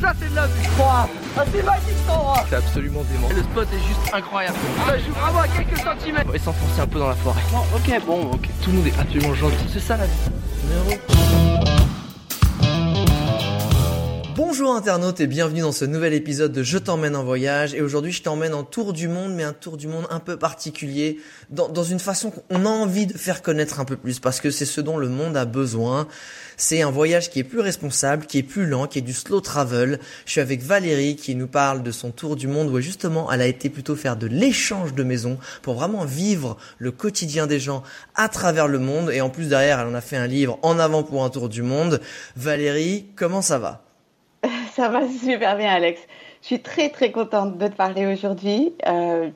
[0.00, 1.06] ça c'est de la vue Ah,
[1.52, 3.28] c'est magique cet endroit C'est absolument dément.
[3.28, 4.56] Le spot est juste incroyable.
[4.86, 6.24] Ça joue vraiment à quelques centimètres.
[6.26, 7.42] On va s'enfoncer un peu dans la forêt.
[7.52, 8.48] Bon, ok, bon, ok.
[8.62, 9.56] Tout le monde est absolument gentil.
[9.70, 10.30] C'est ça la vie.
[14.42, 18.10] Bonjour internautes et bienvenue dans ce nouvel épisode de Je t'emmène en voyage et aujourd'hui
[18.10, 21.18] je t'emmène en tour du monde mais un tour du monde un peu particulier
[21.50, 24.50] dans, dans une façon qu'on a envie de faire connaître un peu plus parce que
[24.50, 26.08] c'est ce dont le monde a besoin.
[26.56, 29.42] C'est un voyage qui est plus responsable, qui est plus lent, qui est du slow
[29.42, 30.00] travel.
[30.24, 33.42] Je suis avec Valérie qui nous parle de son tour du monde où justement elle
[33.42, 37.82] a été plutôt faire de l'échange de maisons pour vraiment vivre le quotidien des gens
[38.14, 40.78] à travers le monde et en plus derrière elle en a fait un livre en
[40.78, 42.00] avant pour un tour du monde.
[42.36, 43.84] Valérie, comment ça va?
[44.80, 46.00] Ça va super bien, Alex.
[46.40, 48.72] Je suis très très contente de te parler aujourd'hui.
[48.88, 49.28] Euh,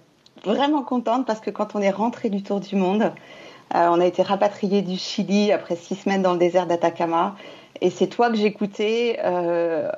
[0.42, 3.12] vraiment contente parce que quand on est rentré du Tour du Monde,
[3.75, 7.37] euh, on a été rapatrié du Chili après six semaines dans le désert d'Atacama.
[7.83, 9.91] Et c'est toi que j'écoutais euh,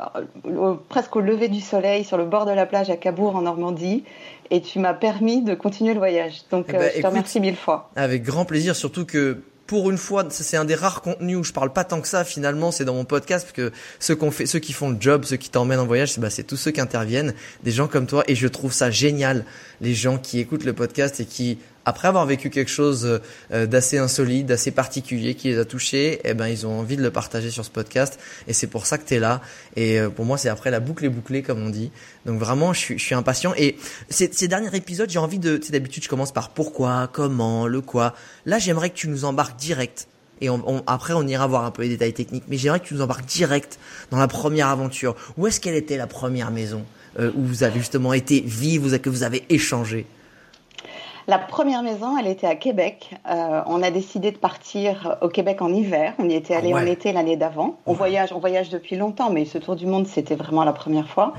[0.89, 4.03] presque au lever du soleil sur le bord de la plage à Cabourg en Normandie.
[4.51, 6.43] Et tu m'as permis de continuer le voyage.
[6.51, 7.91] Donc Eh ben, je te écoute, remercie mille fois.
[7.95, 11.53] Avec grand plaisir, surtout que pour une fois, c'est un des rares contenus où je
[11.53, 14.47] parle pas tant que ça finalement, c'est dans mon podcast parce que ceux qu'on fait,
[14.47, 16.71] ceux qui font le job, ceux qui t'emmènent en voyage, c'est bah, c'est tous ceux
[16.71, 19.45] qui interviennent, des gens comme toi et je trouve ça génial.
[19.81, 23.21] Les gens qui écoutent le podcast et qui après avoir vécu quelque chose
[23.53, 27.03] euh, d'assez insolite, d'assez particulier qui les a touchés, eh ben ils ont envie de
[27.03, 28.19] le partager sur ce podcast
[28.49, 29.41] et c'est pour ça que tu es là
[29.77, 31.91] et euh, pour moi c'est après la boucle est bouclée comme on dit.
[32.27, 33.77] Donc vraiment je suis je suis impatient et
[34.11, 37.67] ces, ces derniers épisodes, j'ai envie de tu sais d'habitude je commence par pourquoi, comment,
[37.67, 38.15] le quoi.
[38.45, 40.09] Là, j'aimerais que tu nous embarques direct
[40.41, 42.87] et on, on- après on ira voir un peu les détails techniques mais j'aimerais que
[42.87, 43.79] tu nous embarques direct
[44.11, 45.15] dans la première aventure.
[45.39, 46.85] Où est-ce qu'elle était la première maison
[47.21, 50.05] euh, où vous avez justement été vivre, que vous avez échangé?
[51.29, 53.11] La première maison, elle était à Québec.
[53.29, 56.15] Euh, on a décidé de partir au Québec en hiver.
[56.21, 56.83] On y était allé Ah ouais.
[56.83, 57.79] en été l'année d'avant.
[57.85, 57.97] On Ouais.
[57.99, 61.33] voyage, on voyage depuis longtemps, mais ce tour du monde, c'était vraiment la première fois.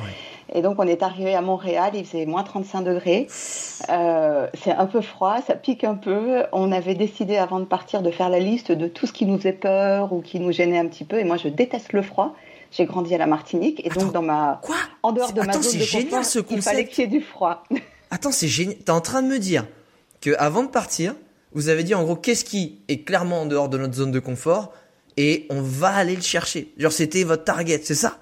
[0.53, 1.91] Et donc, on est arrivé à Montréal.
[1.93, 3.27] Il faisait moins 35 degrés.
[3.89, 6.43] Euh, c'est un peu froid, ça pique un peu.
[6.51, 9.37] On avait décidé avant de partir de faire la liste de tout ce qui nous
[9.37, 11.17] faisait peur ou qui nous gênait un petit peu.
[11.19, 12.33] Et moi, je déteste le froid.
[12.71, 14.75] J'ai grandi à la Martinique et Attends, donc dans ma Quoi?
[15.01, 17.09] en dehors de ma Attends, zone de génial confort, ce il fallait qu'il y ait
[17.09, 17.63] du froid.
[18.11, 18.77] Attends, c'est génial.
[18.77, 19.65] T'es en train de me dire
[20.21, 21.13] que avant de partir,
[21.53, 24.19] vous avez dit en gros qu'est-ce qui est clairement en dehors de notre zone de
[24.19, 24.73] confort
[25.17, 26.73] et on va aller le chercher.
[26.77, 28.17] Genre c'était votre target, c'est ça?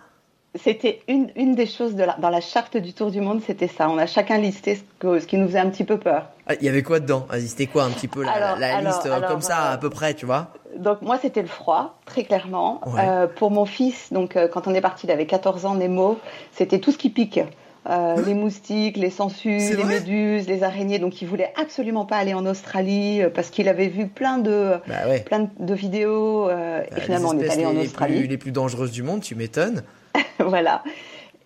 [0.64, 3.68] C'était une, une des choses de la- dans la charte du Tour du Monde, c'était
[3.68, 3.90] ça.
[3.90, 6.30] On a chacun listé ce, que- ce qui nous faisait un petit peu peur.
[6.48, 7.28] Ah, Il y avait quoi dedans?
[7.46, 9.74] C'était quoi un petit peu la, Alors, la alors, liste euh, alors, comme ça euh,
[9.74, 10.54] à peu près, tu vois?
[10.78, 12.80] Donc moi, c'était le froid, très clairement.
[12.86, 13.02] Ouais.
[13.06, 16.20] Euh, pour mon fils, donc euh, quand on est parti, il avait 14 ans, Nemo,
[16.54, 17.42] c'était tout ce qui pique.
[17.88, 20.98] Euh, les moustiques, les sangsues, les méduses, les araignées.
[20.98, 24.74] Donc il voulait absolument pas aller en Australie euh, parce qu'il avait vu plein de
[24.88, 25.20] Bah ouais.
[25.20, 26.50] plein de vidéos.
[26.50, 28.20] euh, Bah, et finalement, on est allé en Australie.
[28.22, 29.84] plus, les plus dangereuses du monde, tu m'étonnes.
[30.40, 30.84] voilà.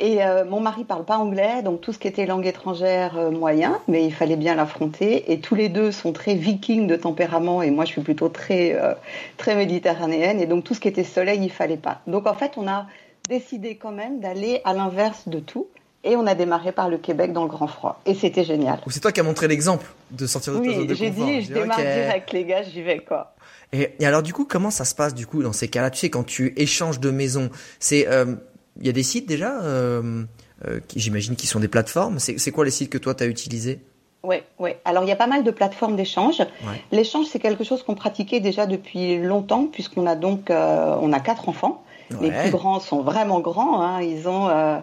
[0.02, 3.32] Et euh, mon mari parle pas anglais, donc tout ce qui était langue étrangère euh,
[3.32, 5.30] moyen, mais il fallait bien l'affronter.
[5.34, 8.76] Et tous les deux sont très vikings de tempérament, et moi je suis plutôt très
[8.82, 8.94] euh,
[9.36, 10.40] très méditerranéenne.
[10.40, 12.00] Et donc tout ce qui était soleil, il fallait pas.
[12.08, 12.86] Donc en fait, on a
[13.28, 15.68] décidé quand même d'aller à l'inverse de tout,
[16.04, 18.00] et on a démarré par le Québec dans le grand froid.
[18.06, 18.80] Et c'était génial.
[18.88, 21.26] C'est toi qui as montré l'exemple de sortir de ta zone Oui, de j'ai confort.
[21.28, 21.84] dit, je démarre ok.
[21.86, 23.34] direct, les gars, j'y vais quoi.
[23.74, 25.90] Et, et alors du coup, comment ça se passe du coup dans ces cas-là?
[25.90, 27.50] Tu sais, quand tu échanges de maison,
[27.80, 28.36] c'est euh,
[28.80, 30.24] il y a des sites déjà, euh,
[30.68, 32.18] euh, j'imagine qui sont des plateformes.
[32.20, 33.80] C'est quoi les sites que toi t'as utilisés?
[34.24, 34.80] Ouais, ouais.
[34.86, 36.40] Alors il y a pas mal de plateformes d'échange.
[36.40, 36.82] Ouais.
[36.92, 41.48] L'échange, c'est quelque chose qu'on pratiquait déjà depuis longtemps, puisqu'on a donc on a quatre
[41.48, 41.84] enfants.
[42.22, 43.82] Les plus grands sont vraiment grands.
[43.82, 44.02] Hein.
[44.02, 44.80] Ils ont, euh,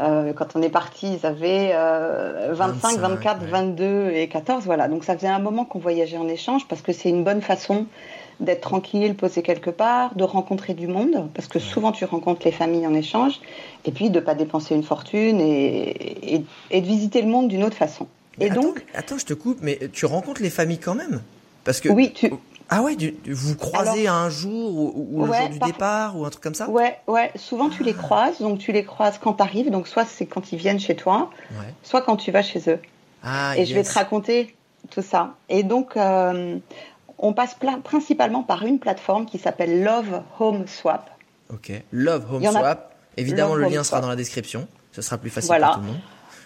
[0.00, 3.48] euh, quand on est parti, ils avaient euh, 25, 25, 24, ouais.
[3.48, 4.64] 22 et 14.
[4.64, 4.88] Voilà.
[4.88, 7.86] Donc ça faisait un moment qu'on voyageait en échange parce que c'est une bonne façon
[8.40, 12.52] d'être tranquille, posé quelque part, de rencontrer du monde, parce que souvent tu rencontres les
[12.52, 13.40] familles en échange,
[13.84, 17.64] et puis de pas dépenser une fortune et, et, et de visiter le monde d'une
[17.64, 18.06] autre façon.
[18.38, 21.20] Mais Et attends, donc, attends, je te coupe, mais tu rencontres les familles quand même?
[21.64, 22.32] Parce que oui, tu,
[22.70, 26.16] ah ouais, du- vous croisez un jour ou, ou le Ouais, jour du par- départ
[26.18, 26.68] ou un truc comme ça?
[26.68, 27.30] Ouais, ouais.
[27.36, 28.38] Souvent, tu les croises.
[28.40, 29.70] Donc, tu les croises quand tu arrives.
[29.70, 31.72] Donc, soit c'est quand ils viennent chez toi, Ouais.
[31.82, 32.78] soit quand tu vas chez eux.
[33.22, 34.54] Ah, Et je vais te raconter
[34.90, 35.34] tout ça.
[35.48, 36.58] Et donc, euh,
[37.18, 41.10] on passe principalement par une plateforme qui s'appelle Love Home Swap.
[41.52, 41.72] Ok.
[41.92, 42.94] Love Home a- Swap.
[43.16, 44.02] Évidemment, Love le Home lien sera Swap.
[44.02, 44.68] dans la description.
[44.92, 45.66] Ce sera plus facile Voilà.
[45.68, 46.00] pour tout le monde.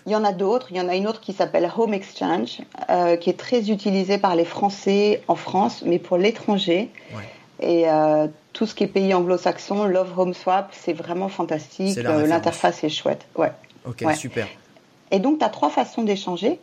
[0.07, 0.67] Il y en a d'autres.
[0.71, 2.59] Il y en a une autre qui s'appelle Home Exchange,
[2.91, 6.91] euh, qui est très utilisée par les Français en France, mais pour l'étranger.
[7.15, 7.23] Ouais.
[7.61, 11.97] Et euh, tout ce qui est pays anglo-saxon, Love Home Swap, c'est vraiment fantastique.
[11.99, 12.27] Euh.
[12.27, 13.27] L'interface est chouette.
[13.37, 13.53] Ouais.
[13.87, 14.15] Ok, Ouais.
[14.15, 14.49] super.
[15.13, 16.59] Et donc, tu as trois façons d'échanger.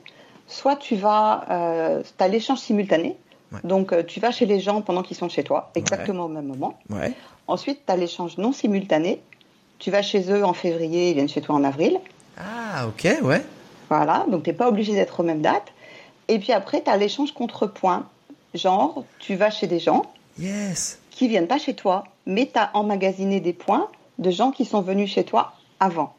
[0.48, 3.16] Soit tu vas, euh, tu as l'échange simultané.
[3.54, 3.60] Ouais.
[3.64, 6.46] Donc, euh, tu vas chez les gens pendant qu'ils sont chez toi, exactement au même
[6.48, 6.78] moment.
[6.90, 7.14] Ouais.
[7.48, 9.22] Ensuite, tu as l'échange non simultané.
[9.80, 12.00] Tu vas chez eux en février, ils viennent chez toi en avril.
[12.40, 13.44] Ah, ok, ouais.
[13.90, 15.72] Voilà, donc tu n'es pas obligé d'être aux mêmes dates.
[16.28, 18.06] Et puis après, tu as l'échange contre points.
[18.54, 20.04] Genre, tu vas chez des gens
[20.40, 21.00] Yes.
[21.12, 23.88] qui viennent pas chez toi, mais tu as emmagasiné des points
[24.20, 26.14] de gens qui sont venus chez toi avant.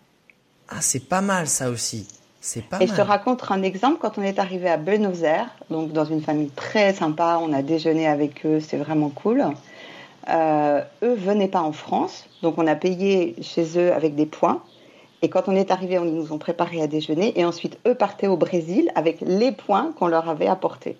[0.68, 2.06] Ah, c'est pas mal ça aussi.
[2.40, 3.98] C'est pas Et je te raconte un exemple.
[4.00, 7.62] Quand on est arrivé à Buenos Aires, donc dans une famille très sympa, on a
[7.62, 9.44] déjeuné avec eux, c'est vraiment cool.
[10.28, 14.62] Euh, eux venaient pas en France, donc on a payé chez eux avec des points.
[15.22, 17.38] Et quand on est arrivé, ils nous ont préparé à déjeuner.
[17.38, 20.96] Et ensuite, eux partaient au Brésil avec les points qu'on leur avait apportés.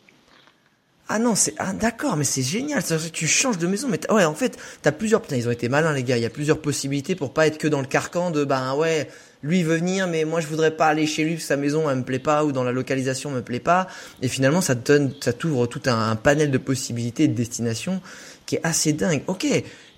[1.12, 2.84] Ah non, c'est ah, d'accord, mais c'est génial.
[3.12, 5.20] Tu changes de maison, mais ouais, en fait, t'as plusieurs.
[5.20, 6.17] Putain, ils ont été malins les gars.
[6.17, 9.08] Il y a plusieurs possibilités pour pas être que dans le carcan de ben ouais,
[9.43, 11.90] lui veut venir, mais moi je voudrais pas aller chez lui parce que sa maison
[11.90, 13.88] elle me plaît pas ou dans la localisation elle me plaît pas.
[14.23, 17.34] Et finalement, ça te donne, ça t'ouvre tout un, un panel de possibilités et de
[17.34, 18.00] destinations
[18.46, 19.23] qui est assez dingue.
[19.26, 19.49] Ok,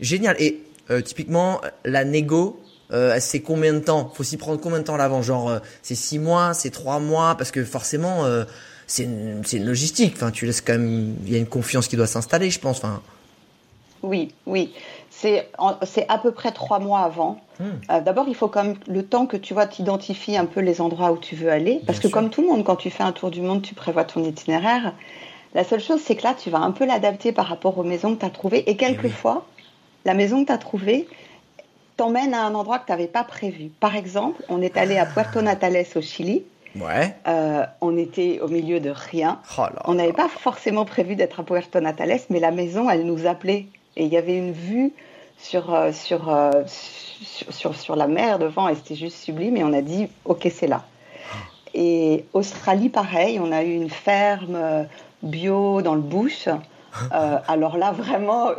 [0.00, 0.36] génial.
[0.38, 2.58] Et euh, typiquement, la négo.
[2.92, 5.94] Euh, c'est combien de temps Faut s'y prendre combien de temps l'avant Genre, euh, c'est
[5.94, 8.44] six mois, c'est trois mois, parce que forcément, euh,
[8.86, 10.12] c'est une, c'est une logistique.
[10.16, 12.78] Enfin, tu laisses quand même, il y a une confiance qui doit s'installer, je pense.
[12.78, 13.00] Enfin,
[14.02, 14.72] Oui, oui.
[15.10, 15.46] C'est
[16.08, 17.40] à peu près trois mois avant.
[17.60, 17.64] Hmm.
[17.90, 20.80] Euh, D'abord, il faut quand même le temps que tu vois, t'identifies un peu les
[20.80, 21.80] endroits où tu veux aller.
[21.86, 22.10] Parce Bien que sûr.
[22.10, 24.92] comme tout le monde, quand tu fais un tour du monde, tu prévois ton itinéraire.
[25.54, 28.14] La seule chose, c'est que là, tu vas un peu l'adapter par rapport aux maisons
[28.14, 28.68] que tu as trouvées.
[28.70, 29.46] Et quelquefois,
[30.04, 31.06] la maison que tu as trouvée
[32.02, 33.68] t'emmène à un endroit que tu n'avais pas prévu.
[33.78, 36.42] Par exemple, on est allé à Puerto Natales au Chili.
[36.74, 37.14] ouais.
[37.28, 39.38] Euh, on était au milieu de rien.
[39.56, 43.06] Oh là On n'avait pas forcément prévu d'être à Puerto Natales, mais la maison, elle
[43.06, 43.66] nous appelait.
[43.94, 44.92] Et il y avait une vue
[45.38, 49.56] sur, euh, sur, euh, sur, sur, sur la mer devant, et c'était juste sublime.
[49.56, 50.82] Et on a dit, OK, c'est là.
[51.72, 54.88] Et Australie, pareil, on a eu une ferme
[55.22, 56.48] bio dans le bush.
[57.12, 58.50] Euh, alors là, vraiment,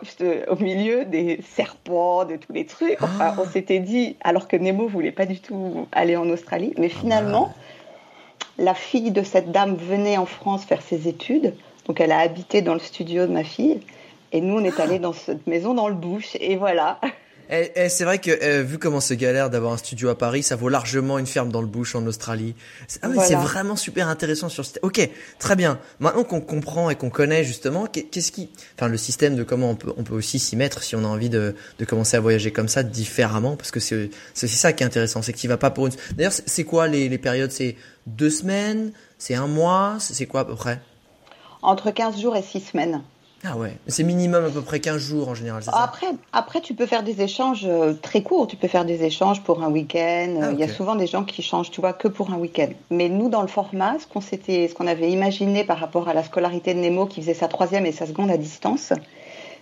[0.48, 3.02] au milieu des serpents, de tous les trucs.
[3.02, 6.90] Enfin, on s'était dit, alors que Nemo voulait pas du tout aller en Australie, mais
[6.90, 7.54] finalement,
[8.58, 11.54] la fille de cette dame venait en France faire ses études,
[11.88, 13.80] donc elle a habité dans le studio de ma fille,
[14.32, 17.00] et nous on est allés dans cette maison dans le bush, et voilà.
[17.56, 20.42] Eh, eh, c'est vrai que euh, vu comment c'est galère d'avoir un studio à Paris,
[20.42, 22.56] ça vaut largement une ferme dans le bush en Australie.
[22.88, 23.38] C'est ah Voilà.
[23.38, 24.72] vraiment super intéressant sur ce.
[24.82, 25.08] Ok,
[25.38, 25.78] très bien.
[26.00, 29.70] Maintenant qu'on comprend et qu'on connaît justement, qu'est- qu'est-ce qui, enfin le système de comment
[29.70, 32.22] on peut, on peut aussi s'y mettre si on a envie de, de commencer à
[32.22, 35.48] voyager comme ça différemment, parce que c'est c'est ça qui est intéressant, c'est que tu
[35.48, 35.94] vas pas pour une.
[36.18, 37.52] D'ailleurs, c'est quoi les, les périodes?
[37.52, 37.76] C'est
[38.08, 40.82] deux semaines, c'est un mois, c'est c'est quoi à peu près?
[41.62, 43.04] Entre 15 jours et 6 semaines.
[43.46, 45.72] Ah ouais, c'est minimum à peu près 15 jours en général, ça?
[45.76, 49.42] Après, après, tu peux faire des échanges euh, très courts, tu peux faire des échanges
[49.44, 50.40] pour un week-end.
[50.42, 52.70] Ah, Il y a souvent des gens qui changent, tu vois, que pour un week-end.
[52.90, 56.14] Mais nous, dans le format, ce qu'on s'était, ce qu'on avait imaginé par rapport à
[56.14, 58.94] la scolarité de Nemo, qui faisait sa troisième et sa seconde à distance,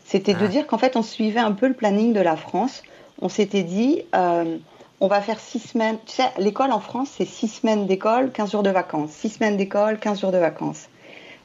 [0.06, 0.48] c'était de Ah.
[0.48, 2.84] dire qu'en fait, on suivait un peu le planning de la France.
[3.20, 4.58] On s'était dit, euh,
[5.00, 5.98] on va faire six semaines.
[6.06, 9.10] Tu sais, l'école en France, c'est six semaines d'école, 15 jours de vacances.
[9.10, 10.88] Six semaines d'école, 15 jours de vacances.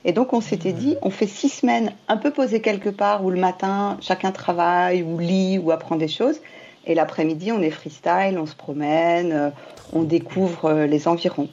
[0.06, 3.30] Et donc, on s'était dit, on fait six semaines un peu posées quelque part où
[3.30, 6.40] le matin, chacun travaille ou lit ou apprend des choses.
[6.86, 9.50] Et l'après-midi, on est freestyle, on se promène, euh,
[9.92, 11.48] on découvre euh, les environs.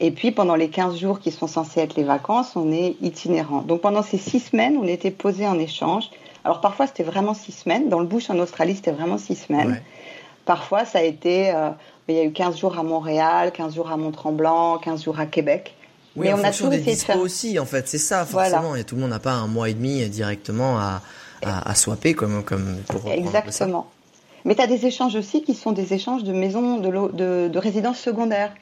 [0.00, 3.62] Et puis, pendant les 15 jours qui sont censés être les vacances, on est itinérant.
[3.62, 6.10] Donc, pendant ces six semaines, on était posés en échange.
[6.44, 7.88] Alors, parfois, c'était vraiment six semaines.
[7.88, 9.70] Dans le bush en Australie, c'était vraiment six semaines.
[9.70, 9.82] Ouais.
[10.44, 11.52] Parfois, ça a été.
[11.54, 11.70] euh,
[12.08, 15.26] il y a eu 15 jours à Montréal, 15 jours à Mont-Tremblant, 15 jours à
[15.26, 15.74] Québec.
[16.16, 17.20] Oui, Mais en on a toujours des dispos faire.
[17.20, 18.50] aussi, en fait, c'est ça, Voilà.
[18.50, 18.76] forcément.
[18.76, 21.02] Et tout le monde n'a pas un mois et demi directement à,
[21.42, 23.10] à, à swapper, comme, comme pour.
[23.10, 23.90] Exactement.
[24.44, 27.58] Mais tu as des échanges aussi qui sont des échanges de maisons de, de, de
[27.58, 28.52] résidences secondaires.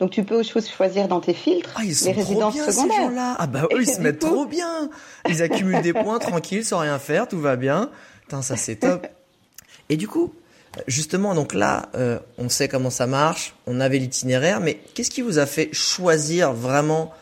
[0.00, 2.64] Donc tu peux cho- choisir dans tes filtres Ah, ils sont les trop résidences bien,
[2.64, 3.02] ces secondaires.
[3.10, 3.36] gens-là.
[3.38, 4.88] Ah bah eux, ils se mettent coup- trop bien.
[5.28, 7.90] Ils accumulent des points tranquilles, sans rien faire, tout va bien.
[8.22, 9.06] Putain, ça c'est top.
[9.88, 10.32] Et du coup,
[10.86, 15.22] justement, donc là, euh, on sait comment ça marche, on avait l'itinéraire, mais qu'est-ce qui
[15.22, 17.12] vous a fait choisir vraiment,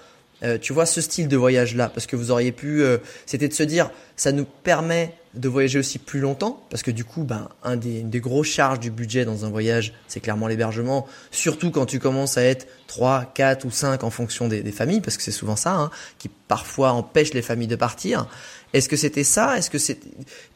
[0.43, 1.89] euh, tu vois, ce style de voyage-là?
[1.89, 5.79] Parce que vous auriez pu, euh, c'était de se dire, ça nous permet de voyager
[5.79, 8.91] aussi plus longtemps parce que du coup, ben, un des, une des grosses charges du
[8.91, 11.07] budget dans un voyage, c'est clairement l'hébergement.
[11.31, 15.03] Surtout quand tu commences à être 3, 4 ou 5 en fonction des, des familles,
[15.03, 18.29] parce que c'est souvent ça hein, qui parfois empêche les familles de partir.
[18.73, 19.59] Est-ce que c'était ça?
[19.59, 19.99] Est-ce que c'est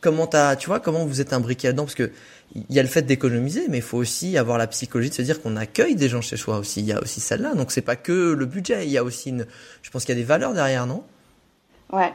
[0.01, 1.85] comment t'as, tu vois, comment vous êtes imbriqué là-dedans?
[1.85, 2.11] Parce que
[2.55, 5.23] il y a le fait d'économiser, mais il faut aussi avoir la psychologie de se
[5.23, 6.81] dire qu'on accueille des gens chez soi aussi.
[6.81, 7.55] Il y a aussi celle-là.
[7.55, 8.87] Donc c'est pas que le budget.
[8.87, 9.47] Il y a aussi une,
[9.83, 11.05] je pense qu'il y a des valeurs derrière, non?
[11.93, 12.13] Ouais.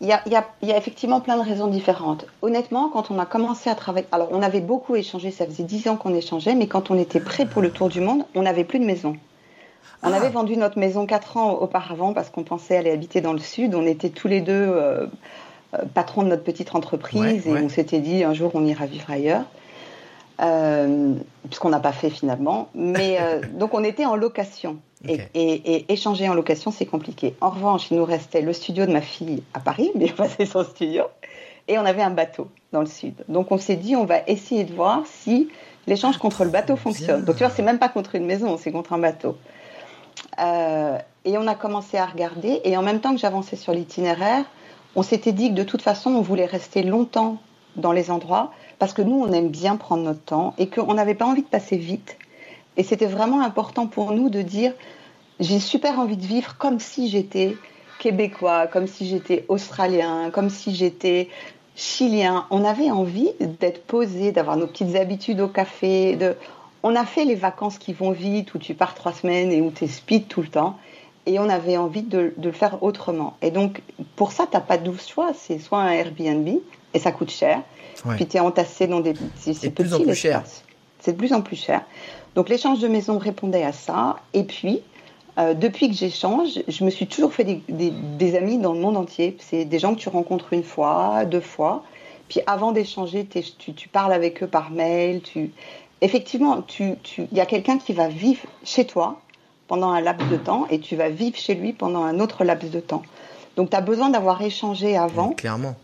[0.00, 2.26] Il y, a, il, y a, il y, a, effectivement plein de raisons différentes.
[2.42, 5.88] Honnêtement, quand on a commencé à travailler, alors on avait beaucoup échangé, ça faisait dix
[5.88, 8.64] ans qu'on échangeait, mais quand on était prêt pour le tour du monde, on n'avait
[8.64, 9.16] plus de maison.
[10.02, 10.16] On ah.
[10.16, 13.74] avait vendu notre maison quatre ans auparavant parce qu'on pensait aller habiter dans le sud.
[13.74, 15.06] On était tous les deux euh,
[15.74, 17.62] euh patrons de notre petite entreprise ouais, et ouais.
[17.64, 19.46] on s'était dit un jour on ira vivre ailleurs.
[20.42, 21.14] Euh,
[21.44, 22.68] puisqu'on n'a pas fait finalement.
[22.74, 24.78] Mais euh, donc on était en location.
[25.04, 25.28] Okay.
[25.34, 27.34] Et, et, et, échanger en location, c'est compliqué.
[27.40, 30.64] En revanche, il nous restait le studio de ma fille à Paris, mais c'est son
[30.64, 31.04] studio,
[31.68, 33.14] et on avait un bateau dans le sud.
[33.28, 35.48] Donc on s'est dit, on va essayer de voir si
[35.86, 37.24] l'échange contre le bateau fonctionne.
[37.24, 39.36] Donc tu vois, c'est même pas contre une maison, c'est contre un bateau.
[40.38, 44.44] Euh, et on a commencé à regarder, et en même temps que j'avançais sur l'itinéraire,
[44.94, 47.38] on s'était dit que de toute façon, on voulait rester longtemps
[47.76, 51.14] dans les endroits, parce que nous, on aime bien prendre notre temps, et qu'on n'avait
[51.14, 52.16] pas envie de passer vite.
[52.76, 54.72] Et c'était vraiment important pour nous de dire,
[55.40, 57.56] j'ai super envie de vivre comme si j'étais
[57.98, 61.28] québécois, comme si j'étais australien, comme si j'étais
[61.74, 62.46] chilien.
[62.50, 66.16] On avait envie d'être posé, d'avoir nos petites habitudes au café.
[66.16, 66.36] De...
[66.82, 69.70] On a fait les vacances qui vont vite, où tu pars trois semaines et où
[69.70, 70.78] tu es speed tout le temps.
[71.24, 73.36] Et on avait envie de, de le faire autrement.
[73.42, 73.82] Et donc,
[74.14, 75.32] pour ça, tu n'as pas douze choix.
[75.34, 76.48] C'est soit un Airbnb,
[76.94, 77.62] et ça coûte cher.
[78.04, 78.16] Ouais.
[78.16, 79.14] Puis tu es entassé dans des...
[79.36, 80.42] C'est plus en plus cher.
[81.00, 81.82] C'est de plus en plus cher.
[82.34, 84.16] Donc l'échange de maison répondait à ça.
[84.34, 84.82] Et puis,
[85.38, 88.80] euh, depuis que j'échange, je me suis toujours fait des, des, des, amis dans le
[88.80, 89.36] monde entier.
[89.40, 91.84] C'est des gens que tu rencontres une fois, deux fois.
[92.28, 95.22] Puis avant d'échanger, tu, tu, parles avec eux par mail.
[95.22, 95.52] Tu...
[96.00, 99.20] Effectivement, il tu, y a quelqu'un qui va vivre chez toi
[99.68, 102.70] pendant un laps de temps et tu vas vivre chez lui pendant un autre laps
[102.70, 103.02] de temps.
[103.56, 105.30] Donc tu as besoin d'avoir échangé avant.
[105.30, 105.74] Clairement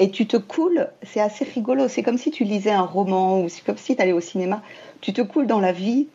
[0.00, 3.50] et tu te coules, c'est assez rigolo, c'est comme si tu lisais un roman ou
[3.50, 4.62] c'est comme si tu allais au cinéma,
[5.02, 6.08] tu te coules dans la vie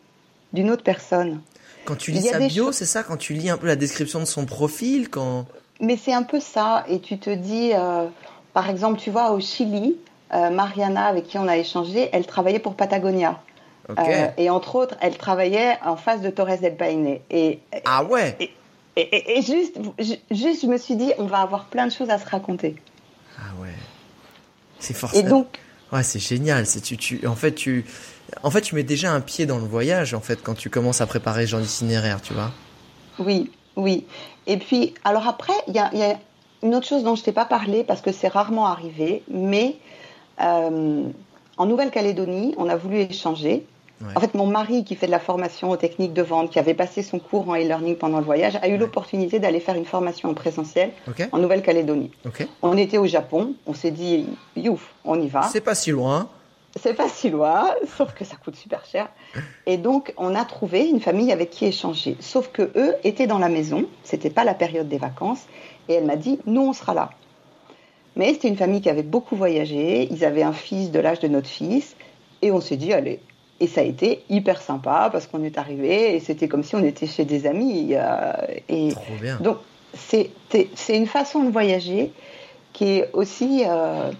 [0.52, 1.40] d'une autre personne.
[1.84, 4.24] Quand tu lis sa bio, c'est ça Quand tu lis un peu la description de
[4.24, 5.46] son profil quand...
[5.80, 8.06] Mais c'est un peu ça, et tu te dis, euh,
[8.54, 9.96] par exemple, tu vois, au Chili,
[10.34, 13.40] euh, Mariana, avec qui on a échangé, elle travaillait pour Patagonia.
[13.88, 14.02] Okay.
[14.02, 17.18] Euh, et entre autres, elle travaillait en face de Torres del Paine.
[17.30, 18.50] Et, ah ouais et,
[18.96, 19.78] et, et, juste,
[20.30, 22.74] juste, je me suis dit, on va avoir plein de choses à se raconter.
[23.38, 23.74] Ah ouais.
[24.78, 25.26] C'est forcément.
[25.26, 25.58] Et donc.
[25.92, 26.66] Ouais, c'est génial.
[26.66, 27.84] C'est tu, tu, en fait, tu,
[28.42, 31.00] en fait, tu mets déjà un pied dans le voyage, en fait, quand tu commences
[31.00, 32.50] à préparer genre d'itinéraire, tu vois.
[33.18, 34.06] Oui, oui.
[34.46, 36.18] Et puis, alors après, il y a, y a,
[36.62, 39.76] une autre chose dont je t'ai pas parlé parce que c'est rarement arrivé, mais
[40.40, 41.04] euh,
[41.56, 43.66] en Nouvelle-Calédonie, on a voulu échanger.
[44.00, 44.08] Ouais.
[44.14, 46.74] En fait, mon mari, qui fait de la formation aux techniques de vente, qui avait
[46.74, 48.78] passé son cours en e-learning pendant le voyage, a eu ouais.
[48.78, 51.26] l'opportunité d'aller faire une formation en présentiel okay.
[51.32, 52.10] en Nouvelle-Calédonie.
[52.26, 52.46] Okay.
[52.60, 55.42] On était au Japon, on s'est dit, youf, on y va.
[55.44, 56.28] C'est pas si loin.
[56.78, 59.08] C'est pas si loin, sauf que ça coûte super cher.
[59.64, 62.18] Et donc, on a trouvé une famille avec qui échanger.
[62.20, 65.46] Sauf que eux étaient dans la maison, c'était pas la période des vacances,
[65.88, 67.10] et elle m'a dit, nous, on sera là.
[68.14, 71.28] Mais c'était une famille qui avait beaucoup voyagé, ils avaient un fils de l'âge de
[71.28, 71.96] notre fils,
[72.42, 73.20] et on s'est dit, allez,
[73.60, 76.84] et ça a été hyper sympa parce qu'on est arrivé et c'était comme si on
[76.84, 77.90] était chez des amis.
[77.92, 78.32] Euh,
[78.68, 79.38] et Trop bien.
[79.40, 79.58] Donc,
[79.94, 80.30] c'est
[80.88, 82.12] une façon de voyager
[82.72, 84.10] qui est aussi euh,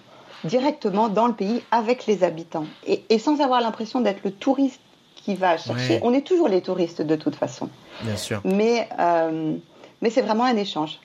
[0.45, 4.81] directement dans le pays avec les habitants et, et sans avoir l'impression d'être le touriste
[5.27, 5.95] qui va chercher.
[5.95, 6.01] Ouais.
[6.03, 7.69] On est toujours les touristes de toute façon.
[8.03, 8.41] Bien sûr.
[8.45, 9.57] Mais, euh,
[10.01, 11.01] mais c'est vraiment un échange.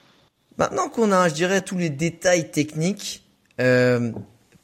[0.58, 3.24] Maintenant qu'on a, je dirais, tous les détails techniques,
[3.60, 4.12] euh,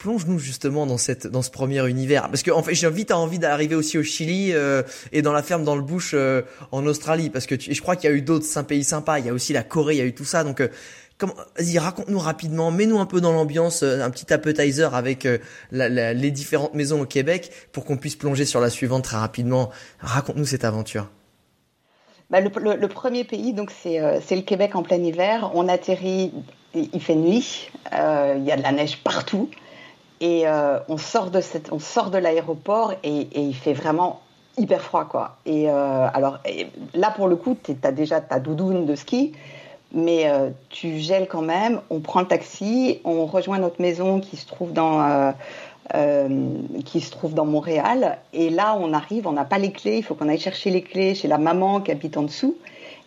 [0.07, 2.29] plonge-nous justement dans cette dans ce premier univers.
[2.29, 5.43] Parce que en fait j'ai vite envie d'arriver aussi au Chili euh, et dans la
[5.43, 7.29] ferme dans le bush euh, en Australie.
[7.29, 9.19] Parce que je crois qu'il y a eu d'autres pays sympas.
[9.19, 10.45] Il y a aussi la Corée il y a eu tout ça.
[10.45, 10.69] Donc euh,
[11.57, 12.71] vas-y raconte-nous rapidement.
[12.71, 15.27] Mets-nous un peu dans l'ambiance un petit appetizer avec
[15.73, 19.71] les différentes maisons au Québec pour qu'on puisse plonger sur la suivante très rapidement.
[19.99, 21.09] Raconte-nous cette aventure.
[22.29, 25.51] Bah, le, premier pays, donc c'est le Québec en plein hiver.
[25.53, 26.31] On atterrit,
[26.73, 29.49] il fait nuit, il y a de la neige partout.
[30.19, 34.21] Et euh, on sort de on sort de l'aéroport et, il fait vraiment
[34.57, 35.37] hyper froid quoi.
[35.45, 36.39] Et euh, alors
[36.93, 39.33] là pour le coup, tu as déjà ta doudoune de ski,
[39.93, 41.81] mais euh, tu gèles quand même.
[41.91, 45.33] On prend le taxi, on rejoint notre maison qui se trouve dans
[46.83, 48.17] qui se trouve dans Montréal.
[48.33, 50.81] Et là, on arrive, on n'a pas les clés, il faut qu'on aille chercher les
[50.81, 52.57] clés chez la maman qui habite en dessous.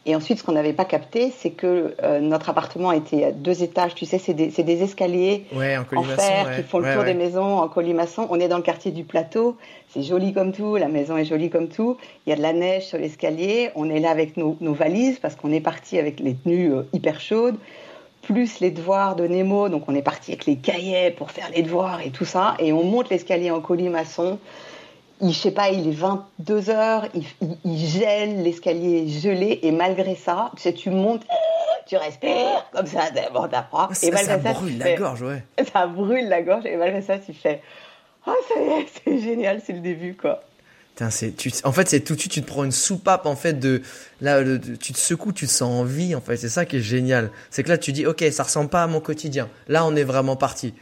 [0.06, 3.62] Et ensuite, ce qu'on n'avait pas capté, c'est que euh, notre appartement était à deux
[3.62, 3.94] étages.
[3.94, 7.12] Tu sais, c'est des, des, escaliers ouais, en, en, fer qui font le tour des
[7.12, 8.26] maisons en colimaçon.
[8.30, 9.58] On est dans le quartier du plateau.
[9.90, 10.76] C'est joli comme tout.
[10.76, 11.98] La maison est jolie comme tout.
[12.26, 13.70] Il y a de la neige sur l'escalier.
[13.74, 16.82] On est là avec nos, nos valises parce qu'on est parti avec les tenues euh,
[16.94, 17.56] hyper chaudes,
[18.22, 19.68] plus les devoirs de Nemo.
[19.68, 22.54] Donc, on est parti avec les cahiers pour faire les devoirs et tout ça.
[22.58, 24.38] Et on monte l'escalier en colimaçon
[25.20, 27.24] il, je sais pas, il est 22 heures, il,
[27.64, 31.24] il, gèle, l'escalier est gelé, et malgré ça, tu sais, tu montes,
[31.86, 33.48] tu respires, comme ça, bon.
[33.50, 35.44] Ça, et malgré ça, ça brûle la fais, gorge, ouais.
[35.72, 37.62] Ça brûle la gorge, et malgré ça, tu fais,
[38.26, 40.42] oh, ça y est, c'est génial, c'est le début, quoi.
[40.94, 43.54] Putain, tu, en fait, c'est tout de suite, tu te prends une soupape, en fait,
[43.54, 43.82] de,
[44.20, 44.42] là,
[44.80, 46.36] tu te secoues, tu te sens en vie, en fait.
[46.36, 47.30] C'est ça qui est génial.
[47.50, 49.48] C'est que là, tu dis, ok, ça ressemble pas à mon quotidien.
[49.68, 50.74] Là, on est vraiment parti.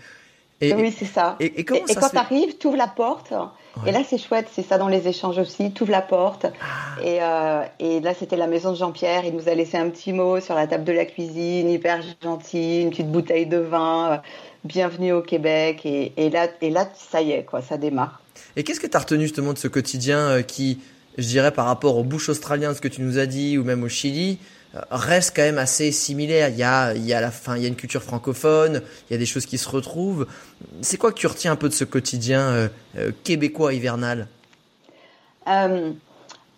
[0.60, 1.36] Et, oui, c'est ça.
[1.38, 3.30] Et, et, comment et, ça quand tu arrives, tu ouvres la porte.
[3.30, 3.90] Ouais.
[3.90, 5.72] Et là, c'est chouette, c'est ça dans les échanges aussi.
[5.72, 6.46] Tu ouvres la porte.
[6.60, 7.00] Ah.
[7.02, 9.24] Et, euh, et, là, c'était la maison de Jean-Pierre.
[9.24, 12.82] Il nous a laissé un petit mot sur la table de la cuisine, hyper gentil,
[12.82, 14.12] une petite bouteille de vin.
[14.12, 14.16] Euh,
[14.64, 15.82] bienvenue au Québec.
[15.84, 18.20] Et, et, là, et là, ça y est, quoi, ça démarre.
[18.56, 20.80] Et qu'est-ce que tu as retenu justement de ce quotidien euh, qui,
[21.16, 23.84] je dirais, par rapport aux bouches australiennes, ce que tu nous as dit, ou même
[23.84, 24.40] au Chili,
[24.90, 26.48] reste quand même assez similaire.
[26.50, 29.12] Il y a, il y a la fin, il y a une culture francophone, il
[29.12, 30.26] y a des choses qui se retrouvent.
[30.82, 34.26] C'est quoi que tu retiens un peu de ce quotidien euh, euh, québécois hivernal?
[35.48, 35.92] Euh,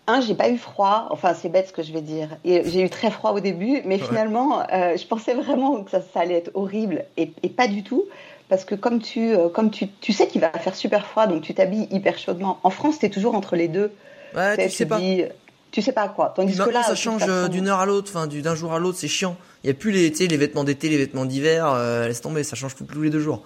[0.07, 1.07] Un, j'ai pas eu froid.
[1.11, 2.27] Enfin, c'est bête ce que je vais dire.
[2.43, 4.07] J'ai eu très froid au début, mais ouais.
[4.07, 7.83] finalement, euh, je pensais vraiment que ça, ça allait être horrible et, et, pas du
[7.83, 8.05] tout.
[8.49, 11.53] Parce que comme tu, comme tu, tu sais qu'il va faire super froid, donc tu
[11.53, 12.59] t'habilles hyper chaudement.
[12.63, 13.93] En France, tu es toujours entre les deux.
[14.35, 14.99] Ouais, tu, sais, tu sais pas.
[14.99, 15.23] Dis,
[15.71, 16.33] tu sais pas quoi.
[16.35, 17.47] Tandis non, que là, ça change façon...
[17.47, 19.37] d'une heure à l'autre, enfin d'un jour à l'autre, c'est chiant.
[19.63, 22.55] Il y a plus les, les vêtements d'été, les vêtements d'hiver, euh, laisse tomber, ça
[22.55, 23.43] change tous les deux jours.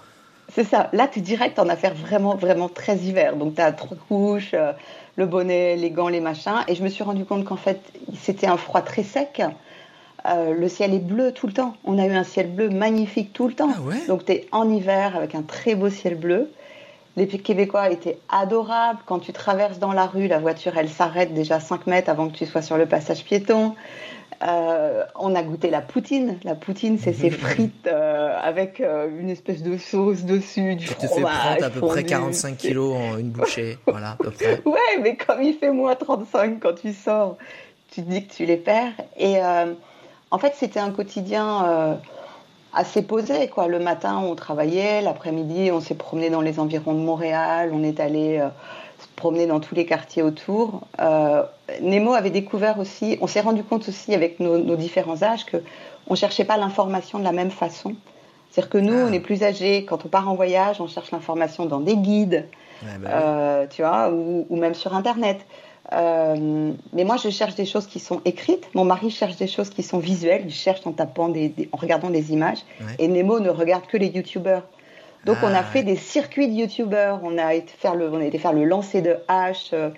[0.54, 0.90] C'est ça.
[0.94, 3.36] Là, tu es direct en affaire vraiment, vraiment très hiver.
[3.36, 4.74] Donc, tu as trois couches, euh,
[5.16, 6.64] le bonnet, les gants, les machins.
[6.68, 7.82] Et je me suis rendu compte qu'en fait,
[8.22, 9.42] c'était un froid très sec.
[10.28, 11.76] Euh, le ciel est bleu tout le temps.
[11.84, 13.72] On a eu un ciel bleu magnifique tout le temps.
[13.76, 14.06] Ah ouais?
[14.08, 16.52] Donc, tu es en hiver avec un très beau ciel bleu.
[17.18, 19.00] Les Québécois étaient adorables.
[19.06, 22.36] Quand tu traverses dans la rue, la voiture, elle s'arrête déjà 5 mètres avant que
[22.36, 23.76] tu sois sur le passage piéton.
[24.46, 26.38] Euh, on a goûté la poutine.
[26.44, 30.96] La poutine, c'est ces frites euh, avec euh, une espèce de sauce dessus, du Ça
[30.96, 31.32] te fromage.
[31.32, 31.92] fait prendre à peu fondu.
[31.94, 33.78] près 45 kilos en une bouchée.
[33.88, 34.62] voilà, à peu près.
[34.66, 37.38] Ouais, mais comme il fait moins 35 quand tu sors,
[37.92, 38.92] tu te dis que tu les perds.
[39.18, 39.38] Et
[40.32, 41.98] en fait, c'était un quotidien
[42.76, 43.48] assez posé.
[43.48, 43.68] Quoi.
[43.68, 45.02] Le matin, on travaillait.
[45.02, 47.72] L'après-midi, on s'est promené dans les environs de Montréal.
[47.74, 48.48] On est allé euh,
[49.00, 50.82] se promener dans tous les quartiers autour.
[51.00, 51.44] Euh,
[51.82, 55.58] Nemo avait découvert aussi, on s'est rendu compte aussi avec nos, nos différents âges que
[56.08, 57.96] on cherchait pas l'information de la même façon.
[58.52, 59.08] C'est-à-dire que nous, Ah.
[59.10, 59.86] on est plus âgés.
[59.86, 62.46] Quand on part en voyage, on cherche l'information dans des guides,
[62.84, 65.40] bah euh, tu vois, ou, ou même sur Internet.
[65.94, 68.68] Euh, mais moi, je cherche des choses qui sont écrites.
[68.74, 70.44] Mon mari cherche des choses qui sont visuelles.
[70.46, 72.60] Il cherche en tapant des, des- en regardant des images.
[72.82, 72.96] Ouais.
[73.00, 74.64] Et Nemo ne regarde que les youtubeurs.
[75.26, 75.86] Donc, on Ah, a fait ouais.
[75.86, 77.20] des circuits de youtubeurs.
[77.24, 79.90] On a été faire le, on a été faire le lancer de hache euh,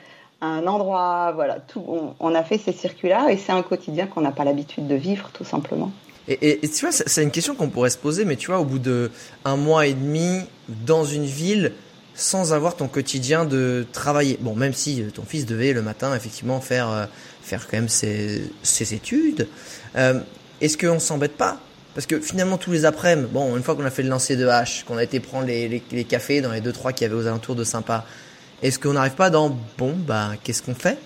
[0.42, 1.32] à un endroit.
[1.34, 1.84] Voilà, tout.
[1.88, 4.96] On, on a fait ces circuits-là, et c'est un quotidien qu'on n'a pas l'habitude de
[4.96, 5.92] vivre, tout simplement.
[6.30, 8.48] Et, et- et tu vois, c'est c'est une question qu'on pourrait se poser, mais tu
[8.48, 9.12] vois, au bout de
[9.46, 11.72] un mois et demi dans une ville,
[12.18, 14.38] sans avoir ton quotidien de travailler.
[14.42, 17.06] Bon, même si euh, ton fils devait le matin effectivement faire euh,
[17.44, 19.48] faire quand même ses, ses études,
[19.96, 20.20] euh,
[20.60, 21.60] est-ce qu'on s'embête pas?
[21.94, 24.48] Parce que finalement tous les après-midi, bon, une fois qu'on a fait le lancer de
[24.48, 27.10] hache, qu'on a été prendre les, les, les cafés dans les deux trois qu'il y
[27.10, 28.04] avait aux alentours de sympa,
[28.64, 30.98] est-ce qu'on n'arrive pas dans bon, bah qu'est-ce qu'on fait?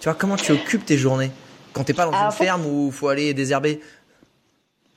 [0.00, 1.30] Tu vois, comment tu occupes tes journées?
[1.74, 3.80] Quand t'es pas dans Ah, une ferme où il faut aller désherber?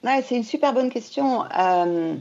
[0.06, 1.44] Ouais, c'est une super bonne question.
[1.44, 2.16] Euh,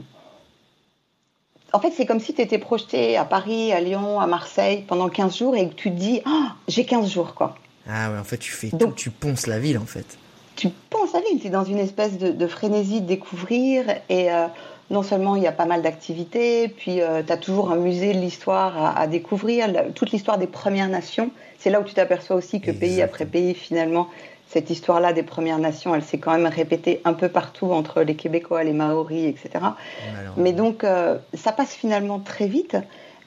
[1.73, 5.09] En fait, c'est comme si tu étais projeté à Paris, à Lyon, à Marseille pendant
[5.09, 7.55] 15 jours et que tu te dis Ah, j'ai 15 jours, quoi.
[7.87, 10.17] Ah ouais, en fait, tu fais Donc- tout, tu ponces la ville, en fait.
[10.55, 14.29] Tu penses à ville, tu es dans une espèce de, de frénésie de découvrir et
[14.31, 14.47] euh,
[14.89, 18.19] non seulement il y a pas mal d'activités, puis tu as toujours un musée de
[18.19, 21.29] l'histoire à, à découvrir, la- toute l'histoire des Premières Nations.
[21.59, 24.07] C'est là où tu t'aperçois aussi que pays après pays, finalement,
[24.49, 28.15] cette histoire-là des Premières Nations, elle s'est quand même répétée un peu partout entre les
[28.15, 29.49] Québécois, les Maoris, etc.
[29.53, 32.75] Alors, Mais donc, euh, ça passe finalement très vite.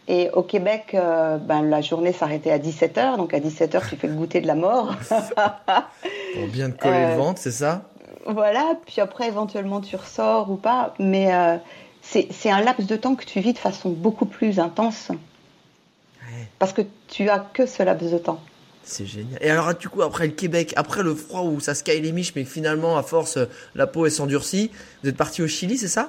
[0.09, 3.17] Et au Québec, euh, ben, la journée s'arrêtait à 17h.
[3.17, 4.97] Donc, à 17h, tu fais le goûter de la mort.
[5.09, 7.83] pour bien te coller euh, le ventre, c'est ça?
[8.27, 8.77] voilà.
[8.87, 10.95] Puis après, éventuellement, tu ressors ou pas.
[10.99, 11.57] Mais euh,
[12.03, 15.11] c'est c'est un laps de temps que tu vis de façon beaucoup plus intense.
[15.11, 16.49] Ouais.
[16.59, 18.41] Parce que tu as que ce laps de temps.
[18.85, 19.39] C'est génial.
[19.41, 22.13] Et alors, du coup, après le Québec, après le froid où ça se caille les
[22.13, 24.71] miches, mais finalement, à force, euh, la peau elle s'endurcit,
[25.03, 26.09] vous êtes parti au Chili, c'est ça?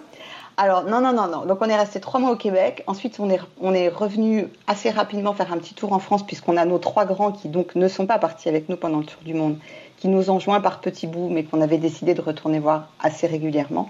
[0.57, 1.45] Alors, non, non, non, non.
[1.45, 2.83] Donc, on est resté trois mois au Québec.
[2.85, 6.57] Ensuite, on est, on est revenu assez rapidement faire un petit tour en France, puisqu'on
[6.57, 9.21] a nos trois grands qui, donc, ne sont pas partis avec nous pendant le tour
[9.23, 9.57] du monde,
[10.03, 13.25] qui nous ont joints par petits bouts, mais qu'on avait décidé de retourner voir assez
[13.25, 13.89] régulièrement.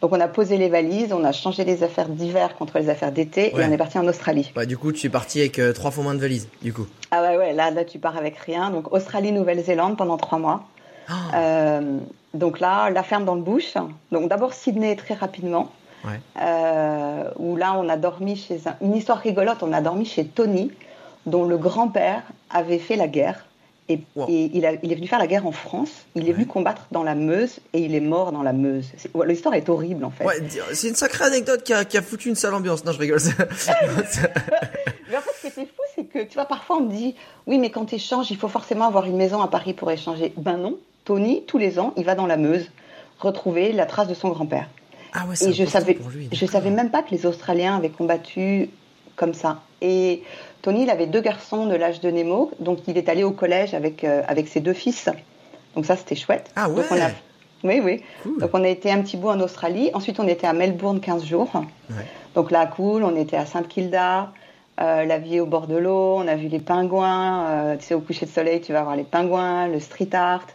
[0.00, 3.12] Donc on a posé les valises, on a changé les affaires d'hiver contre les affaires
[3.12, 4.50] d'été, et on est parti en Australie.
[4.54, 6.86] Bah, du coup, tu es parti avec euh, trois fois moins de valises, du coup.
[7.10, 8.70] Ah ouais, ouais, là, là tu pars avec rien.
[8.70, 10.62] Donc Australie, Nouvelle-Zélande pendant trois mois.
[11.10, 11.12] Ah.
[11.34, 11.98] Euh,
[12.32, 13.74] donc là, la ferme dans le bush.
[14.12, 15.72] Donc d'abord Sydney très rapidement.
[16.40, 18.76] Euh, où là, on a dormi chez un...
[18.80, 19.62] une histoire rigolote.
[19.62, 20.72] On a dormi chez Tony,
[21.26, 23.44] dont le grand-père avait fait la guerre
[23.90, 25.90] et, il, est venu faire la guerre en France.
[26.14, 28.86] Il est venu combattre dans la Meuse et il est mort dans la Meuse.
[29.26, 30.24] L'histoire est horrible en fait.
[30.72, 32.84] c'est une sacrée anecdote qui a, foutu une sale ambiance.
[32.84, 33.20] Non, je rigole.
[33.28, 37.14] mais en fait, ce qui était fou, c'est que tu vois, parfois on me dit
[37.46, 40.32] oui, mais quand tu échanges, il faut forcément avoir une maison à Paris pour échanger.
[40.36, 40.78] Ben non.
[41.04, 42.70] Tony, tous les ans, il va dans la Meuse
[43.18, 44.68] retrouver la trace de son grand-père.
[45.12, 45.98] Ah ouais, et je savais,
[46.32, 48.70] je savais même pas que les Australiens avaient combattu
[49.16, 49.60] comme ça.
[49.82, 50.22] Et
[50.62, 53.72] Tony, il avait deux garçons de l'âge de Nemo, donc il est allé au collège
[53.72, 55.08] avec, euh, avec ses deux fils.
[55.74, 56.50] Donc ça, c'était chouette.
[56.56, 56.82] Ah ouais
[57.64, 58.02] Oui, oui.
[58.40, 59.90] Donc on a été un petit bout en Australie.
[59.94, 61.50] Ensuite, on était à Melbourne 15 jours.
[62.34, 63.04] Donc là, cool.
[63.04, 64.32] On était à Sainte-Kilda.
[64.80, 66.16] Euh, la vie au bord de l'eau.
[66.16, 67.46] On a vu les pingouins.
[67.46, 70.46] Euh, tu sais, au coucher de soleil, tu vas voir les pingouins, le street art.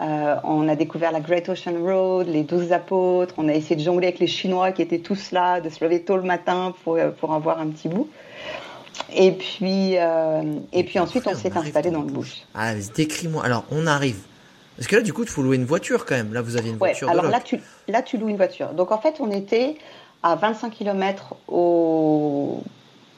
[0.00, 3.34] on a découvert la Great Ocean Road, les douze apôtres.
[3.38, 6.02] On a essayé de jongler avec les Chinois qui étaient tous là, de se lever
[6.02, 8.08] tôt le matin pour, pour en voir un petit bout.
[9.14, 12.42] Et puis, euh, et, puis, ensuite, on s'est installé dans le bush.
[12.54, 13.44] Ah, décris-moi.
[13.44, 14.20] Alors, on arrive.
[14.76, 16.32] Parce que là, du coup, il faut louer une voiture quand même.
[16.32, 17.08] Là, vous aviez une voiture.
[17.08, 18.72] alors là tu, là, tu loues une voiture.
[18.72, 19.76] Donc, en fait, on était
[20.22, 22.62] à 25 km au.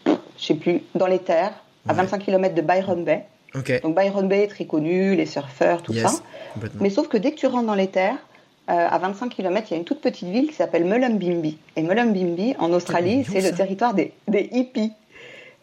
[0.07, 1.55] Je sais plus, dans les terres,
[1.89, 3.25] à 25 km de Byron Bay.
[3.55, 6.11] Donc, Byron Bay est très connu, les surfeurs, tout ça.
[6.81, 8.19] Mais sauf que dès que tu rentres dans les terres,
[8.71, 11.59] euh, à 25 km, il y a une toute petite ville qui s'appelle Mullumbimby.
[11.77, 14.93] Et Mullumbimby, en Australie, c'est le territoire des, des hippies.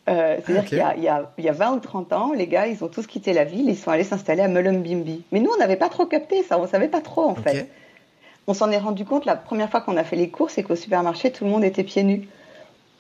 [0.10, 3.06] Euh, c'est-à-dire qu'il y, y, a 20 ou 30 ans, les gars, ils ont tous
[3.06, 5.24] quitté la ville, ils sont allés s'installer à Mullumbimby.
[5.32, 7.70] Mais nous, on n'avait pas trop capté ça, on savait pas trop en fait.
[8.48, 10.76] On s'en est rendu compte la première fois qu'on a fait les courses et qu'au
[10.76, 12.28] supermarché, tout le monde était pieds nus.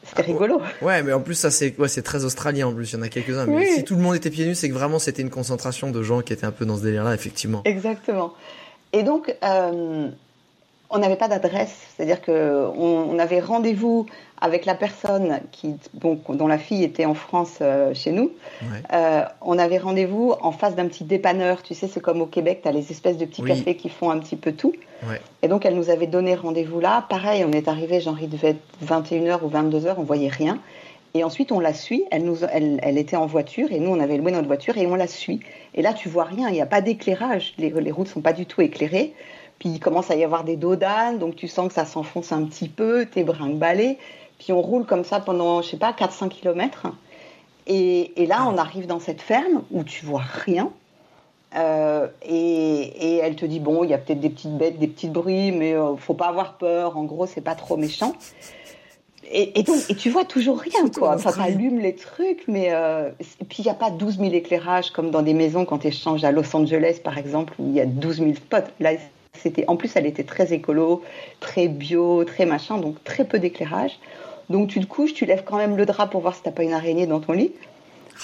[0.03, 0.61] C'était ah, rigolo.
[0.81, 2.91] Ouais, mais en plus, ça, c'est ouais, très australien en plus.
[2.91, 3.45] Il y en a quelques-uns.
[3.45, 6.03] Mais si tout le monde était pieds nus, c'est que vraiment, c'était une concentration de
[6.03, 7.61] gens qui étaient un peu dans ce délire-là, effectivement.
[7.65, 8.33] Exactement.
[8.93, 10.09] Et donc, euh,
[10.91, 11.75] on n'avait pas d'adresse.
[11.95, 14.05] C'est-à-dire qu'on on avait rendez-vous
[14.41, 18.31] avec la personne qui, dont la fille était en France euh, chez nous.
[18.91, 21.61] Euh, on avait rendez-vous en face d'un petit dépanneur.
[21.61, 24.09] Tu sais, c'est comme au Québec, tu as les espèces de petits cafés qui font
[24.09, 24.73] un petit peu tout.
[25.41, 27.05] Et donc, elle nous avait donné rendez-vous là.
[27.09, 30.59] Pareil, on est arrivé, genre, il devait être 21h ou 22h, on voyait rien.
[31.13, 32.03] Et ensuite, on la suit.
[32.09, 34.85] Elle, nous, elle, elle, était en voiture et nous, on avait loué notre voiture et
[34.87, 35.41] on la suit.
[35.73, 36.47] Et là, tu vois rien.
[36.49, 37.53] Il n'y a pas d'éclairage.
[37.57, 39.13] Les, les routes sont pas du tout éclairées.
[39.61, 42.31] Puis il commence à y avoir des dos d'âne, donc tu sens que ça s'enfonce
[42.31, 43.99] un petit peu, t'es brinque-ballé.
[44.39, 46.87] Puis on roule comme ça pendant, je sais pas, 4-5 km.
[47.67, 50.71] Et, et, là, on arrive dans cette ferme où tu vois rien.
[51.55, 54.87] Euh, et, et, elle te dit bon, il y a peut-être des petites bêtes, des
[54.87, 56.97] petits bruits, mais euh, faut pas avoir peur.
[56.97, 58.15] En gros, c'est pas trop méchant.
[59.31, 61.19] Et, et, donc, et tu vois toujours rien, quoi.
[61.19, 64.89] Ça allume les trucs, mais euh, et puis il n'y a pas 12 000 éclairages
[64.89, 67.79] comme dans des maisons quand tu échanges à Los Angeles, par exemple, où il y
[67.79, 68.71] a 12 000 spots.
[68.79, 68.93] Là,
[69.41, 71.03] c'était, en plus, elle était très écolo,
[71.39, 73.99] très bio, très machin, donc très peu d'éclairage.
[74.49, 76.63] Donc tu te couches, tu lèves quand même le drap pour voir si t'as pas
[76.63, 77.51] une araignée dans ton lit.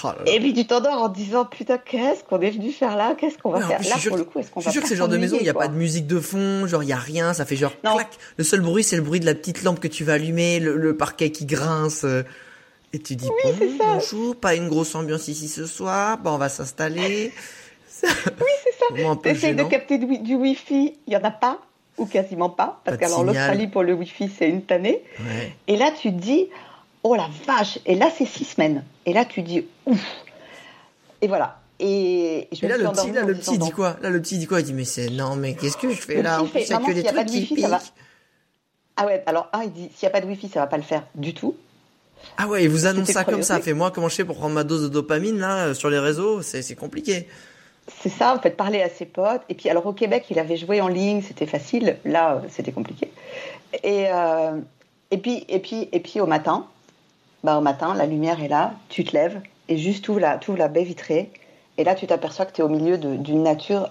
[0.04, 3.16] Oh et puis tu t'endors en disant putain qu'est-ce qu'on est venu faire là?
[3.18, 4.38] Qu'est-ce qu'on va faire là pour le coup?
[4.38, 5.54] Est-ce qu'on va Je suis sûr que c'est le genre de maison, il n'y a
[5.54, 8.08] pas de musique de fond, genre il y a rien, ça fait genre clac.
[8.36, 10.96] Le seul bruit c'est le bruit de la petite lampe que tu vas allumer, le,
[10.96, 12.04] parquet qui grince.
[12.04, 12.22] Euh,
[12.92, 16.48] et tu dis bon, bonjour, pas une grosse ambiance ici ce soir, bon on va
[16.48, 17.32] s'installer.
[18.26, 19.16] oui c'est ça.
[19.22, 21.58] T'essayes de capter du, du Wi-Fi, il y en a pas
[21.96, 25.02] ou quasiment pas, parce qu'alors l'Australie pour le Wi-Fi c'est une tannée.
[25.66, 26.48] Et là tu te dis,
[27.02, 28.84] oh la vache, et là c'est six semaines.
[29.06, 30.04] Et là tu dis, ouf.
[31.20, 31.60] Et voilà.
[31.80, 33.96] Et, je me là, le petit, là, le petit dit quoi?
[34.02, 34.60] Là, le petit dit quoi?
[34.60, 36.42] Il dit, mais c'est non, mais qu'est-ce que je fais là?
[36.42, 37.66] En plus, il n'y a que des trucs qui piquent.
[38.96, 40.76] Ah ouais, alors un, il dit, s'il n'y a pas de Wi-Fi, ça va pas
[40.76, 41.56] le faire du tout.
[42.36, 43.60] Ah ouais, il vous annonce ça comme ça.
[43.60, 46.42] Fait moi, comment je fais pour prendre ma dose de dopamine là sur les réseaux?
[46.42, 47.28] C'est compliqué.
[47.88, 49.42] C'est ça, en fait, parler à ses potes.
[49.48, 51.96] Et puis, alors au Québec, il avait joué en ligne, c'était facile.
[52.04, 53.10] Là, c'était compliqué.
[53.82, 54.58] Et, euh,
[55.10, 56.66] et, puis, et, puis, et puis, au matin,
[57.44, 60.40] bah, au matin, la lumière est là, tu te lèves et juste tu ouvres la,
[60.56, 61.30] la baie vitrée.
[61.76, 63.88] Et là, tu t'aperçois que tu es au milieu d'une nature,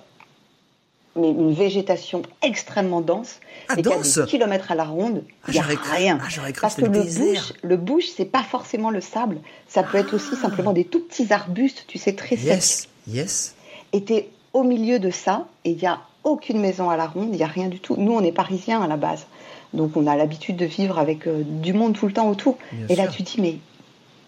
[1.15, 3.39] mais une végétation extrêmement dense.
[3.69, 6.19] Ah, et dense y a des kilomètres à la ronde, il n'y a rien.
[6.21, 9.39] Ah, cru Parce que, le, bush, le bush, c'est pas forcément le sable.
[9.67, 12.81] Ça peut être aussi simplement des tout petits arbustes, tu sais, très yes.
[12.81, 12.89] secs.
[13.07, 13.56] Yes
[13.93, 17.37] était au milieu de ça et il n'y a aucune maison à la ronde, il
[17.37, 17.95] n'y a rien du tout.
[17.97, 19.27] Nous, on est parisiens à la base.
[19.73, 22.57] Donc on a l'habitude de vivre avec euh, du monde tout le temps autour.
[22.89, 23.57] et là, tu dis, mais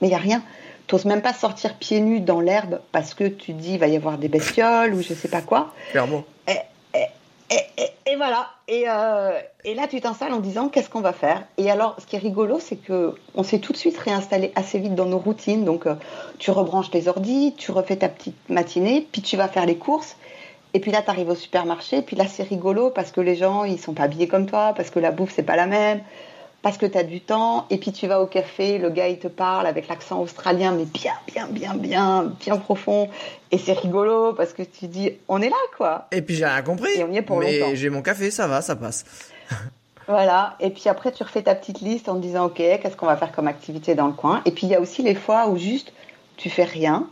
[0.02, 0.44] il n'y a rien.
[0.88, 3.96] t'oses même pas sortir pieds nus dans l'herbe parce que tu dis il va y
[3.96, 5.74] avoir des bestioles ou je sais pas quoi.
[5.92, 6.24] Clairement.
[6.48, 7.06] Et, et,
[7.50, 8.50] et, voilà.
[8.70, 11.44] Euh, et, là, tu t'installes en disant qu'est-ce qu'on va faire?
[11.58, 14.80] Et alors, ce qui est rigolo, c'est que on s'est tout de suite réinstallé assez
[14.80, 15.66] vite dans nos routines.
[15.66, 15.96] Donc, euh,
[16.38, 20.16] tu rebranches tes ordis, tu refais ta petite matinée, puis tu vas faire les courses.
[20.76, 22.02] Et puis là, tu arrives au supermarché.
[22.02, 24.92] Puis là, c'est rigolo parce que les gens, ils sont pas habillés comme toi, parce
[24.92, 26.02] que la bouffe, c'est pas la même
[26.62, 29.20] parce que tu as du temps, et puis tu vas au café, le gars il
[29.20, 33.10] te parle avec l'accent australien, mais bien, bien, bien, bien, bien profond,
[33.52, 36.08] et c'est rigolo parce que tu dis, on est là quoi.
[36.12, 36.92] Et puis j'ai rien compris.
[36.96, 39.06] Et on y est pour mais j'ai mon café, ça va, ça passe.
[40.08, 43.06] voilà, et puis après tu refais ta petite liste en te disant, ok, qu'est-ce qu'on
[43.06, 44.42] va faire comme activité dans le coin.
[44.46, 45.94] Et puis il y a aussi les fois où juste
[46.36, 47.08] tu fais rien,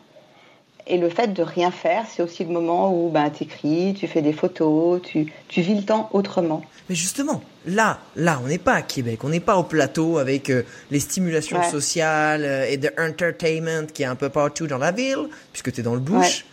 [0.90, 4.08] et le fait de rien faire, c'est aussi le moment où ben, tu écris, tu
[4.08, 6.64] fais des photos, tu, tu vis le temps autrement.
[6.90, 10.50] Mais justement, là, là, on n'est pas à Québec, on n'est pas au plateau avec
[10.50, 14.92] euh, les stimulations sociales euh, et de entertainment qui est un peu partout dans la
[14.92, 16.46] ville, puisque tu es dans le bush.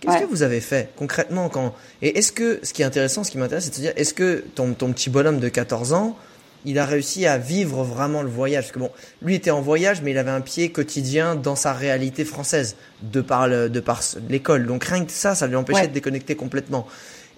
[0.00, 3.30] Qu'est-ce que vous avez fait concrètement quand Et est-ce que ce qui est intéressant, ce
[3.30, 6.16] qui m'intéresse, c'est de se dire, est-ce que ton, ton petit bonhomme de 14 ans,
[6.64, 8.64] il a réussi à vivre vraiment le voyage?
[8.64, 8.90] Parce que bon,
[9.22, 13.20] lui était en voyage, mais il avait un pied quotidien dans sa réalité française, de
[13.20, 14.66] par de par l'école.
[14.66, 16.86] Donc rien que ça, ça lui empêchait de déconnecter complètement.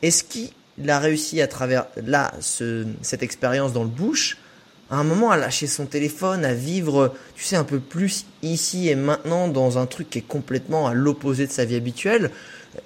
[0.02, 0.50] Est-ce qu'il
[0.86, 4.38] a réussi à travers là ce, cette expérience dans le bush,
[4.90, 8.88] à un moment à lâcher son téléphone, à vivre, tu sais, un peu plus ici
[8.88, 12.30] et maintenant dans un truc qui est complètement à l'opposé de sa vie habituelle.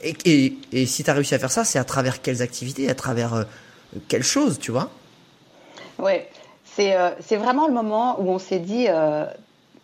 [0.05, 3.35] Et, si tu as réussi à faire ça, c'est à travers quelles activités, à travers
[3.35, 3.45] euh,
[4.09, 4.91] quelles choses, tu vois?
[5.99, 6.13] Oui,
[6.79, 9.27] euh, c'est vraiment le moment où on s'est dit, euh,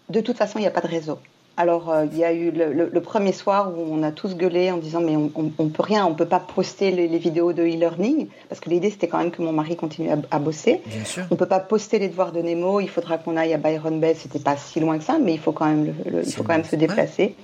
[0.09, 1.19] de toute façon, il n'y a pas de réseau.
[1.59, 4.77] Alors, euh, il y a eu le, premier soir où on a tous gueulé en
[4.77, 8.61] disant mais on, on, peut rien, on peut pas poster les, vidéos de e-learning parce
[8.61, 10.81] que l'idée c'était quand même que mon mari continue à, bosser.
[10.87, 11.25] Bien sûr.
[11.33, 12.79] On peut pas poster les devoirs de Nemo.
[12.79, 14.15] Il faudra qu'on aille à Byron Bay.
[14.15, 16.65] C'était pas si loin que ça, mais il faut quand même, il faut quand même
[16.65, 17.35] se déplacer.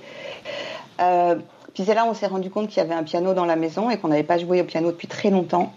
[0.97, 3.57] puis c'est là où on s'est rendu compte qu'il y avait un piano dans la
[3.57, 5.73] maison et qu'on n'avait pas joué au piano depuis très longtemps.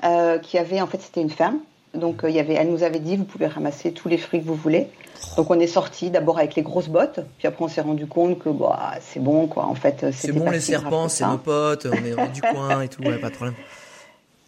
[0.00, 1.58] qu'il y avait en fait c'était une ferme
[1.94, 4.40] donc, euh, il y avait, elle nous avait dit, vous pouvez ramasser tous les fruits
[4.40, 4.88] que vous voulez.
[5.36, 8.38] Donc, on est sorti d'abord avec les grosses bottes, puis après, on s'est rendu compte
[8.38, 9.66] que bah, c'est bon, quoi.
[9.66, 13.02] En fait, c'est bon, les serpents, c'est nos potes, on est du coin et tout,
[13.02, 13.54] ouais, pas de problème.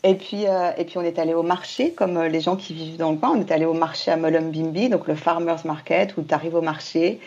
[0.03, 2.75] Et puis, euh, et puis, on est allé au marché, comme euh, les gens qui
[2.75, 3.31] vivent dans le coin.
[3.31, 6.63] On est allé au marché à Mullumbimby, donc le Farmers Market, où tu arrives au
[6.63, 7.21] marché,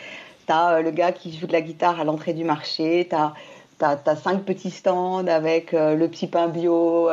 [0.46, 3.34] tu as le gars qui joue de la guitare à l'entrée du marché, tu as,
[3.80, 7.08] as, cinq petits stands avec le petit pain bio,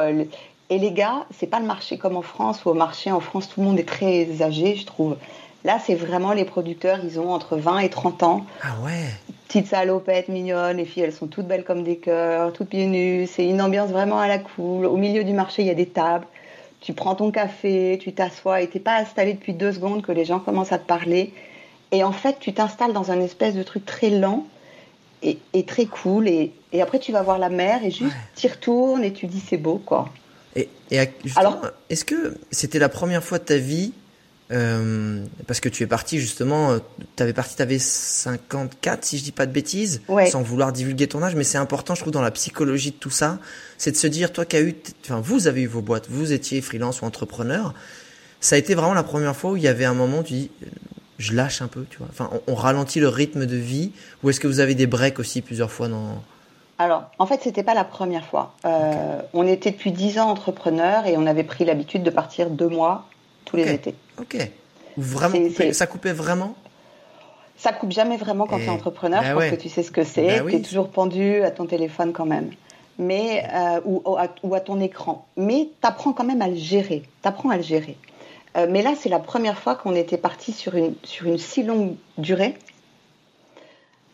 [0.70, 3.50] et les gars, c'est pas le marché comme en France, où au marché en France,
[3.50, 5.16] tout le monde est très âgé, je trouve.
[5.64, 8.46] Là, c'est vraiment les producteurs, ils ont entre 20 et 30 ans.
[8.62, 9.06] Ah ouais
[9.48, 13.28] Petites salopettes mignonnes, les filles, elles sont toutes belles comme des cœurs, toutes pieds nus.
[13.28, 14.86] C'est une ambiance vraiment à la cool.
[14.86, 16.26] Au milieu du marché, il y a des tables.
[16.82, 20.26] Tu prends ton café, tu t'assois et t'es pas installé depuis deux secondes que les
[20.26, 21.34] gens commencent à te parler.
[21.92, 24.46] Et en fait, tu t'installes dans un espèce de truc très lent
[25.24, 26.28] et, très cool.
[26.28, 29.58] Et, après, tu vas voir la mer et juste, tu retournes et tu dis c'est
[29.58, 30.10] beau, quoi.
[30.56, 30.70] Et,
[31.36, 33.94] Alors, est-ce que c'était la première fois de ta vie
[34.52, 36.80] euh, parce que tu es parti justement, euh,
[37.16, 41.08] tu avais parti, tu avais 54 si je dis pas de bêtises, sans vouloir divulguer
[41.08, 43.40] ton âge, mais c'est important je trouve dans la psychologie de tout ça,
[43.80, 46.32] c'est de se dire toi qui as eu, enfin vous avez eu vos boîtes, vous
[46.32, 47.74] étiez freelance ou entrepreneur,
[48.40, 50.34] ça a été vraiment la première fois où il y avait un moment où tu
[50.34, 50.52] dis
[51.18, 54.30] je lâche un peu, tu vois, enfin on, on ralentit le rythme de vie, ou
[54.30, 56.24] est-ce que vous avez des breaks aussi plusieurs fois dans
[56.78, 58.54] alors, en fait, c'était pas la première fois.
[58.66, 62.68] Euh, on était depuis dix ans entrepreneurs et on avait pris l'habitude de partir deux
[62.68, 63.06] mois
[63.46, 63.96] tous les étés.
[64.20, 64.38] Ok.
[64.98, 65.38] Vraiment,
[65.72, 66.56] ça coupait vraiment?
[67.58, 69.22] Ça coupe jamais vraiment quand tu es entrepreneur.
[69.22, 70.42] Ben je pense que tu sais ce que c'est.
[70.42, 72.50] Ben tu es toujours pendu à ton téléphone quand même.
[72.98, 75.26] Mais, euh, ou, à, ton écran.
[75.38, 77.04] Mais tu apprends quand même à le gérer.
[77.22, 77.98] Tu apprends à le gérer.
[78.58, 81.64] Euh, mais là, c'est la première fois qu'on était parti sur une, sur une si
[81.64, 82.56] longue durée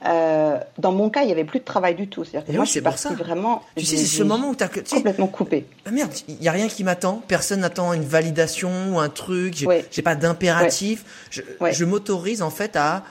[0.05, 2.23] euh, dans mon cas, il n'y avait plus de travail du tout.
[2.23, 3.61] C'est-à-dire que moi, je suis partie vraiment.
[3.75, 5.67] Tu sais, c'est ce moment où tu as complètement coupé.
[5.85, 7.21] Ah merde, il n'y a rien qui m'attend.
[7.27, 9.55] Personne n'attend une validation ou un truc.
[9.55, 9.85] J'ai ouais.
[10.03, 11.05] pas d'impératif.
[11.29, 13.03] Je, je m'autorise en fait à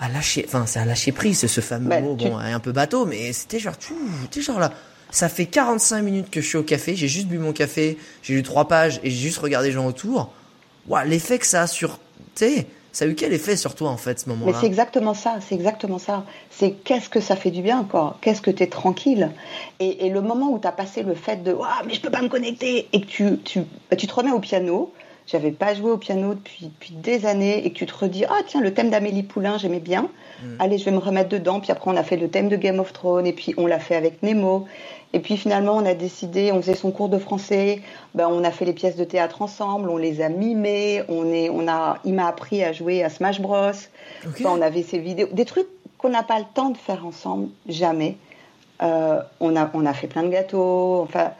[0.00, 0.44] à lâcher.
[0.46, 2.14] Enfin, c'est à lâcher prise, ce fameux bah, mot.
[2.14, 3.74] Bon, un peu bateau, mais c'était genre,
[4.30, 4.72] tu genre là.
[5.10, 6.96] Ça fait 45 minutes que je suis au café.
[6.96, 7.98] J'ai juste bu mon café.
[8.22, 10.32] J'ai lu trois pages et j'ai juste regardé les gens autour.
[10.88, 12.00] Waouh, l'effet que ça a sur,
[12.34, 14.66] tu sais ça a eu quel effet sur toi en fait ce moment-là Mais c'est
[14.66, 16.24] exactement ça, c'est exactement ça.
[16.50, 19.30] C'est qu'est-ce que ça fait du bien quoi Qu'est-ce que tu es tranquille
[19.80, 22.22] et, le moment où tu as passé le fait de ah mais je peux pas
[22.22, 24.92] me connecter et que tu, tu, bah, tu te remets au piano.
[25.26, 28.40] J'avais pas joué au piano depuis, depuis des années et que tu te redis ah
[28.46, 30.10] tiens le thème d'Amélie Poulain j'aimais bien.
[30.42, 30.46] Mm.
[30.58, 31.60] Allez je vais me remettre dedans.
[31.60, 33.78] Puis après on a fait le thème de Game of Thrones et puis on l'a
[33.78, 34.66] fait avec Nemo
[35.14, 37.80] et puis finalement, on a décidé, on faisait son cours de français,
[38.16, 41.48] ben, on a fait les pièces de théâtre ensemble, on les a mimées, on est,
[41.50, 43.70] on a, il m'a appris à jouer à Smash Bros.
[44.44, 48.16] on avait ces vidéos, des trucs qu'on n'a pas le temps de faire ensemble, jamais.
[48.82, 51.02] Euh, on, a, on a fait plein de gâteaux.
[51.02, 51.30] Enfin,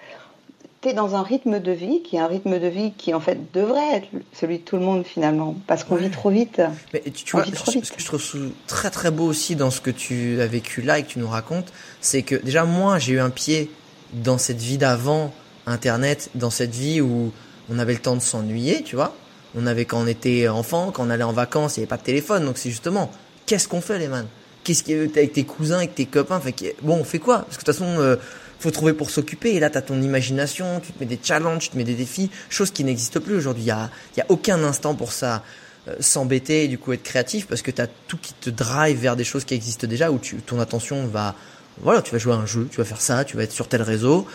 [0.85, 3.21] tu es dans un rythme de vie qui est un rythme de vie qui, en
[3.21, 5.57] fait, devrait être celui de tout le monde, finalement.
[5.67, 6.63] Parce qu'on vit trop vite.
[6.93, 8.23] Mais tu, vois, ce que je trouve
[8.67, 11.29] très, très beau aussi dans ce que tu as vécu là et que tu nous
[11.29, 13.71] racontes, c'est que déjà, moi, j'ai eu un pied
[14.13, 15.33] dans cette vie d'avant
[15.67, 17.33] Internet, dans cette vie où
[17.71, 19.17] on avait le temps de s'ennuyer, tu vois.
[19.57, 21.97] On avait quand on était enfant, quand on allait en vacances, il n'y avait pas
[21.97, 22.45] de téléphone.
[22.45, 23.11] Donc c'est justement,
[23.47, 24.27] qu'est-ce qu'on fait les man?
[24.65, 26.41] Qu'est-ce qu'il y a avec tes cousins, avec tes copains?
[26.41, 27.41] Fait Bon, on fait quoi?
[27.41, 28.17] Parce que de toute façon, euh,
[28.65, 29.55] faut trouver pour s'occuper.
[29.55, 31.95] Et là, tu as ton imagination, tu te mets des challenges, tu te mets des
[31.95, 33.65] défis, choses qui n'existent plus aujourd'hui.
[33.65, 35.43] Il y a, y a aucun instant pour ça.
[35.87, 38.99] Euh, s'embêter et du coup être créatif parce que tu as tout qui te drive
[38.99, 41.35] vers des choses qui existent déjà où tu, ton attention va
[41.83, 43.69] voilà tu vas jouer à un jeu tu vas faire ça tu vas être sur
[43.69, 44.27] tel réseau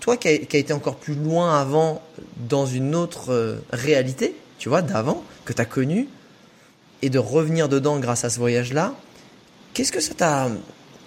[0.00, 2.02] toi qui as été encore plus loin avant
[2.48, 6.08] dans une autre euh, réalité tu vois, d'avant, que tu as connu,
[7.00, 8.94] et de revenir dedans grâce à ce voyage-là,
[9.72, 10.48] qu'est-ce que ça t'a...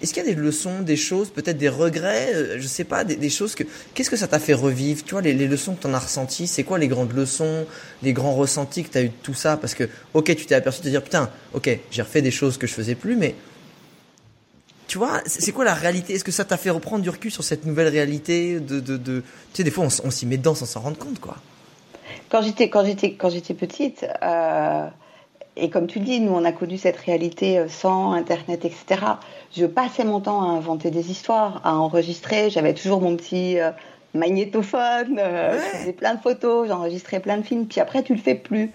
[0.02, 3.04] Est-ce qu'il y a des leçons, des choses, peut-être des regrets, euh, je sais pas,
[3.04, 3.62] des, choses que...
[3.94, 5.04] Qu'est-ce que ça t'a fait revivre?
[5.04, 7.66] Tu vois, les, leçons que tu en as ressenties, c'est quoi les grandes leçons,
[8.02, 9.56] les grands ressentis que tu as eu de tout ça?
[9.56, 12.58] Parce que, ok, tu t'es aperçu de te dire, putain, ok, j'ai refait des choses
[12.58, 13.36] que je faisais plus, mais...
[14.88, 16.14] Tu vois, c'est quoi la réalité?
[16.14, 19.20] Est-ce que ça t'a fait reprendre du recul sur cette nouvelle réalité de, de.
[19.20, 21.38] Tu sais, des fois, on, on s'y met dedans sans s'en rendre compte, quoi.
[22.28, 24.86] Quand j'étais quand j'étais quand j'étais petite, euh,
[25.56, 28.84] et comme tu dis, nous on a connu cette réalité euh, sans internet, etc.
[29.54, 32.50] Je passais mon temps à inventer des histoires, à enregistrer.
[32.50, 33.70] J'avais toujours mon petit euh,
[34.14, 37.66] magnétophone, je faisais plein de photos, j'enregistrais plein de films.
[37.66, 38.70] Puis après, tu le fais plus.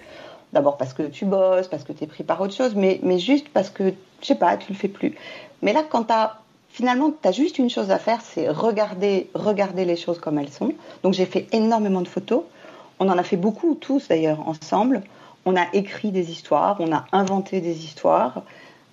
[0.54, 3.20] D'abord parce que tu bosses, parce que tu es pris par autre chose, mais, mais
[3.20, 5.16] juste parce que, je sais pas, tu le fais plus.
[5.62, 9.30] Mais là, quand tu as finalement, tu as juste une chose à faire, c'est regarder,
[9.34, 10.74] regarder les choses comme elles sont.
[11.02, 12.44] Donc j'ai fait énormément de photos.
[13.00, 15.02] On en a fait beaucoup, tous d'ailleurs, ensemble.
[15.48, 18.44] On a écrit des histoires, on a inventé des histoires.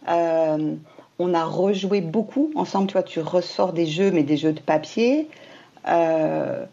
[0.08, 0.76] Euh,
[1.18, 2.86] on a rejoué beaucoup ensemble.
[2.86, 5.28] Tu vois, tu ressors des jeux, mais des jeux de papier.
[5.88, 6.64] Euh,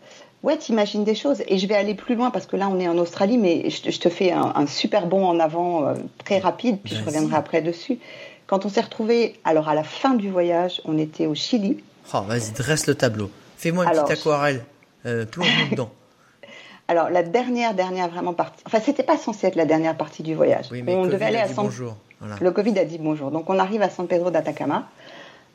[0.44, 1.42] ouais, t'imagines des choses.
[1.48, 4.00] Et je vais aller plus loin parce que là, on est en Australie, mais je,
[4.00, 7.98] te fais un, super bond en avant euh, très rapide, puis je reviendrai après dessus.
[8.46, 11.84] Quand on s'est retrouvés, alors à la fin du voyage, on était au Chili.
[12.14, 13.32] Oh, vas-y, dresse le tableau.
[13.58, 14.64] Fais-moi une petite aquarelle.
[15.08, 15.90] Euh, plonge dedans.
[16.92, 18.62] Alors la dernière, dernière vraiment partie.
[18.68, 20.66] Enfin, c'était pas censé être la dernière partie du voyage.
[20.72, 21.64] Oui, mais on devait aller à San...
[21.64, 21.96] bonjour.
[22.42, 23.32] Le Covid a dit bonjour.
[23.32, 24.90] Donc on arrive à San Pedro d'Atacama.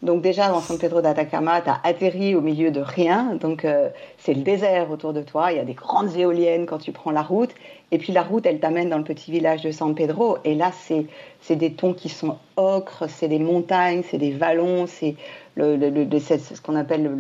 [0.03, 3.37] Donc déjà dans San Pedro d'Atacama, tu as atterri au milieu de rien.
[3.39, 5.53] Donc euh, c'est le désert autour de toi.
[5.53, 7.51] Il y a des grandes éoliennes quand tu prends la route.
[7.91, 10.39] Et puis la route, elle t'amène dans le petit village de San Pedro.
[10.45, 15.17] Et là, c'est des tons qui sont ocres, c'est des montagnes, c'est des vallons, c'est
[15.57, 17.17] le, le, ce qu'on appelle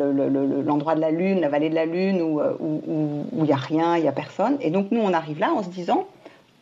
[0.64, 3.96] l'endroit de la Lune, la vallée de la Lune, où il où, n'y a rien,
[3.96, 4.59] il n'y a personne.
[4.61, 6.07] Et donc nous, on arrive là en se disant,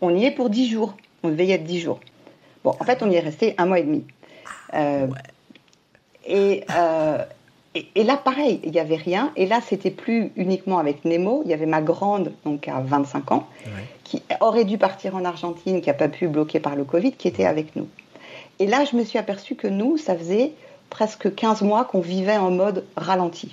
[0.01, 0.95] on y est pour dix jours.
[1.25, 1.99] On devait y être dix jours.
[2.63, 4.05] Bon, en fait, on y est resté un mois et demi.
[4.75, 5.09] Euh,
[6.27, 7.19] et, euh,
[7.75, 9.33] et, là, pareil, il n'y avait rien.
[9.37, 11.43] Et là, c'était plus uniquement avec Nemo.
[11.45, 13.49] Il y avait ma grande, donc à 25 ans,
[14.05, 17.27] qui aurait dû partir en Argentine, qui n'a pas pu bloquer par le Covid, qui
[17.27, 17.89] était avec nous.
[18.61, 20.53] Et là, je me suis aperçue que nous, ça faisait
[20.94, 23.52] presque 15 mois qu'on vivait en mode ralenti.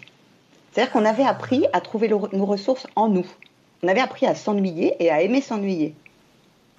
[0.71, 3.25] C'est-à-dire qu'on avait appris à trouver nos ressources en nous.
[3.81, 5.95] On avait appris à s'ennuyer et à aimer s'ennuyer.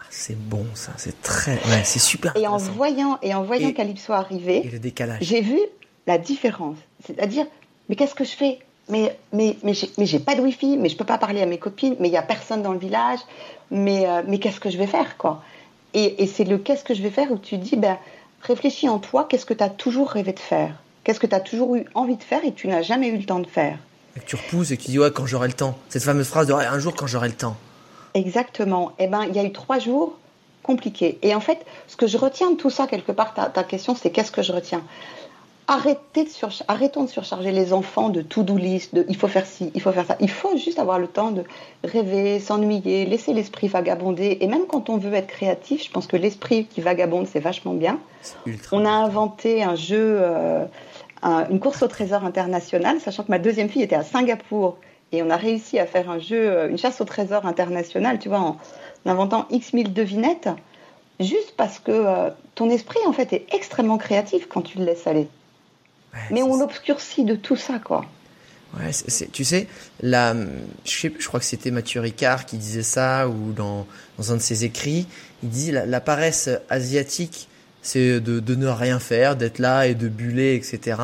[0.01, 2.37] Ah, c'est bon ça, c'est très, ouais, c'est super.
[2.37, 4.71] Et en voyant et en voyant Calypso arriver,
[5.21, 5.59] j'ai vu
[6.07, 6.79] la différence.
[7.05, 7.47] C'est-à-dire,
[7.89, 8.61] mais qu'est-ce que je fais?
[8.89, 9.75] Mais mais mais
[10.07, 12.17] j'ai pas de wifi, mais je peux pas parler à mes copines, mais il y
[12.17, 13.19] a personne dans le village,
[13.73, 15.43] mais euh, mais qu'est-ce que je vais faire quoi?
[15.93, 17.99] Et, et c'est le qu'est-ce que je vais faire où tu dis ben
[18.43, 20.75] réfléchis en toi, qu'est-ce que tu as toujours rêvé de faire?
[21.05, 23.17] Qu'est-ce que tu as toujours eu envie de faire et que tu n'as jamais eu
[23.17, 23.79] le temps de faire?
[24.17, 25.77] Et que tu repousses et que tu dis ouais quand j'aurai le temps.
[25.89, 27.57] Cette fameuse phrase de un jour quand j'aurai le temps.
[28.15, 28.93] Exactement.
[28.99, 30.19] Eh ben il y a eu trois jours
[30.63, 31.19] compliqués.
[31.23, 33.97] Et en fait, ce que je retiens de tout ça quelque part, ta, ta question,
[33.97, 34.83] c'est qu'est-ce que je retiens?
[35.73, 36.31] Arrêtez de
[36.69, 39.91] arrêtons de surcharger les enfants de to-do list, de il faut faire ci, il faut
[39.91, 40.19] faire ça.
[40.21, 41.45] Il faut juste avoir le temps de
[41.83, 44.37] rêver, s'ennuyer, laisser l'esprit vagabonder.
[44.43, 47.73] Et même quand on veut être créatif, je pense que l'esprit qui vagabonde, c'est vachement
[47.73, 47.99] bien.
[48.71, 50.67] On a inventé un jeu, euh,
[51.23, 54.77] une course au trésor international, sachant que ma deuxième fille était à Singapour.
[55.11, 58.29] Et on a réussi à faire un jeu, euh, une chasse au trésor international, tu
[58.29, 58.59] vois, en,
[59.07, 60.51] inventant X mille devinettes,
[61.19, 65.07] juste parce que euh, ton esprit, en fait, est extrêmement créatif quand tu le laisses
[65.07, 65.29] aller
[66.31, 68.07] mais on l'obscurcit de tout ça, quoi.
[68.79, 68.91] Ouais,
[69.33, 69.67] tu sais,
[70.01, 70.35] là,
[70.85, 73.87] je, je crois que c'était Mathieu Ricard qui disait ça, ou dans,
[74.17, 75.07] dans un de ses écrits,
[75.43, 77.49] il dit la, la paresse asiatique,
[77.83, 80.97] c'est de, de, ne rien faire, d'être là et de buller, etc.,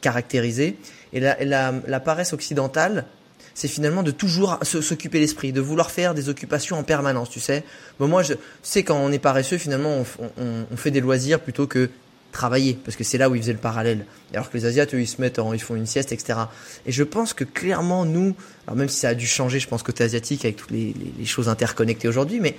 [0.00, 0.76] caractérisé.
[1.12, 3.06] Et la, la, la paresse occidentale,
[3.54, 7.64] c'est finalement de toujours s'occuper l'esprit, de vouloir faire des occupations en permanence, tu sais.
[7.98, 11.40] Bon, moi, je sais quand on est paresseux, finalement, on, on, on fait des loisirs
[11.40, 11.90] plutôt que
[12.34, 14.04] travailler parce que c'est là où ils faisaient le parallèle.
[14.32, 16.38] Alors que les Asiates, eux, ils se mettent, en, ils font une sieste, etc.
[16.84, 18.34] Et je pense que clairement, nous,
[18.66, 21.24] alors même si ça a dû changer, je pense côté asiatique avec toutes les, les,
[21.24, 22.56] choses interconnectées aujourd'hui, mais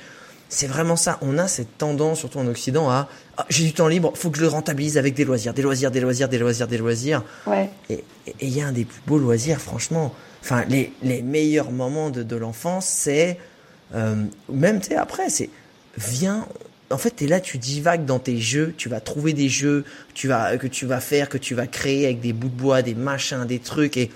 [0.50, 1.20] c'est vraiment ça.
[1.22, 4.38] On a cette tendance, surtout en Occident, à ah, j'ai du temps libre, faut que
[4.38, 7.24] je le rentabilise avec des loisirs, des loisirs, des loisirs, des loisirs, des loisirs.
[7.46, 7.70] Ouais.
[7.90, 8.04] Et
[8.42, 10.16] il y a un des plus beaux loisirs, franchement.
[10.42, 13.38] Enfin, les, les meilleurs moments de, de l'enfance, c'est
[13.94, 14.16] euh,
[14.50, 15.50] même tu sais après, c'est
[15.98, 16.48] viens,
[16.92, 19.86] en fait, tu es là, tu divagues dans tes jeux, tu vas trouver des jeux
[20.14, 22.82] tu vas, que tu vas faire, que tu vas créer avec des bouts de bois,
[22.82, 23.98] des machins, des trucs.
[23.98, 24.12] Et,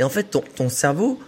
[0.00, 1.20] et en fait, ton, ton cerveau,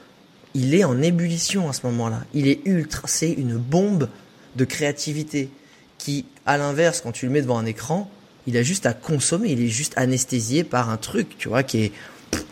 [0.55, 2.25] il est en ébullition à ce moment-là.
[2.35, 4.09] Il est ultra, c'est une bombe
[4.57, 5.51] de créativité
[5.99, 8.11] qui, à l'inverse, quand tu le mets devant un écran,
[8.47, 11.85] il a juste à consommer, il est juste anesthésié par un truc, tu vois, qui
[11.85, 11.93] est,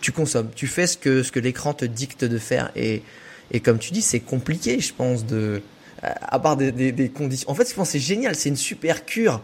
[0.00, 2.70] tu consommes, tu fais ce que, ce que l'écran te dicte de faire.
[2.76, 3.02] Et,
[3.50, 5.62] et comme tu dis, c'est compliqué, je pense, de,
[6.02, 7.50] à part des, des, des, conditions.
[7.50, 9.40] En fait, je pense c'est génial, c'est une super cure,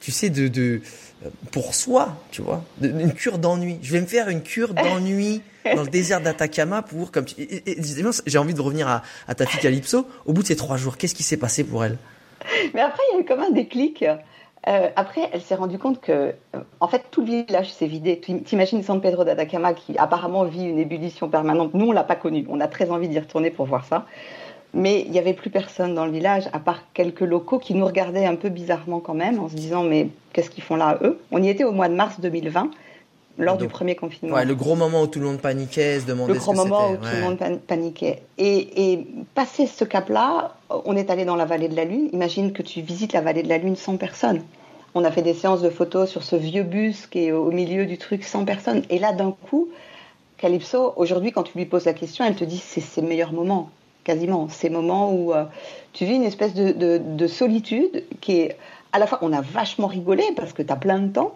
[0.00, 0.80] tu sais, de, de
[1.50, 3.78] pour soi, tu vois, une cure d'ennui.
[3.82, 7.34] Je vais me faire une cure d'ennui dans le désert d'Atacama pour, comme tu,
[8.26, 10.06] j'ai envie de revenir à, à ta fille Calypso.
[10.26, 11.96] Au bout de ces trois jours, qu'est-ce qui s'est passé pour elle?
[12.74, 14.04] Mais après, il y a eu comme un déclic.
[14.68, 18.20] Euh, après, elle s'est rendue compte que, euh, en fait, tout le village s'est vidé.
[18.20, 21.72] T'imagines San Pedro d'Atacama qui apparemment vit une ébullition permanente.
[21.74, 22.44] Nous, on l'a pas connu.
[22.48, 24.06] On a très envie d'y retourner pour voir ça.
[24.76, 27.86] Mais il n'y avait plus personne dans le village, à part quelques locaux qui nous
[27.86, 31.18] regardaient un peu bizarrement quand même, en se disant mais qu'est-ce qu'ils font là, eux?
[31.30, 32.70] On y était au mois de mars 2020,
[33.38, 34.34] lors du premier confinement.
[34.34, 36.96] Ouais, le gros moment où tout le monde paniquait, se demandait Le gros moment où
[36.96, 38.22] tout le monde paniquait.
[38.36, 42.10] Et, et passé ce cap-là, on est allé dans la vallée de la Lune.
[42.12, 44.42] Imagine que tu visites la vallée de la Lune sans personne.
[44.94, 47.86] On a fait des séances de photos sur ce vieux bus qui est au milieu
[47.86, 48.82] du truc sans personne.
[48.90, 49.68] Et là, d'un coup,
[50.36, 53.70] Calypso, aujourd'hui, quand tu lui poses la question, elle te dit c'est ses meilleurs moments
[54.06, 54.48] quasiment.
[54.48, 55.44] Ces moments où euh,
[55.92, 58.56] tu vis une espèce de, solitude qui est
[58.92, 61.34] à la fois, on a vachement rigolé parce que tu as plein de temps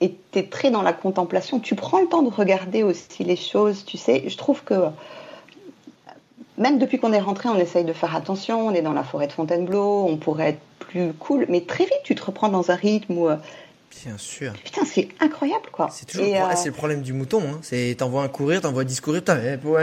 [0.00, 1.58] et tu es très dans la contemplation.
[1.58, 4.28] Tu prends le temps de regarder aussi les choses, tu sais.
[4.28, 4.74] Je trouve que
[6.58, 8.66] même depuis qu'on est rentré, on essaye de faire attention.
[8.66, 12.02] On est dans la forêt de Fontainebleau, on pourrait être plus cool, mais très vite
[12.04, 13.36] tu te reprends dans un rythme où euh,
[14.04, 14.52] Bien sûr.
[14.64, 15.88] Putain, c'est incroyable, quoi.
[15.90, 17.42] C'est toujours le, euh, c'est le problème du mouton.
[17.42, 17.58] Hein.
[17.62, 19.22] C'est t'envoies un courir, t'envoies 10 courir,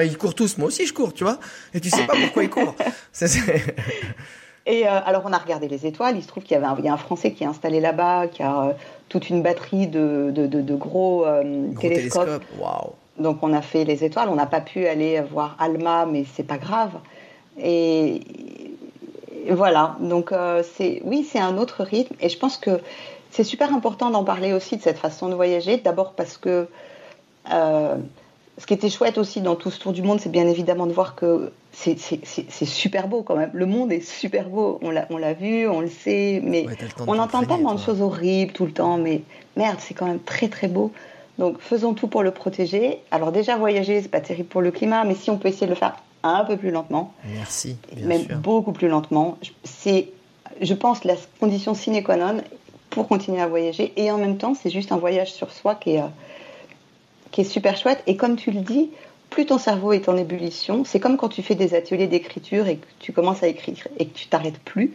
[0.03, 0.57] ils courent tous.
[0.57, 1.39] Moi aussi, je cours, tu vois.
[1.73, 2.75] Et tu sais pas pourquoi ils courent.
[4.65, 6.17] Et euh, alors, on a regardé les étoiles.
[6.17, 8.27] Il se trouve qu'il y avait un, y a un Français qui est installé là-bas,
[8.27, 8.73] qui a euh,
[9.07, 12.43] toute une batterie de, de, de, gros, gros, télescopes.
[13.17, 14.29] Donc, on a fait les étoiles.
[14.29, 16.91] On n'a pas pu aller voir Alma, mais c'est pas grave.
[17.57, 18.21] Et,
[19.45, 19.95] et voilà.
[20.01, 20.33] Donc,
[20.75, 22.15] c'est oui, c'est un autre rythme.
[22.19, 22.81] Et je pense que
[23.37, 25.77] c'est super important d'en parler aussi de cette façon de voyager.
[25.77, 26.67] D'abord parce que
[27.53, 27.95] euh,
[28.57, 30.91] ce qui était chouette aussi dans tout ce tour du monde, c'est bien évidemment de
[30.91, 31.99] voir que c'est
[32.65, 33.51] super beau quand même.
[33.53, 34.79] Le monde est super beau.
[34.81, 36.65] On l'a vu, on le sait, mais
[37.05, 38.97] on entend tellement de choses horribles tout le temps.
[38.97, 39.21] Mais
[39.55, 40.91] merde, c'est quand même très très beau.
[41.37, 43.03] Donc faisons tout pour le protéger.
[43.11, 45.73] Alors déjà voyager, c'est pas terrible pour le climat, mais si on peut essayer de
[45.73, 47.13] le faire un peu plus lentement.
[47.35, 47.77] Merci.
[48.01, 49.37] même beaucoup plus lentement.
[49.63, 50.09] C'est,
[50.59, 52.41] je pense, la condition sine qua non
[52.89, 53.93] pour continuer à voyager.
[53.95, 56.07] Et en même temps, c'est juste un voyage sur soi qui est, euh,
[57.31, 58.03] qui est super chouette.
[58.07, 58.89] Et comme tu le dis,
[59.29, 62.77] plus ton cerveau est en ébullition, c'est comme quand tu fais des ateliers d'écriture et
[62.77, 64.93] que tu commences à écrire et que tu t'arrêtes plus.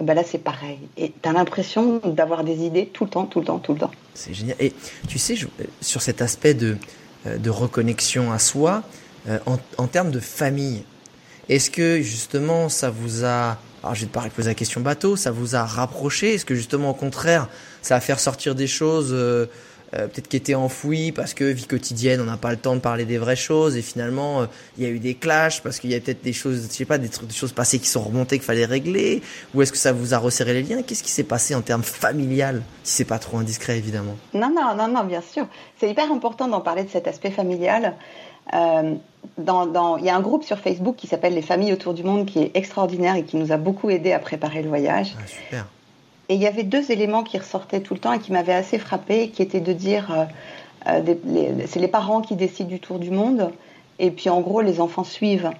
[0.00, 0.78] Ben là, c'est pareil.
[0.96, 3.78] Et tu as l'impression d'avoir des idées tout le temps, tout le temps, tout le
[3.80, 3.92] temps.
[4.14, 4.56] C'est génial.
[4.60, 4.72] Et
[5.08, 5.36] tu sais,
[5.80, 6.76] sur cet aspect de,
[7.26, 8.82] euh, de reconnexion à soi,
[9.28, 9.38] euh,
[9.78, 10.82] en termes de famille,
[11.48, 15.30] est-ce que justement ça vous a alors je vais te poser la question bateau, ça
[15.30, 16.34] vous a rapproché?
[16.34, 17.48] Est-ce que justement au contraire,
[17.82, 19.44] ça va faire sortir des choses euh,
[19.94, 22.80] euh, peut-être qui étaient enfouies parce que vie quotidienne, on n'a pas le temps de
[22.80, 24.46] parler des vraies choses et finalement euh,
[24.78, 26.86] il y a eu des clashs parce qu'il y a peut-être des choses, je sais
[26.86, 29.22] pas, des, trucs, des choses passées qui sont remontées qu'il fallait régler?
[29.52, 30.82] Ou est-ce que ça vous a resserré les liens?
[30.82, 34.16] Qu'est-ce qui s'est passé en termes familial Si c'est pas trop indiscret évidemment?
[34.32, 35.46] Non, non, non, non, bien sûr.
[35.78, 37.94] C'est hyper important d'en parler de cet aspect familial.
[38.52, 38.94] Euh,
[39.38, 42.26] dans, il y a un groupe sur Facebook qui s'appelle Les familles autour du monde
[42.26, 45.14] qui est extraordinaire et qui nous a beaucoup aidé à préparer le voyage.
[45.18, 45.66] Ah, super.
[46.28, 48.78] Et il y avait deux éléments qui ressortaient tout le temps et qui m'avaient assez
[48.78, 50.24] frappé, qui étaient de dire, euh,
[50.88, 51.14] euh,
[51.66, 53.50] c'est les parents qui décident du tour du monde,
[53.98, 55.50] et puis en gros les enfants suivent.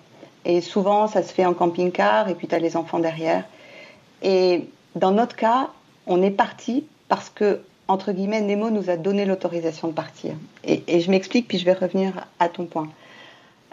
[0.45, 3.45] Et souvent ça se fait en camping-car, et puis tu as les enfants derrière.
[4.23, 5.69] Et dans notre cas,
[6.07, 10.35] on est parti parce que entre guillemets, Nemo nous a donné l'autorisation de partir.
[10.65, 12.89] Et, je m'explique, puis je vais revenir à ton point.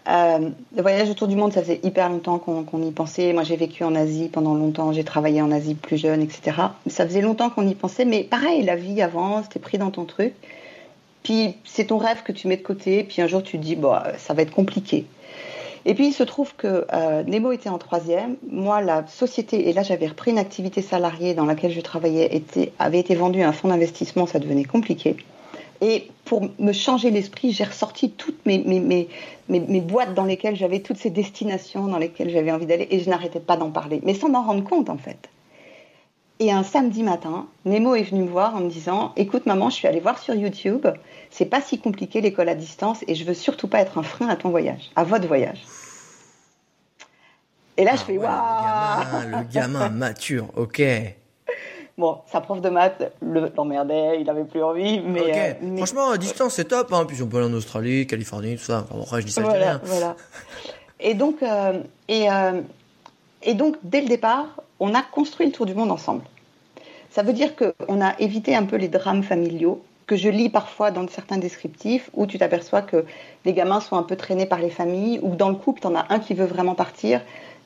[0.07, 3.34] Euh, le voyage autour du monde, ça faisait hyper longtemps qu'on y pensait.
[3.34, 6.57] Moi, j'ai vécu en Asie pendant longtemps, j'ai travaillé en Asie plus jeune, etc.
[6.88, 10.05] Ça faisait longtemps qu'on y pensait, mais pareil, la vie avance, t'es pris dans ton
[10.05, 10.34] truc.
[11.24, 13.76] Puis c'est ton rêve que tu mets de côté, puis un jour tu te dis,
[13.76, 15.05] bon, ça va être compliqué.
[15.86, 18.36] Et puis il se trouve que euh, Nemo était en troisième.
[18.49, 22.43] Moi, la société, et là j'avais repris une activité salariée dans laquelle je travaillais,
[22.79, 25.17] avait été vendue à un fonds d'investissement, ça devenait compliqué.
[25.82, 30.97] Et pour me changer l'esprit, j'ai ressorti toutes mes, mes, boîtes dans lesquelles j'avais toutes
[30.97, 34.29] ces destinations dans lesquelles j'avais envie d'aller et je n'arrêtais pas d'en parler, mais sans
[34.29, 35.29] m'en rendre compte en fait.
[36.41, 39.75] Et un samedi matin, Nemo est venu me voir en me disant Écoute, maman, je
[39.75, 40.87] suis allée voir sur YouTube,
[41.29, 44.27] c'est pas si compliqué l'école à distance et je veux surtout pas être un frein
[44.27, 45.63] à ton voyage, à votre voyage.
[47.77, 50.81] Et là, je ah fais Waouh le, le gamin mature, ok.
[51.95, 56.55] Bon, sa prof de maths l'emmerdait, il avait plus envie, mais, euh, Franchement, à distance,
[56.55, 56.91] c'est top.
[56.91, 57.05] Hein.
[57.07, 58.87] Puis on peut aller en Australie, Californie, tout ça.
[58.89, 60.15] Enfin, je dis ça, voilà, Voilà.
[60.99, 62.61] Et donc, euh, et, euh,
[63.43, 64.47] et donc, dès le départ,
[64.79, 66.23] on a construit le tour du monde ensemble.
[67.12, 70.91] Ça veut dire qu'on a évité un peu les drames familiaux que je lis parfois
[70.91, 73.05] dans certains descriptifs où tu t'aperçois que
[73.45, 75.88] les gamins sont un peu traînés par les familles ou que dans le couple, tu
[75.88, 77.22] en as un qui veut vraiment partir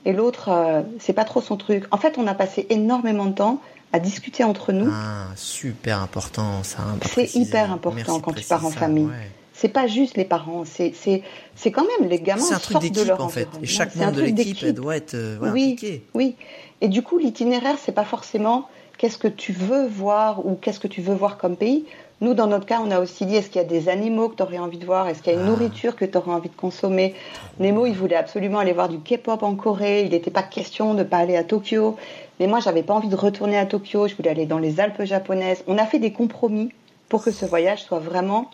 [0.05, 1.85] et l'autre, euh, c'est pas trop son truc.
[1.91, 3.59] En fait, on a passé énormément de temps
[3.91, 4.91] à discuter entre nous.
[4.91, 6.79] Ah, super important ça.
[6.81, 9.09] Hein, c'est hyper important quand tu pars en famille.
[9.53, 12.41] C'est pas juste les parents, c'est c'est quand même les gamins.
[12.41, 13.47] C'est un truc d'équipe en fait.
[13.63, 16.03] Et chaque membre de l'équipe doit être euh, oui, impliqué.
[16.13, 16.35] Oui.
[16.81, 18.67] Et du coup, l'itinéraire, c'est pas forcément
[18.97, 21.85] qu'est-ce que tu veux voir ou qu'est-ce que tu veux voir comme pays.
[22.21, 24.37] Nous, dans notre cas, on a aussi dit est-ce qu'il y a des animaux que
[24.37, 25.07] tu aurais envie de voir?
[25.07, 25.49] Est-ce qu'il y a une ah.
[25.49, 27.13] nourriture que tu aurais envie de consommer?
[27.59, 30.03] Nemo, il voulait absolument aller voir du K-pop en Corée.
[30.03, 31.97] Il n'était pas question de pas aller à Tokyo.
[32.39, 34.07] Mais moi, j'avais pas envie de retourner à Tokyo.
[34.07, 35.63] Je voulais aller dans les Alpes japonaises.
[35.67, 36.71] On a fait des compromis
[37.09, 38.49] pour que ce voyage soit vraiment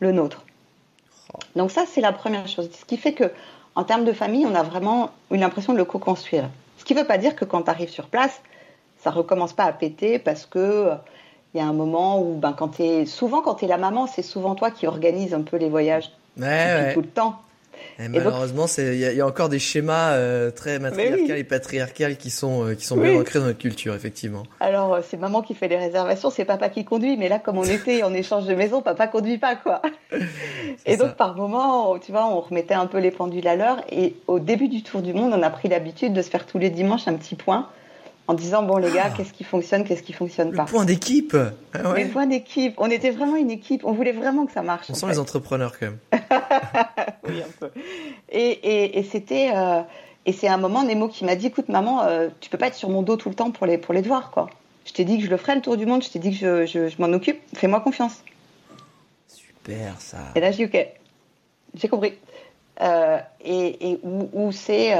[0.00, 0.44] le nôtre.
[1.54, 2.68] Donc ça, c'est la première chose.
[2.78, 3.32] Ce qui fait que,
[3.74, 6.50] en termes de famille, on a vraiment eu l'impression de le co-construire.
[6.78, 8.40] Ce qui ne veut pas dire que quand tu arrives sur place,
[9.06, 10.90] ça recommence pas à péter parce que
[11.54, 14.08] il y a un moment où, ben, quand es, souvent quand tu es la maman,
[14.08, 17.36] c'est souvent toi qui organise un peu les voyages tout le temps.
[18.00, 22.64] Et malheureusement, il y, a encore des schémas euh, très matriarcaux et patriarcaux qui sont
[22.64, 24.42] euh, qui sont bien ancrés dans notre culture, effectivement.
[24.60, 27.58] Alors, euh, c'est maman qui fait les réservations, c'est papa qui conduit, mais là, comme
[27.58, 29.82] on était en échange de maison, papa conduit pas, quoi.
[30.86, 33.78] et donc, par moment, tu vois, on remettait un peu les pendules à l'heure.
[33.90, 36.58] Et au début du tour du monde, on a pris l'habitude de se faire tous
[36.58, 37.68] les dimanches un petit point
[38.28, 39.14] en disant bon les gars, ah.
[39.16, 40.64] qu'est-ce qui fonctionne, qu'est-ce qui fonctionne pas.
[40.64, 41.36] Point d'équipe.
[41.72, 42.04] Ah ouais.
[42.04, 42.74] Le point d'équipe.
[42.78, 43.84] On était vraiment une équipe.
[43.84, 44.86] On voulait vraiment que ça marche.
[44.90, 45.98] On sent les entrepreneurs quand même.
[47.28, 47.70] oui un peu.
[48.30, 49.82] Et, et, c'était euh,
[50.24, 52.74] et c'est un moment Nemo qui m'a dit écoute maman, euh, tu peux pas être
[52.74, 54.50] sur mon dos tout le temps pour les pour les devoirs quoi.
[54.84, 56.02] Je t'ai dit que je le ferais le tour du monde.
[56.02, 57.40] Je t'ai dit que je, je, je m'en occupe.
[57.54, 58.22] Fais-moi confiance.
[59.28, 60.18] Super ça.
[60.34, 60.86] Et là j'ai dit ok,
[61.74, 62.14] j'ai compris.
[62.82, 64.94] Euh, et, et, où, où c'est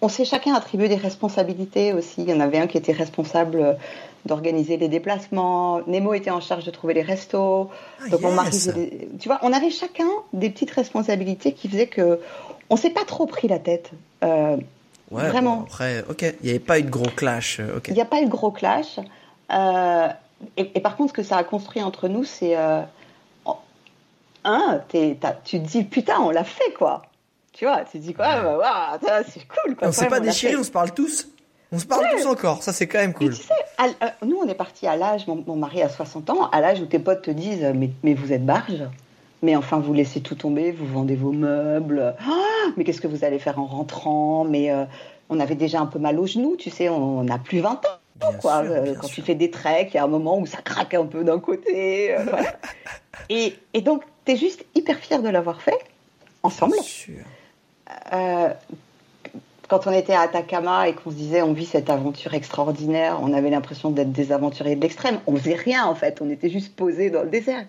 [0.00, 2.22] on s'est chacun attribué des responsabilités aussi.
[2.22, 3.72] Il y en avait un qui était responsable euh,
[4.26, 5.80] d'organiser les déplacements.
[5.86, 7.70] Nemo était en charge de trouver les restos.
[8.00, 8.20] Ah, donc
[9.20, 12.20] tu vois, on avait chacun des petites responsabilités qui faisaient que
[12.70, 13.90] on s'est pas trop pris la tête.
[14.24, 14.56] Euh,
[15.10, 15.62] vraiment.
[15.62, 17.60] après, ok, il n'y avait pas eu de gros clash.
[17.60, 18.98] Euh, il n'y a pas eu de gros clash.
[20.56, 22.56] et, par contre, ce que ça a construit entre nous, c'est
[24.44, 27.02] un, tu te dis putain, on l'a fait quoi.
[27.58, 29.74] Tu vois, tu dis quoi bah, C'est cool.
[29.74, 31.28] Quoi, on s'est pas déchiré, on se parle tous.
[31.72, 33.34] On se parle tous encore, ça c'est quand même cool.
[33.34, 36.62] tu sais, euh, nous on est parti à l'âge, mon, mari a 60 ans, à
[36.62, 38.84] l'âge où tes potes te disent mais, mais vous êtes barge
[39.42, 43.24] mais enfin vous laissez tout tomber, vous vendez vos meubles, ah, mais qu'est-ce que vous
[43.24, 44.44] allez faire en rentrant?
[44.44, 44.84] Mais euh,
[45.28, 48.32] on avait déjà un peu mal aux genoux, tu sais, on n'a plus 20 ans.
[48.40, 48.62] quoi.
[48.64, 51.06] Euh, quand tu fais des treks, il y a un moment où ça craque un
[51.06, 52.16] peu d'un côté.
[53.28, 55.78] et, et, donc, tu es juste hyper fier de l'avoir fait
[56.42, 56.72] ensemble.
[56.72, 57.24] Bien sûr.
[58.12, 58.48] Euh,
[59.68, 63.32] quand on était à Atacama et qu'on se disait on vit cette aventure extraordinaire, on
[63.32, 65.20] avait l'impression d'être des aventuriers de l'extrême.
[65.26, 67.64] On faisait rien en fait, on était juste posés dans le désert.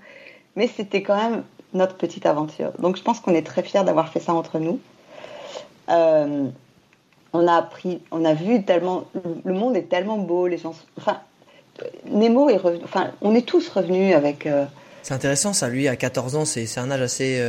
[0.55, 1.43] Mais c'était quand même
[1.73, 2.71] notre petite aventure.
[2.79, 4.79] Donc je pense qu'on est très fiers d'avoir fait ça entre nous.
[5.89, 6.47] Euh,
[7.33, 9.05] on a appris, on a vu tellement,
[9.43, 11.19] le monde est tellement beau, les gens, enfin,
[12.05, 14.45] Nemo est revenu, enfin, on est tous revenus avec.
[14.45, 14.65] Euh,
[15.03, 17.39] c'est intéressant ça, lui à 14 ans, c'est un âge assez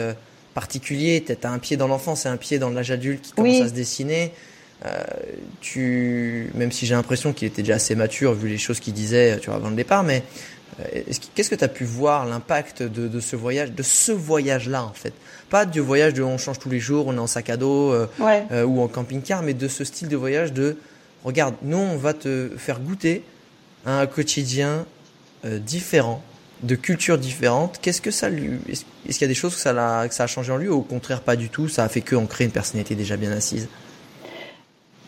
[0.55, 1.24] particulier.
[1.24, 3.68] Tu as un pied dans l'enfance et un pied dans l'âge adulte qui commence à
[3.68, 4.32] se dessiner.
[4.86, 5.03] Euh,
[5.61, 9.38] tu, même si j'ai l'impression qu'il était déjà assez mature vu les choses qu'il disait
[9.38, 10.22] tu vois, avant le départ, mais
[10.80, 11.03] euh,
[11.34, 15.12] qu'est-ce que tu as pu voir l'impact de, ce voyage, de ce voyage-là en fait?
[15.51, 17.92] Pas du voyage de on change tous les jours, on est en sac à dos
[17.92, 20.78] euh, ou en camping-car, mais de ce style de voyage de
[21.24, 23.22] regarde, nous on va te faire goûter
[23.84, 24.86] un quotidien
[25.44, 26.22] différent
[26.62, 27.78] de cultures différentes.
[27.80, 28.58] Qu'est-ce que ça lui.
[28.68, 30.68] Est-ce qu'il y a des choses que ça, a, que ça a changé en lui
[30.68, 33.32] ou au contraire pas du tout Ça a fait qu'en créer une personnalité déjà bien
[33.32, 33.68] assise?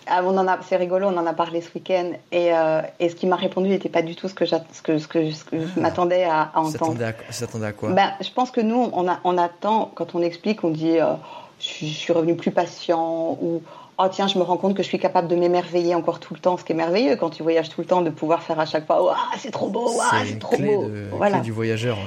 [0.07, 3.09] Ah, on en a, c'est rigolo, on en a parlé ce week-end et, euh, et
[3.09, 5.44] ce qui m'a répondu n'était pas du tout ce que, ce que, ce que, ce
[5.44, 5.80] que je ah.
[5.80, 6.98] m'attendais à, à entendre.
[7.30, 7.90] S'attendait à, à, quoi?
[7.90, 11.14] Ben, Je pense que nous, on, a, on attend, quand on explique, on dit euh,
[11.61, 13.62] je suis revenu plus patient ou
[14.03, 16.40] oh tiens, je me rends compte que je suis capable de m'émerveiller encore tout le
[16.40, 18.66] temps, ce qui est merveilleux quand tu voyages tout le temps, de pouvoir faire à
[18.66, 19.90] chaque fois, oh, c'est trop beau,
[20.26, 20.84] c'est trop beau.
[20.84, 21.40] De, voilà.
[21.40, 21.98] du voyageur.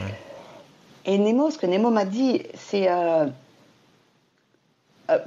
[1.06, 3.28] Et Nemo, ce que Nemo m'a dit, c'est, euh,
[5.12, 5.18] euh,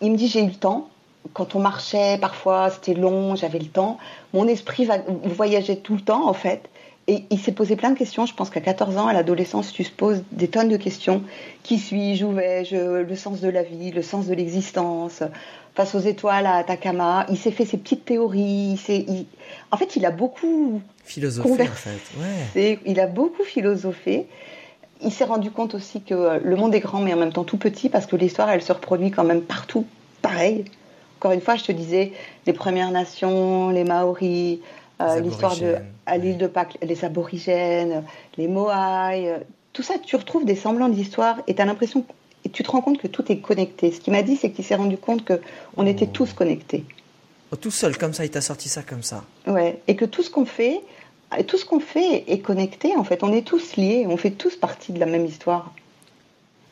[0.00, 0.88] il me dit j'ai eu le temps.
[1.32, 3.98] Quand on marchait, parfois c'était long, j'avais le temps.
[4.34, 6.68] Mon esprit va, voyageait tout le temps en fait.
[7.06, 8.24] Et il s'est posé plein de questions.
[8.24, 11.22] Je pense qu'à 14 ans, à l'adolescence, tu te poses des tonnes de questions.
[11.62, 12.24] Qui suis-je?
[12.24, 13.02] Où vais-je?
[13.02, 15.22] Le sens de la vie, le sens de l'existence.
[15.74, 18.80] Face aux étoiles à Atacama, il s'est fait ses petites théories.
[18.88, 19.26] Il
[19.70, 21.50] En fait, il a beaucoup philosophé.
[21.50, 22.00] En fait.
[22.54, 22.78] ouais.
[22.86, 24.26] Il a beaucoup philosophé.
[25.02, 27.58] Il s'est rendu compte aussi que le monde est grand, mais en même temps tout
[27.58, 29.84] petit, parce que l'histoire, elle se reproduit quand même partout,
[30.22, 30.64] pareil.
[31.18, 32.12] Encore une fois, je te disais,
[32.46, 34.60] les Premières Nations, les Maoris,
[35.00, 35.76] euh, l'histoire de
[36.06, 38.04] à l'île de Pâques, les aborigènes,
[38.36, 39.38] les Moai, euh,
[39.72, 42.04] tout ça, tu retrouves des semblants d'histoire et tu as l'impression
[42.44, 43.90] et tu te rends compte que tout est connecté.
[43.90, 45.40] Ce qu'il m'a dit, c'est qu'il s'est rendu compte que
[45.76, 46.84] on était tous connectés.
[47.52, 49.24] Oh, tout seul, comme ça, il t'a sorti ça comme ça.
[49.46, 50.82] Ouais, et que tout ce qu'on fait,
[51.42, 52.94] tout ce qu'on fait est connecté.
[52.96, 55.72] En fait, on est tous liés, on fait tous partie de la même histoire.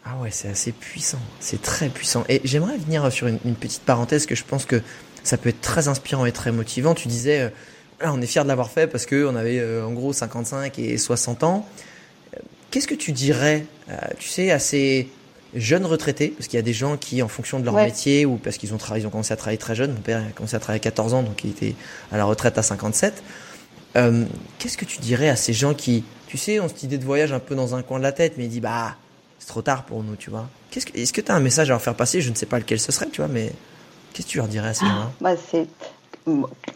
[0.04, 2.24] Ah ouais, c'est assez puissant, c'est très puissant.
[2.28, 4.82] Et j'aimerais venir sur une, petite parenthèse que je pense que
[5.22, 6.94] ça peut être très inspirant et très motivant.
[6.94, 7.48] Tu disais, euh,
[8.00, 11.44] on est fier de l'avoir fait parce qu'on avait euh, en gros 55 et 60
[11.44, 11.66] ans.
[12.70, 15.08] Qu'est-ce que tu dirais, euh, tu sais, à ces
[15.54, 18.36] jeunes retraités, parce qu'il y a des gens qui, en fonction de leur métier ou
[18.36, 19.92] parce qu'ils ont travaillé, ils ont commencé à travailler très jeunes.
[19.92, 21.74] Mon père a commencé à travailler à 14 ans, donc il était
[22.10, 23.22] à la retraite à 57.
[23.96, 24.24] Euh,
[24.58, 27.32] qu'est-ce que tu dirais à ces gens qui, tu sais, ont cette idée de voyage
[27.32, 28.96] un peu dans un coin de la tête, mais ils disent bah
[29.38, 30.48] c'est trop tard pour nous, tu vois?
[30.70, 32.22] Qu'est-ce que, est-ce que tu as un message à leur faire passer?
[32.22, 33.52] Je ne sais pas lequel ce serait, tu vois, mais
[34.12, 35.10] qu'est-ce que tu leur dirais à ces gens-là?
[35.20, 35.36] bah,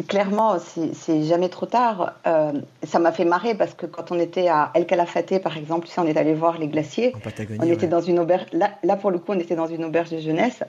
[0.09, 2.15] clairement, c'est jamais trop tard.
[2.27, 5.87] Euh, ça m'a fait marrer parce que quand on était à El Calafate, par exemple,
[5.87, 7.15] si on est allé voir les glaciers,
[7.61, 8.47] on était dans une auberge.
[8.53, 10.63] Là, pour le coup, on était dans une auberge de jeunesse.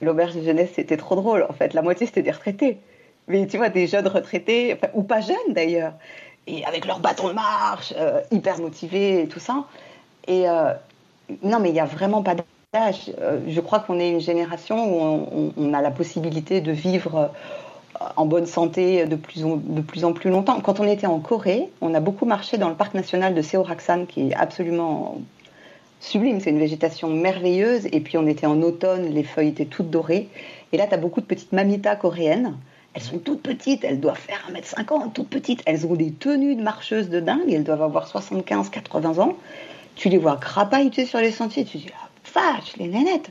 [0.00, 1.46] L'auberge de jeunesse, c'était trop drôle.
[1.48, 2.78] En fait, la moitié c'était des retraités.
[3.26, 5.94] Mais tu vois, des jeunes retraités, ou pas jeunes d'ailleurs,
[6.46, 9.64] et avec leur bâton de marche, euh, hyper motivés et tout ça.
[10.28, 10.72] Et euh,
[11.42, 12.34] non, mais il n'y a vraiment pas
[12.74, 13.10] d'âge.
[13.48, 17.30] je crois qu'on est une génération où on, on, a la possibilité de vivre
[18.16, 20.60] en bonne santé de plus, en, plus longtemps.
[20.60, 24.06] Quand on était en Corée, on a beaucoup marché dans le parc national de Seoraksan,
[24.06, 25.20] qui est absolument
[26.00, 26.40] sublime.
[26.40, 27.86] C'est une végétation merveilleuse.
[27.92, 30.28] Et puis on était en automne, les feuilles étaient toutes dorées.
[30.72, 32.56] Et là, tu as beaucoup de petites mamitas coréennes.
[32.94, 35.62] Elles sont toutes petites, elles doivent faire 1m50, toutes petites.
[35.66, 39.36] Elles ont des tenues de marcheuses de dingue, elles doivent avoir 75, 80 ans.
[39.96, 43.30] Tu les vois crapahuter sur les sentiers, tu dis, ah, vache, les nénettes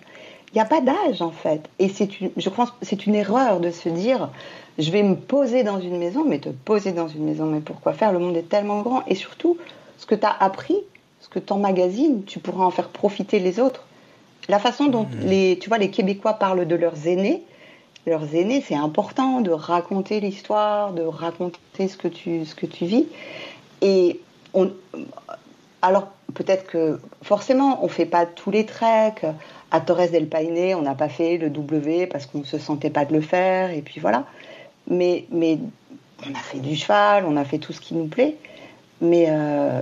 [0.54, 1.68] il n'y a pas d'âge en fait.
[1.80, 4.30] Et c'est une, je pense c'est une erreur de se dire
[4.78, 7.94] je vais me poser dans une maison, mais te poser dans une maison, mais pourquoi
[7.94, 8.12] faire?
[8.12, 9.04] Le monde est tellement grand.
[9.08, 9.58] Et surtout,
[9.98, 10.78] ce que tu as appris,
[11.22, 13.84] ce que tu emmagasines, tu pourras en faire profiter les autres.
[14.50, 15.26] La façon dont mmh.
[15.26, 17.44] les, tu vois, les Québécois parlent de leurs aînés,
[18.06, 22.86] leurs aînés, c'est important de raconter l'histoire, de raconter ce que tu, ce que tu
[22.86, 23.06] vis.
[23.82, 24.20] Et
[24.54, 24.72] on,
[25.82, 29.26] alors peut-être que forcément, on ne fait pas tous les treks.
[29.72, 32.92] À Torres del Paine, on n'a pas fait le W parce qu'on ne se sentait
[32.92, 34.28] pas de le faire, et puis voilà.
[34.88, 35.58] Mais, mais
[36.30, 38.36] on a fait du cheval, on a fait tout ce qui nous plaît.
[39.02, 39.82] Mais euh,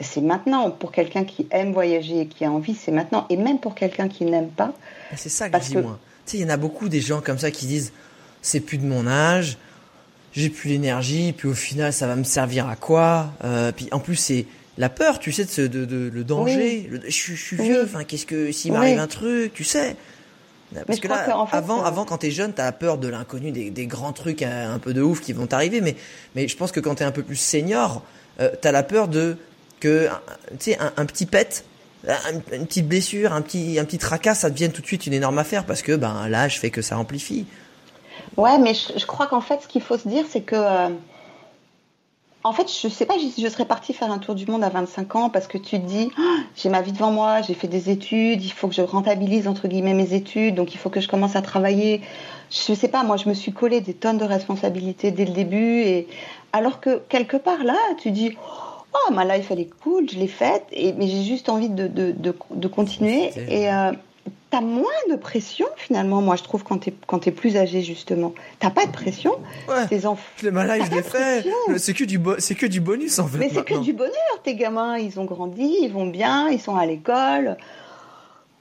[0.00, 3.26] c'est maintenant, pour quelqu'un qui aime voyager et qui a envie, c'est maintenant.
[3.28, 4.72] Et même pour quelqu'un qui n'aime pas.
[5.16, 5.98] C'est ça que je dis, moi.
[6.26, 7.92] Tu sais, il y en a beaucoup des gens comme ça qui disent
[8.40, 9.58] c'est plus de mon âge,
[10.32, 13.98] j'ai plus l'énergie, puis au final, ça va me servir à quoi euh, Puis en
[13.98, 14.46] plus, c'est
[14.78, 16.90] la peur, tu sais, de, de, le danger.
[17.04, 19.96] je, suis vieux, enfin, qu'est-ce que s'il m'arrive un truc, tu sais
[20.86, 24.12] Parce que là, avant, euh, avant, quand t'es jeune, t'as peur de l'inconnu, des, grands
[24.12, 25.80] trucs un, peu de ouf qui vont t'arriver.
[25.80, 25.96] Mais,
[26.34, 28.02] mais je pense que quand t'es un peu plus senior,
[28.40, 29.36] euh, t'as la peur de
[29.80, 30.08] que,
[30.58, 31.64] tu sais, un, petit pet,
[32.52, 35.38] une, petite blessure, un petit, un petit tracas, ça devienne tout de suite une énorme
[35.38, 37.46] affaire parce que ben l'âge fait que ça amplifie.
[38.36, 40.88] Ouais, mais je, crois qu'en fait, ce qu'il faut se dire, c'est que euh,
[42.46, 44.62] en fait, je ne sais pas si je serais partie faire un tour du monde
[44.62, 47.54] à 25 ans parce que tu te dis, ah, j'ai ma vie devant moi, j'ai
[47.54, 50.90] fait des études, il faut que je rentabilise entre guillemets mes études, donc il faut
[50.90, 52.02] que je commence à travailler.
[52.50, 55.32] Je ne sais pas, moi je me suis collé des tonnes de responsabilités dès le
[55.32, 56.06] début et
[56.52, 58.36] alors que quelque part là, tu dis,
[58.92, 61.88] oh ma life elle est cool, je l'ai faite, et mais j'ai juste envie de,
[61.88, 63.92] de, de, continuer et euh,
[64.54, 68.32] t'as moins de pression finalement, moi je trouve, quand t'es quand es plus âgé justement.
[68.60, 69.32] T'as pas de pression.
[69.68, 69.86] Ouais.
[69.88, 70.22] Tes enfants.
[70.36, 71.44] Je l'ai je l'ai fait.
[71.78, 73.38] C'est que du c'est que du bonus en fait.
[73.38, 74.12] Mais c'est que du bonheur.
[74.44, 77.56] Tes gamins, ils ont grandi, ils vont bien, ils sont à l'école.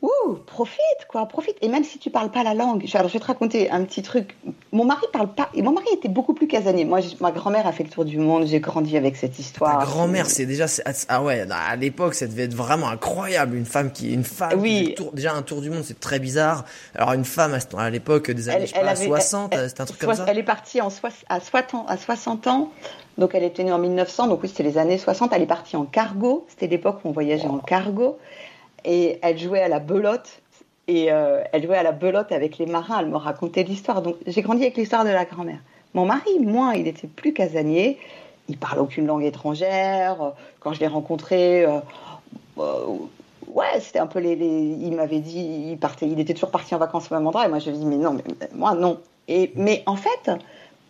[0.04, 1.56] Ouh, profite quoi, profite.
[1.62, 4.04] Et même si tu parles pas la langue, alors je vais te raconter un petit
[4.04, 4.36] truc
[4.74, 5.50] mon mari parle pas.
[5.54, 6.84] Et mon mari était beaucoup plus casanier.
[6.84, 8.48] Moi, ma grand-mère a fait le tour du monde.
[8.48, 9.80] J'ai grandi avec cette histoire.
[9.80, 10.66] Ta grand-mère, c'est déjà
[11.10, 11.46] ah ouais.
[11.52, 13.56] À l'époque, ça devait être vraiment incroyable.
[13.56, 14.60] Une femme qui, une femme.
[14.60, 14.96] Oui.
[15.14, 16.66] déjà un tour du monde, c'est très bizarre.
[16.96, 20.16] Alors une femme à l'époque des années elle, je sais 60, c'était un truc comme
[20.16, 20.26] ça.
[20.28, 20.90] Elle est partie en
[21.30, 22.72] à 60 ans, à 60 ans.
[23.20, 24.28] Donc elle était née en 1900.
[24.28, 25.32] Donc oui, c'était les années 60.
[25.34, 26.46] Elle est partie en cargo.
[26.50, 28.18] C'était l'époque où on voyageait en cargo.
[28.86, 30.42] Et elle jouait à la belote
[30.88, 34.02] et euh, elle jouait à la belote avec les marins, elle me racontait l'histoire.
[34.02, 35.60] Donc j'ai grandi avec l'histoire de la grand-mère.
[35.94, 37.98] Mon mari, moi, il était plus casanier.
[38.50, 40.34] Il parle aucune langue étrangère.
[40.60, 41.80] Quand je l'ai rencontré, euh,
[42.58, 42.86] euh,
[43.48, 47.16] ouais, c'était un peu les, Il m'avait dit, il était toujours parti en vacances au
[47.16, 47.46] même endroit.
[47.46, 48.24] Et moi, je lui ai dit, mais non, mais,
[48.54, 49.00] moi, non.
[49.30, 50.32] Et, mais en fait,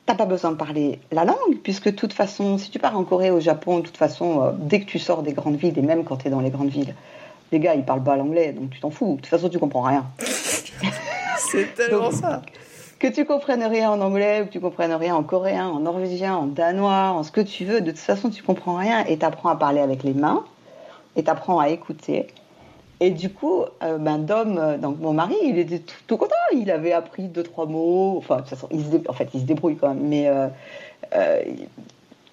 [0.07, 3.03] t'as pas besoin de parler la langue, puisque de toute façon, si tu pars en
[3.03, 6.03] Corée, au Japon, de toute façon, dès que tu sors des grandes villes, et même
[6.03, 6.95] quand tu es dans les grandes villes,
[7.53, 9.11] les gars, ils parlent pas l'anglais, donc tu t'en fous.
[9.11, 10.05] De toute façon, tu comprends rien.
[11.37, 12.41] C'est tellement ça.
[12.99, 16.35] Que tu comprennes rien en anglais, ou que tu comprennes rien en coréen, en norvégien,
[16.35, 19.25] en danois, en ce que tu veux, de toute façon, tu comprends rien et tu
[19.25, 20.43] apprends à parler avec les mains
[21.15, 22.27] et tu apprends à écouter.
[22.99, 26.35] Et du coup, euh, ben, Dom, euh, donc mon mari, il était tout, content.
[26.53, 28.15] Il avait appris deux, trois mots.
[28.17, 30.07] Enfin, de toute façon, il se, en fait, il se débrouille quand même.
[30.07, 31.43] Mais euh,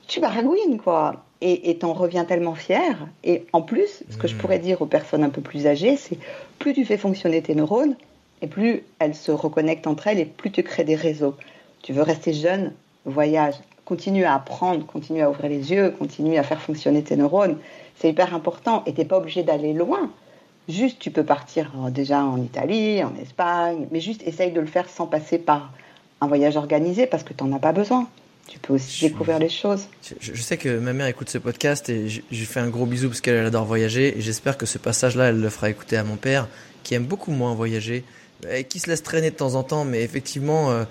[0.07, 3.09] tu baragouines, quoi et t'en reviens tellement fier.
[3.25, 4.39] Et en plus, ce que je mmh.
[4.39, 6.19] pourrais dire aux personnes un peu plus âgées, c'est
[6.59, 7.97] plus tu fais fonctionner tes neurones,
[8.43, 11.35] et plus elles se reconnectent entre elles, et plus tu crées des réseaux.
[11.83, 12.73] Tu veux rester jeune,
[13.07, 13.55] voyage,
[13.87, 17.57] continue à apprendre, continue à ouvrir les yeux, continue à faire fonctionner tes neurones.
[17.97, 20.11] C'est hyper important, et t'es pas obligé d'aller loin.
[20.69, 24.67] Juste, tu peux partir euh, déjà en Italie, en Espagne, mais juste essaye de le
[24.67, 25.73] faire sans passer par
[26.21, 28.07] un voyage organisé parce que tu n'en as pas besoin
[28.51, 29.85] tu peux aussi découvrir les choses.
[30.21, 33.07] Je, sais que ma mère écoute ce podcast et je, lui fais un gros bisou
[33.09, 36.17] parce qu'elle adore voyager et j'espère que ce passage-là, elle le fera écouter à mon
[36.17, 36.49] père
[36.83, 38.03] qui aime beaucoup moins voyager
[38.51, 40.85] et qui se laisse traîner de temps en temps, mais effectivement, euh,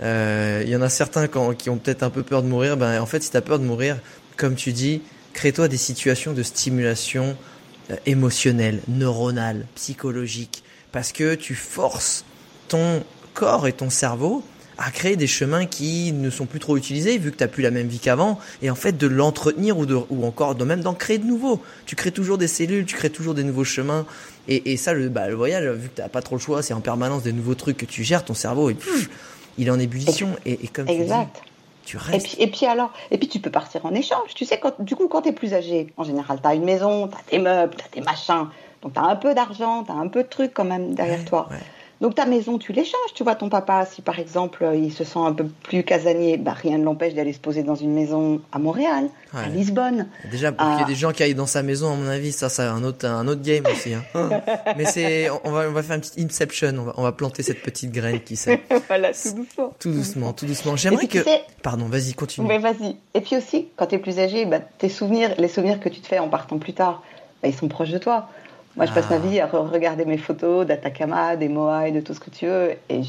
[0.00, 2.78] euh, il y en a certains qui ont peut-être un peu peur de mourir.
[2.78, 3.98] Ben, en fait, si tu as peur de mourir,
[4.38, 5.02] comme tu dis,
[5.34, 7.36] crée-toi des situations de stimulation
[7.90, 12.24] euh, émotionnelle, neuronale, psychologique, parce que tu forces
[12.68, 13.04] ton
[13.34, 14.42] corps et ton cerveau
[14.78, 17.62] à créer des chemins qui ne sont plus trop utilisés vu que tu n'as plus
[17.62, 20.80] la même vie qu'avant et en fait de l'entretenir ou, de, ou encore de même
[20.80, 21.60] d'en créer de nouveaux.
[21.86, 24.06] Tu crées toujours des cellules, tu crées toujours des nouveaux chemins
[24.48, 26.62] et, et ça le, bah, le voyage vu que tu n'as pas trop le choix,
[26.62, 28.76] c'est en permanence des nouveaux trucs que tu gères, ton cerveau et,
[29.58, 31.34] il est en ébullition et, et comme exact.
[31.34, 31.52] tu dis,
[31.84, 32.14] tu restes.
[32.14, 34.34] Et puis, et puis alors, et puis tu peux partir en échange.
[34.34, 36.64] Tu sais, quand, du coup, quand tu es plus âgé, en général, tu as une
[36.64, 38.46] maison, tu as tes meubles, tu as tes machins.
[38.82, 41.24] Donc tu as un peu d'argent, tu as un peu de trucs quand même derrière
[41.24, 41.48] toi.
[42.02, 43.14] Donc ta maison, tu l'échanges.
[43.14, 46.52] Tu vois, ton papa, si par exemple il se sent un peu plus casanier, bah,
[46.52, 50.08] rien ne l'empêche d'aller se poser dans une maison à Montréal, à Lisbonne.
[50.28, 52.32] Déjà, pour qu'il y ait des gens qui aillent dans sa maison, à mon avis,
[52.32, 53.94] ça, c'est un autre, un autre game aussi.
[53.94, 54.02] Hein.
[54.76, 56.74] Mais c'est, on va, on va faire une petite inception.
[56.76, 58.60] On va, on va planter cette petite graine qui sait.
[58.88, 59.72] voilà, tout doucement.
[59.78, 60.74] Tout doucement, tout doucement.
[60.74, 61.20] J'aimerais que.
[61.62, 62.48] Pardon, vas-y, continue.
[62.48, 62.96] Mais vas-y.
[63.14, 66.00] Et puis aussi, quand tu es plus âgé, bah, tes souvenirs, les souvenirs que tu
[66.00, 67.04] te fais en partant plus tard,
[67.44, 68.28] bah, ils sont proches de toi.
[68.76, 69.18] Moi, je passe ma ah.
[69.18, 73.02] vie à regarder mes photos d'Atacama, des Moai, de tout ce que tu veux, et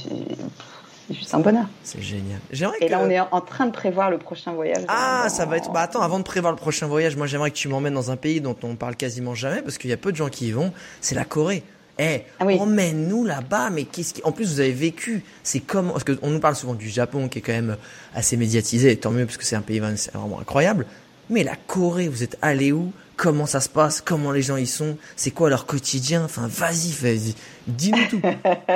[1.08, 1.66] c'est juste un bonheur.
[1.84, 2.40] C'est génial.
[2.82, 4.84] Et là, on est en train de prévoir le prochain voyage.
[4.88, 5.72] Ah, ça va être.
[5.72, 8.18] Bah attends, avant de prévoir le prochain voyage, moi, j'aimerais que tu m'emmènes dans un
[8.18, 10.52] pays dont on parle quasiment jamais, parce qu'il y a peu de gens qui y
[10.52, 10.74] vont.
[11.02, 11.64] C'est la Corée.
[12.00, 16.04] Eh, ah emmène-nous là-bas, mais qu'est-ce qui, en plus vous avez vécu, c'est comment, parce
[16.04, 17.78] qu'on nous parle souvent du Japon qui est quand même
[18.16, 20.88] assez médiatisé, tant mieux parce que c'est un pays vraiment incroyable.
[21.30, 22.92] Mais la Corée, vous êtes allé où?
[23.16, 26.24] Comment ça se passe, comment les gens y sont, c'est quoi leur quotidien.
[26.26, 27.36] Enfin, vas-y, vas-y,
[27.68, 28.22] dis-nous tout.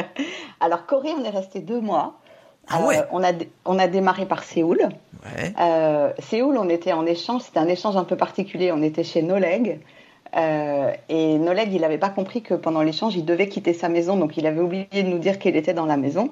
[0.60, 2.20] Alors, Corée, on est resté deux mois.
[2.70, 2.98] Ah ouais.
[2.98, 3.32] Euh, on, a,
[3.66, 4.80] on a démarré par Séoul.
[5.24, 5.54] Ouais.
[5.60, 8.72] Euh, Séoul, on était en échange, c'était un échange un peu particulier.
[8.72, 9.80] On était chez Noleg,
[10.36, 14.18] euh, et Noleg, il n'avait pas compris que pendant l'échange, il devait quitter sa maison,
[14.18, 16.32] donc il avait oublié de nous dire qu'il était dans la maison.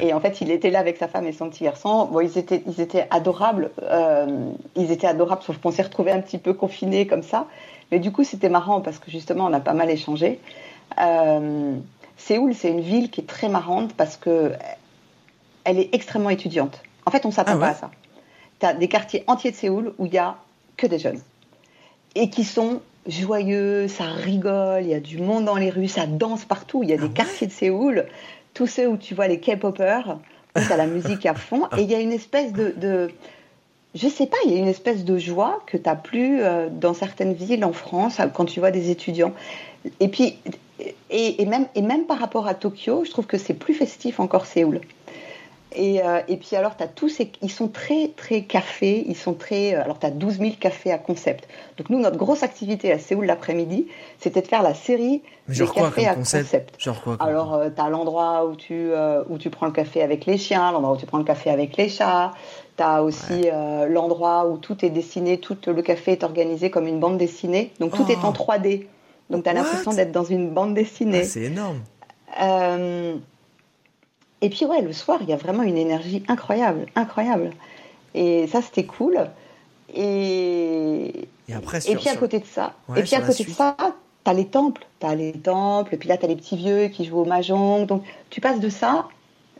[0.00, 2.06] Et en fait, il était là avec sa femme et son petit garçon.
[2.06, 3.70] Bon, ils étaient, ils étaient adorables.
[3.82, 7.46] Euh, ils étaient adorables, sauf qu'on s'est retrouvés un petit peu confinés comme ça.
[7.90, 10.40] Mais du coup, c'était marrant parce que justement, on a pas mal échangé.
[11.00, 11.76] Euh,
[12.16, 14.52] Séoul, c'est une ville qui est très marrante parce que
[15.64, 16.82] elle est extrêmement étudiante.
[17.06, 17.90] En fait, on s'attend ah pas à ça.
[18.60, 20.36] Tu as des quartiers entiers de Séoul où il y a
[20.76, 21.20] que des jeunes
[22.14, 26.06] et qui sont joyeux, ça rigole, il y a du monde dans les rues, ça
[26.06, 26.82] danse partout.
[26.82, 28.06] Il y a des ah quartiers de Séoul,
[28.54, 30.18] tous ceux où tu vois les K-popers,
[30.56, 33.10] où tu as la musique à fond, et il y a une espèce de, de
[33.94, 36.68] je sais pas, il y a une espèce de joie que tu n'as plus euh,
[36.70, 39.32] dans certaines villes en France quand tu vois des étudiants.
[39.98, 40.36] Et puis,
[41.10, 44.46] et, même, et même par rapport à Tokyo, je trouve que c'est plus festif encore
[44.46, 44.80] Séoul.
[45.72, 49.34] Et, euh, et, puis alors, as tous ces, ils sont très, très cafés, ils sont
[49.34, 49.74] très...
[49.74, 51.48] Euh, alors, tu as 12 000 cafés à concept.
[51.78, 53.86] Donc nous, notre grosse activité à Séoul l'après-midi,
[54.18, 57.88] c'était de faire la série des cafés à concept, Genre quoi Alors, euh, tu as
[57.88, 61.06] l'endroit où, tu euh, où tu prends le café avec les chiens, l'endroit où tu
[61.06, 62.32] prends le café avec les chats.
[62.76, 63.48] Tu as aussi
[63.88, 67.72] l'endroit où tout est dessiné, tout le café est organisé comme une bande dessinée.
[67.78, 68.12] Donc, tout Oh.
[68.12, 68.86] est en 3D.
[69.28, 71.20] Donc, tu as l'impression d'être dans une bande dessinée.
[71.22, 71.80] Ah, c'est énorme.
[72.40, 73.16] Euh,
[74.42, 77.50] et puis ouais, le soir, il y a vraiment une énergie incroyable, incroyable.
[78.14, 79.28] Et ça, c'était cool.
[79.94, 83.44] Et, Et après, et sur, puis à côté de ça, Ouais, et puis à côté
[83.44, 83.76] de ça,
[84.24, 87.18] t'as les temples, t'as les temples, et puis là t'as les petits vieux qui jouent
[87.20, 87.86] au mahjong.
[87.86, 89.08] Donc tu passes de ça,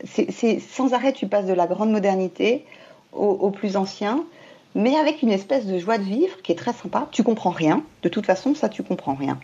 [0.05, 2.65] c'est c'est- sans arrêt, tu passes de la grande modernité
[3.13, 4.23] au, au plus ancien,
[4.75, 7.07] mais avec une espèce de joie de vivre qui est très sympa.
[7.11, 9.37] Tu comprends rien, de toute façon, ça tu comprends rien.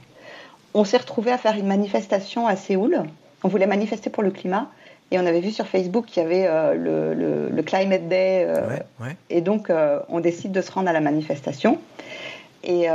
[0.73, 3.03] On s'est retrouvé à faire une manifestation à Séoul.
[3.43, 4.69] On voulait manifester pour le climat.
[5.11, 8.43] Et on avait vu sur Facebook qu'il y avait euh, le, le- le Climate Day.
[8.45, 9.15] euh, Ouais, ouais.
[9.29, 11.79] et donc, euh, on décide de se rendre à la manifestation.
[12.63, 12.87] Et,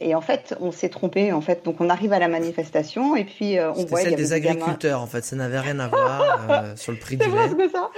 [0.00, 1.32] et en fait, on s'est trompé.
[1.32, 4.28] En fait, donc on arrive à la manifestation et puis on C'était voit avait des
[4.40, 4.50] gamins.
[4.60, 5.24] agriculteurs, en fait.
[5.24, 7.54] Ça n'avait rien à voir sur le prix du C'est vrai, lait.
[7.58, 7.90] c'est ça.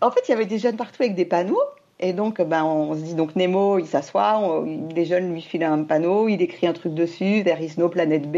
[0.00, 1.60] En fait, il y avait des jeunes partout avec des panneaux.
[2.00, 4.64] Et donc, ben, on se dit, donc Nemo, il s'assoit,
[4.96, 8.22] les jeunes lui filent un panneau, il écrit un truc dessus, There is no planet
[8.30, 8.36] B,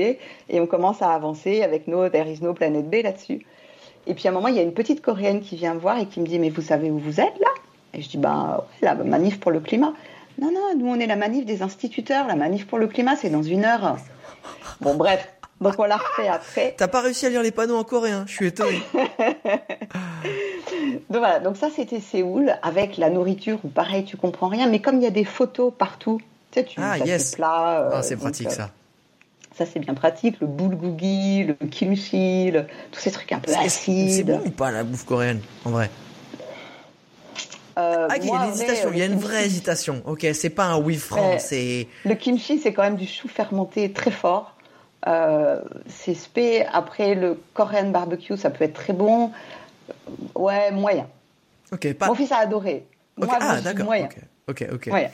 [0.49, 3.47] et on commence à avancer avec nos There is no planet B là-dessus.
[4.07, 5.99] Et puis à un moment, il y a une petite coréenne qui vient me voir
[5.99, 7.49] et qui me dit, mais vous savez où vous êtes là?
[7.95, 9.93] Et je dis, bah ouais, la manif pour le climat.
[10.41, 13.31] Non, non, nous on est la manif des instituteurs, la manif pour le climat, c'est
[13.31, 13.97] dans une heure.
[14.81, 15.29] Bon, bref,
[15.61, 16.75] donc on l'a refait après.
[16.79, 18.81] T'as pas réussi à lire les panneaux en coréen, je suis étonné.
[21.11, 24.81] Donc voilà, donc ça c'était Séoul avec la nourriture où pareil tu comprends rien, mais
[24.81, 26.21] comme il y a des photos partout,
[26.53, 27.33] tu sais, tu Ah, yes.
[27.33, 27.81] tes plats.
[27.81, 28.71] euh, Ah, c'est pratique euh, ça.
[29.61, 33.59] Ça c'est bien pratique, le bulgogi, le kimchi, le- tous ces trucs un peu C'est
[33.59, 34.27] c'est acides.
[34.27, 35.91] bon ou pas la bouffe coréenne, en vrai?
[37.79, 39.45] Euh, Ah, il y a une ouais, hésitation, le il y a une kimchi- vraie
[39.45, 40.03] hésitation.
[40.07, 41.89] Ok, c'est pas un oui franc, c'est.
[42.07, 44.57] Le kimchi c'est quand même du chou fermenté très fort.
[45.07, 46.65] Euh, c'est spé.
[46.73, 49.31] Après le Korean barbecue, ça peut être très bon.
[50.35, 51.07] Ouais, moyen.
[51.71, 52.07] Ok, pas.
[52.07, 52.87] Mon fils a adoré.
[53.19, 53.85] Ok, Moi, Ah, d'accord.
[53.85, 54.07] moyen.
[54.07, 54.87] Ok, ok, ok.
[54.91, 55.11] Ouais.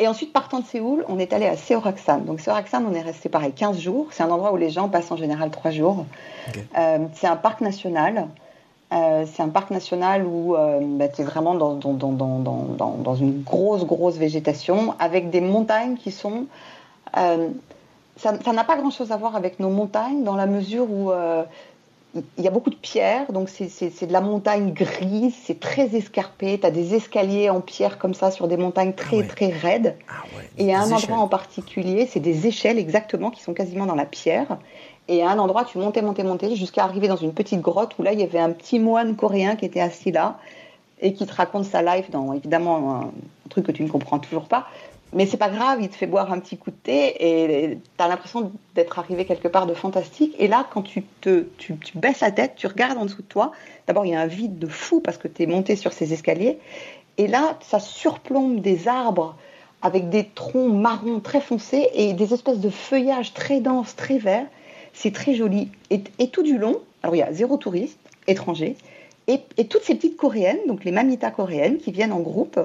[0.00, 2.24] Et ensuite, partant de Séoul, on est allé à Seoraksan.
[2.24, 4.06] Donc, Seoraksan, on est resté pareil 15 jours.
[4.10, 6.06] C'est un endroit où les gens passent en général 3 jours.
[6.78, 8.28] Euh, c'est un parc national.
[8.92, 10.56] Euh, c'est un parc national où
[11.14, 16.10] tu es vraiment dans, dans, dans, dans, une grosse, grosse végétation avec des montagnes qui
[16.10, 16.46] sont.
[17.16, 17.50] euh,
[18.16, 21.42] ça n'a pas grand-chose à voir avec nos montagnes dans la mesure où euh,
[22.14, 26.58] il y a beaucoup de pierres, donc c'est- de la montagne grise, c'est très escarpé.
[26.58, 29.26] Tu as des escaliers en pierre comme ça sur des montagnes très, ouais.
[29.26, 29.96] très raides.
[30.08, 30.48] Ah ouais.
[30.58, 34.06] Et à un endroit en particulier, c'est des échelles exactement qui sont quasiment dans la
[34.06, 34.58] pierre.
[35.08, 38.02] Et à un endroit, tu montais, montais, montais jusqu'à arriver dans une petite grotte où
[38.02, 40.38] là, il y avait un petit moine coréen qui était assis là
[41.00, 43.10] et qui te raconte sa life dans évidemment un
[43.48, 44.66] truc que tu ne comprends toujours pas.
[45.12, 48.04] Mais c'est pas grave, il te fait boire un petit coup de thé et tu
[48.04, 50.36] as l'impression d'être arrivé quelque part de fantastique.
[50.38, 51.04] Et là, quand tu,
[51.96, 53.50] baisses la tête, tu regardes en dessous de toi,
[53.88, 56.12] d'abord il y a un vide de fou parce que tu es monté sur ces
[56.12, 56.58] escaliers.
[57.18, 59.34] Et là, ça surplombe des arbres
[59.82, 64.46] avec des troncs marrons très foncés et des espèces de feuillages très denses, très verts.
[64.92, 65.70] C'est très joli.
[65.90, 68.76] Et, tout du long, alors il y a zéro touriste étranger,
[69.26, 72.60] et toutes ces petites coréennes, donc les mamitas coréennes, qui viennent en groupe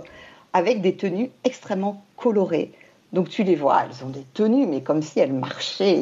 [0.55, 2.71] avec des tenues extrêmement colorées.
[3.11, 6.01] Donc tu les vois, elles ont des tenues, mais comme si elles marchaient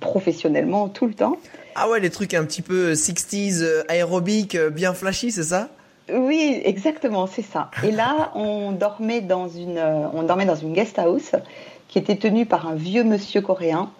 [0.00, 1.36] professionnellement tout le temps.
[1.74, 5.68] Ah ouais, les trucs un petit peu 60s euh, aérobiques, euh, bien flashy, c'est ça?
[6.10, 7.70] Oui, exactement, c'est ça.
[7.84, 11.32] Et là, on dormait dans une, euh, on dormait dans une guest house
[11.88, 13.90] qui était tenue par un vieux monsieur coréen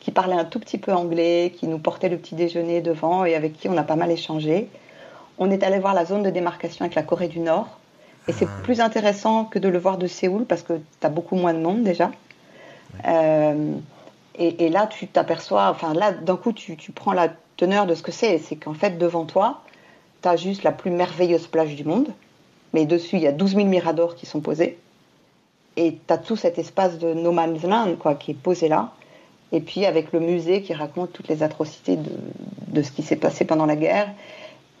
[0.00, 3.34] qui parlait un tout petit peu anglais, qui nous portait le petit déjeuner devant et
[3.34, 4.68] avec qui on a pas mal échangé.
[5.36, 7.78] On est allé voir la zone de démarcation avec la Corée du Nord.
[8.28, 11.36] Et c'est plus intéressant que de le voir de Séoul parce que tu as beaucoup
[11.36, 12.10] moins de monde déjà.
[13.06, 13.74] Euh,
[14.36, 17.94] et, et là, tu t'aperçois, enfin là, d'un coup, tu, tu prends la teneur de
[17.94, 18.38] ce que c'est.
[18.38, 19.62] C'est qu'en fait, devant toi,
[20.22, 22.08] tu as juste la plus merveilleuse plage du monde.
[22.72, 24.78] Mais dessus, il y a 12 000 miradors qui sont posés.
[25.76, 28.92] Et tu as tout cet espace de no man's land quoi, qui est posé là.
[29.52, 32.10] Et puis avec le musée qui raconte toutes les atrocités de,
[32.68, 34.08] de ce qui s'est passé pendant la guerre.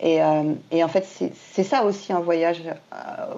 [0.02, 2.96] Et, euh, et en fait, c'est c'est ça aussi un voyage euh,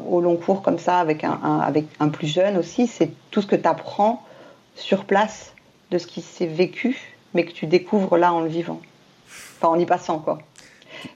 [0.08, 2.86] au long cours comme ça, avec un, plus jeune aussi.
[2.86, 4.22] C'est tout ce que tu apprends
[4.74, 5.52] sur place
[5.90, 6.98] de ce qui s'est vécu,
[7.34, 8.80] mais que tu découvres là en le vivant.
[9.26, 10.38] Enfin, en y passant, quoi.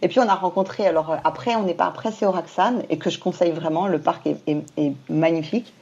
[0.02, 3.08] Et puis on a rencontré, alors euh, après, on n'est pas après Seoraksan, et que
[3.08, 5.72] je conseille vraiment, le parc est magnifique.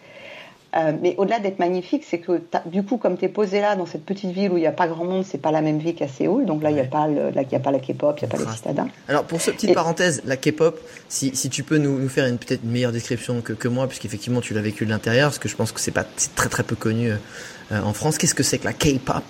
[0.77, 3.87] Euh, mais au-delà d'être magnifique, c'est que du coup, comme tu es posé là dans
[3.87, 5.95] cette petite ville où il n'y a pas grand monde, c'est pas la même vie
[5.95, 6.45] qu'à Séoul.
[6.45, 8.33] Donc là, il n'y a, pas le, là, y a pas la K-pop, il n'y
[8.33, 8.89] a pas les citadins.
[9.09, 12.37] Alors pour ce petite parenthèse, la K-pop, si, si tu peux nous, nous faire une
[12.37, 15.57] peut-être meilleure description que, que moi, puisqu'effectivement tu l'as vécu de l'intérieur, parce que je
[15.57, 16.05] pense que c'est pas
[16.35, 18.19] très très peu connu euh, en France.
[18.19, 19.25] Qu'est-ce que c'est que la K-pop?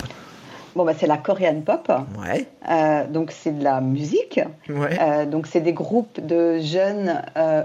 [0.77, 1.91] Bon, bah, c'est la Korean pop.
[2.21, 2.47] Ouais.
[2.71, 4.39] Euh, donc, c'est de la musique.
[4.69, 4.99] Ouais.
[5.01, 7.23] Euh, donc, c'est des groupes de jeunes.
[7.39, 7.63] Euh,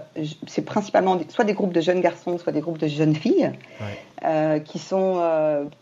[0.48, 3.52] c'est principalement soit des groupes de jeunes garçons, soit des groupes de jeunes filles
[4.24, 4.62] Ouais.
[4.64, 5.22] qui, sont,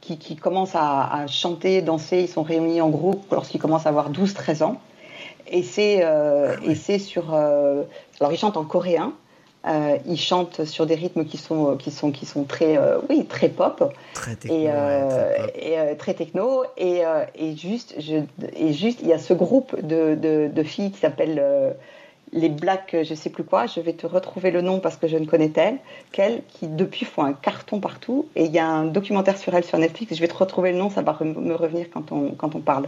[0.01, 2.21] qui, qui commencent à, à chanter, danser.
[2.21, 4.77] Ils sont réunis en groupe lorsqu'ils commencent à avoir 12-13 ans.
[5.51, 6.97] Et c'est Ah ouais.
[6.97, 7.35] sur.
[7.35, 9.13] alors, ils chantent en coréen.
[9.67, 13.25] Euh, ils chantent sur des rythmes qui sont, qui sont, qui sont très, euh, oui,
[13.25, 13.93] très pop.
[14.13, 14.57] Très techno.
[14.57, 15.51] et, ouais, euh, très pop.
[15.55, 16.63] et, euh, très techno.
[16.77, 18.17] Et, euh, et juste je,
[18.55, 21.71] et juste il y a ce groupe de, de, de filles qui s'appelle euh,
[22.31, 23.65] les Black je sais plus quoi.
[23.65, 25.79] Je vais te retrouver le nom parce que je ne connais elles
[26.13, 28.29] qu'elles qui depuis font un carton partout.
[28.37, 30.15] Et il y a un documentaire sur elles sur Netflix.
[30.15, 32.87] Je vais te retrouver le nom ça va me revenir quand on quand on parle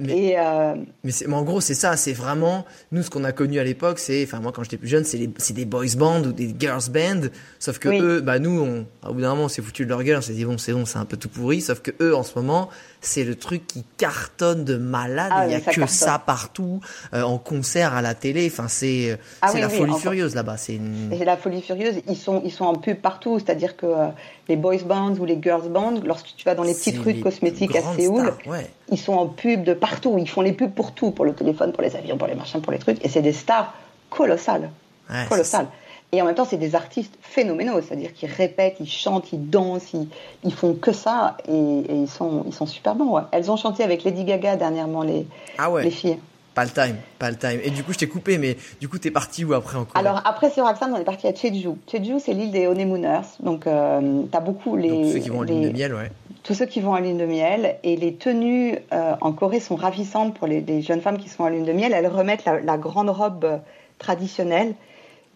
[0.00, 0.74] Mais- et euh,
[1.04, 3.64] Mais, c'est- mais en gros, c'est ça, c'est vraiment, nous, ce qu'on a connu à
[3.64, 5.18] l'époque, c'est, enfin, moi, quand j'étais plus jeune, c'est,
[5.52, 7.28] des boys bands ou des girls bands.
[7.58, 8.00] Sauf que Oui.
[8.00, 10.22] eux, bah, nous, on, au bout d'un moment, on s'est foutu de leur gueule, on
[10.22, 11.60] s'est dit, bon, c'est bon, c'est un peu tout pourri.
[11.60, 12.70] Sauf que eux, en ce moment,
[13.06, 15.30] c'est le truc qui cartonne de malade.
[15.34, 15.88] Ah Il y a ça que cartonne.
[15.88, 16.80] ça partout,
[17.12, 18.48] euh, en concert, à la télé.
[18.52, 20.56] Enfin, c'est, Ah c'est oui, la oui, folie furieuse là-bas.
[20.56, 21.10] C'est une...
[21.24, 23.38] La folie furieuse, ils sont, ils sont en pub partout.
[23.38, 24.06] C'est-à-dire que euh,
[24.48, 27.22] les boys bands ou les girls bands, lorsque tu vas dans les petites rues de
[27.22, 28.70] cosmétiques à Séoul, stars, ouais.
[28.90, 30.16] ils sont en pub de partout.
[30.18, 32.60] Ils font les pubs pour tout, pour le téléphone, pour les avions, pour les machins,
[32.60, 33.04] pour les trucs.
[33.04, 33.74] Et c'est des stars
[34.10, 34.70] colossales.
[35.10, 35.66] Ouais, colossales.
[36.14, 37.80] Et en même temps, c'est des artistes phénoménaux.
[37.80, 40.06] C'est-à-dire qu'ils répètent, ils chantent, ils dansent, ils,
[40.44, 41.36] ils font que ça.
[41.48, 43.16] Et, et ils, sont, ils sont super bons.
[43.16, 43.22] ouais.
[43.32, 45.26] Elles ont chanté avec Lady Gaga dernièrement, les,
[45.58, 45.82] Ah ouais.
[45.82, 46.18] les filles.
[46.54, 47.58] Pas le time, pas le time.
[47.64, 49.98] Et du coup, je t'ai coupé, mais du coup, t'es parti où après en Corée?
[50.06, 51.70] Alors après sur Aksam, on est parti à Jeju.
[51.92, 53.26] Jeju, c'est l'île des honeymooners.
[53.40, 56.12] Donc euh, t'as beaucoup les, Donc, ceux qui vont en les- de miel, ouais.
[56.44, 57.74] tous ceux qui vont en lune de miel.
[57.82, 61.42] Et les tenues euh, en Corée sont ravissantes pour les, les jeunes femmes qui sont
[61.42, 61.92] en lune de miel.
[61.92, 63.56] Elles remettent la, la grande robe euh,
[63.98, 64.74] traditionnelle,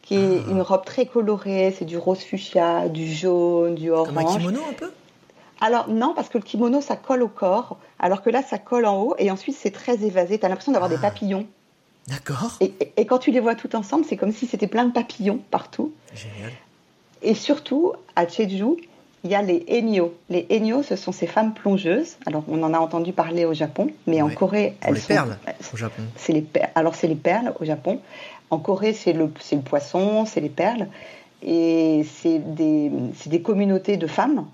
[0.08, 0.50] qui est Ah.
[0.50, 1.74] une robe très colorée.
[1.78, 4.08] C'est du rose fuchsia, du jaune, du orange.
[4.08, 4.90] Comme un kimono un peu?
[5.60, 8.86] Alors non, parce que le kimono, ça colle au corps, alors que là, ça colle
[8.86, 9.14] en haut.
[9.18, 10.38] Et ensuite, c'est très évasé.
[10.38, 11.02] T'as l'impression d'avoir des Ah.
[11.02, 11.46] papillons.
[12.06, 12.52] D'accord.
[12.60, 14.92] Et, et- et quand tu les vois tout ensemble, c'est comme si c'était plein de
[14.92, 15.92] papillons partout.
[16.14, 16.52] Génial.
[17.20, 18.64] Et surtout, à Jeju,
[19.24, 20.14] il y a les Enyo.
[20.30, 22.16] Les Enyo, ce sont ces femmes plongeuses.
[22.24, 24.30] Alors, on en a entendu parler au Japon, mais en.
[24.30, 25.08] Corée, elles les sont.
[25.08, 25.36] perles
[25.74, 26.02] au Japon.
[26.16, 26.46] C'est les
[26.76, 28.00] Alors, c'est les perles au Japon.
[28.50, 30.86] En Corée, c'est le, poisson, c'est les perles.
[31.42, 34.46] Et c'est des, communautés de femmes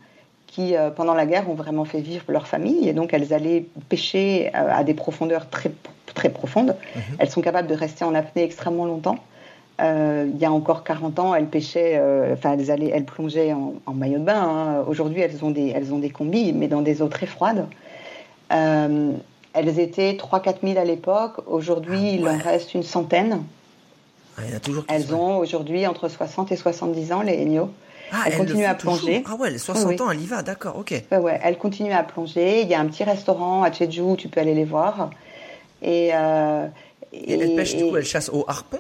[0.47, 2.89] qui, euh, pendant la guerre, ont vraiment fait vivre leur famille.
[2.89, 5.73] Et donc, elles allaient pêcher euh, à des profondeurs très,
[6.15, 6.77] très profondes.
[6.95, 7.03] Mhm.
[7.19, 9.19] Elles sont capables de rester en apnée extrêmement longtemps.
[9.81, 13.53] Euh, il y a encore 40 ans, elles pêchaient, euh, enfin elles, allaient, elles plongeaient
[13.53, 14.41] en, en maillot de bain.
[14.41, 14.85] hein.
[14.87, 17.67] Aujourd'hui, elles ont des, elles ont des combis, mais dans des eaux très froides.
[18.53, 19.13] Euh,
[19.53, 21.41] elles étaient 3-4 000 à l'époque.
[21.47, 23.43] Aujourd'hui, Ah il en reste une centaine.
[24.37, 27.13] Ah, il y en a toujours qui Elles sont- ont aujourd'hui entre 60 et 70
[27.13, 27.71] ans, les Enyo.
[28.13, 29.25] Ah, elles le continuent font à toujours plonger.
[29.27, 30.03] Ah ouais, les 60 Oui, oui.
[30.07, 30.91] ans, elle y va, d'accord, ok.
[31.11, 32.61] Ouais, ouais, elles continuent à plonger.
[32.63, 35.11] Il y a un petit restaurant à Jeju où tu peux aller les voir.
[35.83, 36.67] Et, euh,
[37.13, 38.79] Et, elle pêche, et- coup, elle chasse au harpon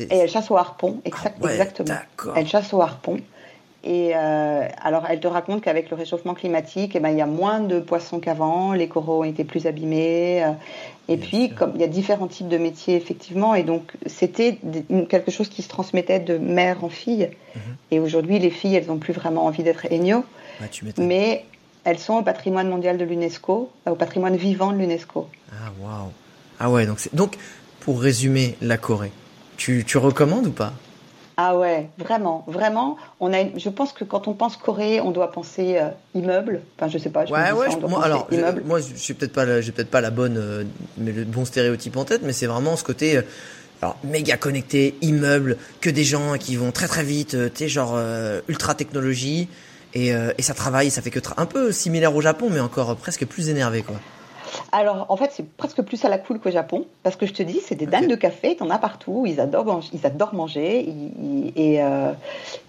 [0.00, 1.96] Et elle chasse au harpon, exact- Ah ouais, exactement.
[2.36, 3.18] Elle chasse au harpon.
[3.86, 7.26] Et euh, alors, elle te raconte qu'avec le réchauffement climatique, eh ben, il y a
[7.26, 10.42] moins de poissons qu'avant, les coraux ont été plus abîmés.
[11.08, 11.56] Et Bien puis, sûr.
[11.56, 14.58] comme il y a différents types de métiers, effectivement, et donc c'était
[15.08, 17.28] quelque chose qui se transmettait de mère en fille.
[17.54, 17.60] Mhm.
[17.90, 19.86] Et aujourd'hui, les filles, elles n'ont plus vraiment envie d'être
[20.84, 21.06] m'étonnes.
[21.06, 21.44] mais
[21.84, 25.28] elles sont au patrimoine mondial de l'UNESCO, euh, au patrimoine vivant de l'UNESCO.
[25.52, 26.10] Ah, waouh.
[26.58, 27.36] Ah ouais, donc, donc,
[27.80, 29.12] pour résumer la Corée,
[29.58, 30.72] tu, tu recommandes ou pas?
[31.36, 32.96] Ah ouais, vraiment, vraiment.
[33.18, 36.60] On a, une- je pense que quand on pense Corée, on doit penser euh, immeuble.
[36.78, 37.26] Enfin, je sais pas.
[37.26, 39.90] Je Ouais, ouais, ça, je- moi, je- moi, je suis peut-être pas, la- j'ai peut-être
[39.90, 40.62] pas la bonne, euh,
[40.96, 43.22] mais le bon stéréotype en tête, mais c'est vraiment ce côté, euh,
[43.82, 47.98] alors, méga connecté, immeuble, que des gens qui vont très très vite, tu sais, genre,
[48.48, 49.48] ultra technologie,
[49.92, 50.08] et,
[50.38, 53.26] et ça travaille, ça fait que tra- un peu similaire au Japon, mais encore presque
[53.26, 53.96] plus énervé, quoi.
[54.72, 57.42] Alors, en fait, c'est presque plus à la cool qu'au Japon, parce que je te
[57.42, 57.90] dis, c'est des Ok.
[57.90, 59.24] dames de café, t'en as partout.
[59.26, 62.12] Ils adorent, manger- ils adorent manger, ils- et euh,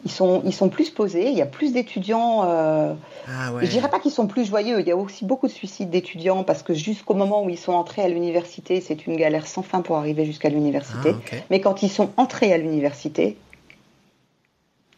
[0.05, 1.29] ils sont, ils sont plus posés.
[1.29, 2.43] Il y a plus d'étudiants.
[2.45, 2.93] euh,
[3.27, 3.65] Ah ouais.
[3.65, 4.79] Je dirais pas qu'ils sont plus joyeux.
[4.79, 7.73] Il y a aussi beaucoup de suicides d'étudiants parce que jusqu'au moment où ils sont
[7.73, 11.15] entrés à l'université, c'est une galère sans fin pour arriver jusqu'à l'université.
[11.31, 11.35] Ah.
[11.49, 13.37] Mais quand ils sont entrés à l'université,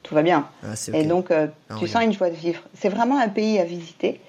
[0.04, 0.48] tout va bien.
[0.64, 2.62] Ah, Et donc, euh, Ah, tu sens une joie de vivre.
[2.74, 4.22] C'est vraiment un pays à visiter.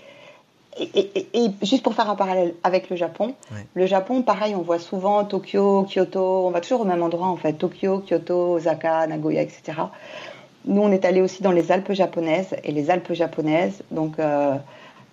[0.81, 3.67] Et, et- et- et juste pour faire un parallèle avec le Japon, Ouais.
[3.75, 7.37] le Japon, pareil, on voit souvent Tokyo, Kyoto, on va toujours au même endroit en
[7.37, 9.63] fait, Tokyo, Kyoto, Osaka, Nagoya, etc.
[10.65, 12.55] nous, on est allé aussi dans les Alpes japonaises.
[12.65, 14.55] Et les Alpes japonaises, donc euh,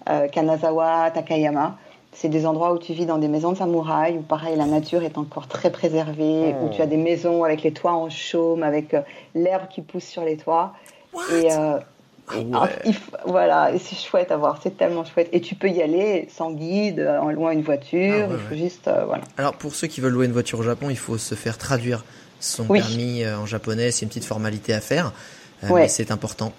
[0.09, 1.77] euh, Kanazawa, Takayama,
[2.11, 5.03] c'est des endroits où tu vis dans des maisons de samouraïs, où pareil, la nature
[5.03, 8.93] est encore très préservée, où tu as des maisons avec les toits en chaume, avec
[8.93, 9.01] euh,
[9.33, 10.73] l'herbe qui pousse sur les toits.
[11.31, 11.51] et,
[12.33, 12.45] ouais.
[12.53, 12.95] ah, il
[13.25, 15.29] voilà, et c'est chouette à voir, c'est tellement chouette.
[15.31, 18.55] Et tu peux y aller sans guide, en loin une voiture, Ah ouais, il faut
[18.55, 18.57] ouais.
[18.69, 19.23] juste, euh, voilà.
[19.37, 22.03] Alors pour ceux qui veulent louer une voiture au Japon, il faut se faire traduire
[22.39, 22.79] son Oui.
[22.79, 23.91] permis euh, en japonais.
[23.91, 25.13] C'est une petite formalité à faire,
[25.63, 26.53] euh, mais c'est important.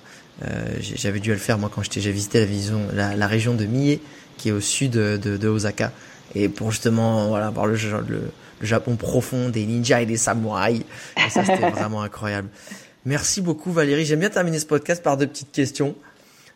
[0.44, 3.54] Euh, J'avais dû le faire moi quand j'étais, j'ai visité la, vision, la, la région
[3.54, 4.00] de Mie,
[4.36, 5.92] qui est au sud de, de, de Osaka,
[6.34, 10.82] et pour justement voilà voir le, le, le Japon profond des ninjas et des samouraïs.
[11.26, 12.48] Et ça c'était vraiment incroyable.
[13.06, 14.04] Merci beaucoup Valérie.
[14.04, 15.94] J'aime bien terminer ce podcast par deux petites questions.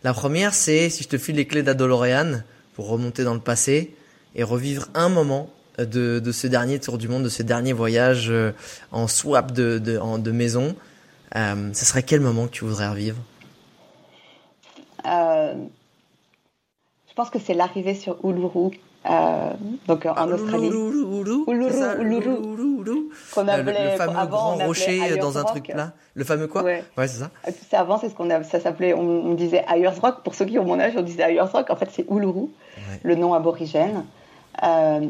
[0.03, 2.43] La première c'est si je te file les clés d'Adolorean
[2.75, 3.95] pour remonter dans le passé
[4.35, 5.49] et revivre un moment
[5.79, 8.51] de, de ce dernier tour du monde, de ce dernier voyage euh,
[8.91, 10.75] en swap de, de, maison,
[11.37, 13.19] euh, ce serait quel moment que tu voudrais revivre?
[15.07, 15.55] Euh,
[17.09, 18.73] je pense que c'est l'arrivée sur Uluru,
[19.09, 19.51] euh,
[19.87, 20.69] donc euh, en Australie.
[20.71, 21.45] C'est Uluru.
[22.53, 23.09] Uluru.
[23.35, 25.51] Qu'on Euh, le, appelait- le fameux avant, grand rocher Ayers dans un Rock.
[25.53, 25.93] truc là.
[26.15, 26.63] Le fameux quoi?
[26.63, 26.85] Ouais.
[26.99, 27.31] Ouais, c'est ça.
[27.49, 30.23] Euh, sais, avant, c'est ce qu'on a, ça s'appelait, on, on disait Ayers Rock.
[30.23, 31.71] Pour ceux qui ont mon âge, on disait Ayers Rock.
[31.71, 32.49] En fait, c'est Uluru, Ouais.
[33.03, 34.05] le nom aborigène.
[34.65, 35.07] Euh,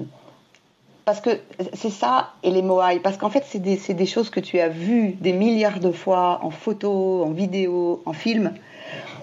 [1.05, 1.31] parce que
[1.75, 3.01] c'est ça et les Moai.
[3.01, 5.91] Parce qu'en fait, c'est des, c'est des choses que tu as vues des milliards de
[5.91, 8.53] fois en photo, en vidéo, en film.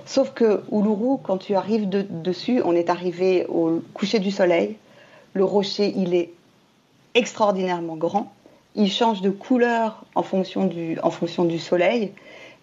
[0.08, 4.78] Sauf que Uluru, quand tu arrives de- dessus, on est arrivé au coucher du soleil.
[5.34, 6.32] Le rocher, il est
[7.14, 8.32] extraordinairement grand.
[8.76, 12.14] Il change de couleur en fonction du, en fonction du soleil.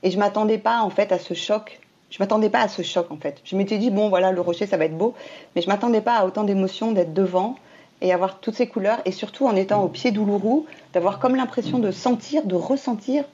[0.02, 1.80] Et je m'attendais pas en fait à ce choc.
[2.10, 3.40] Je m'attendais pas à ce choc en fait.
[3.44, 5.14] Je m'étais dit bon voilà le rocher ça va être beau,
[5.54, 7.56] mais je m'attendais pas à autant d'émotions d'être devant
[8.00, 10.62] et avoir toutes ces couleurs et surtout en étant au pied d'Uluru
[10.94, 13.24] d'avoir comme l'impression de sentir, de ressentir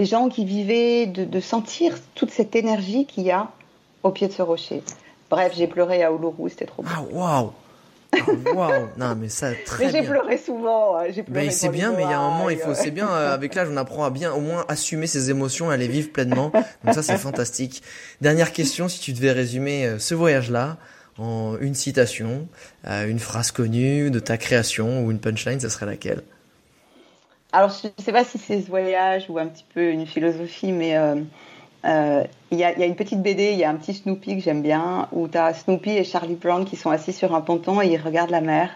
[0.00, 3.48] les gens qui vivaient, de, de sentir toute cette énergie qu'il y a
[4.02, 4.82] au pied de ce rocher.
[5.28, 6.88] Bref, j'ai pleuré à Uluru, c'était trop beau.
[6.90, 7.52] Ah waouh.
[8.54, 8.88] Waouh.
[8.96, 10.96] Non mais ça très mais j'ai pleuré souvent.
[10.96, 13.08] hein, J'ai pleuré c'est bien, mais il y a un moment, il faut, c'est bien,
[13.10, 16.10] euh, avec l'âge, on apprend à bien, au moins, assumer ses émotions, à les vivre
[16.10, 16.50] pleinement.
[16.82, 17.82] Donc ça, c'est fantastique.
[18.22, 20.78] Dernière question, si tu devais résumer euh, ce voyage-là
[21.18, 22.48] en une citation,
[22.88, 26.22] euh, une phrase connue de ta création ou une punchline, ça serait laquelle?
[27.52, 30.70] Alors, je ne sais pas si c'est ce voyage ou un petit peu une philosophie,
[30.70, 31.16] mais euh,
[31.84, 34.62] euh, il y, a, une petite BD, il y a un petit Snoopy que j'aime
[34.62, 37.88] bien, où tu as Snoopy et Charlie Brown qui sont assis sur un ponton et
[37.88, 38.70] ils regardent la mer.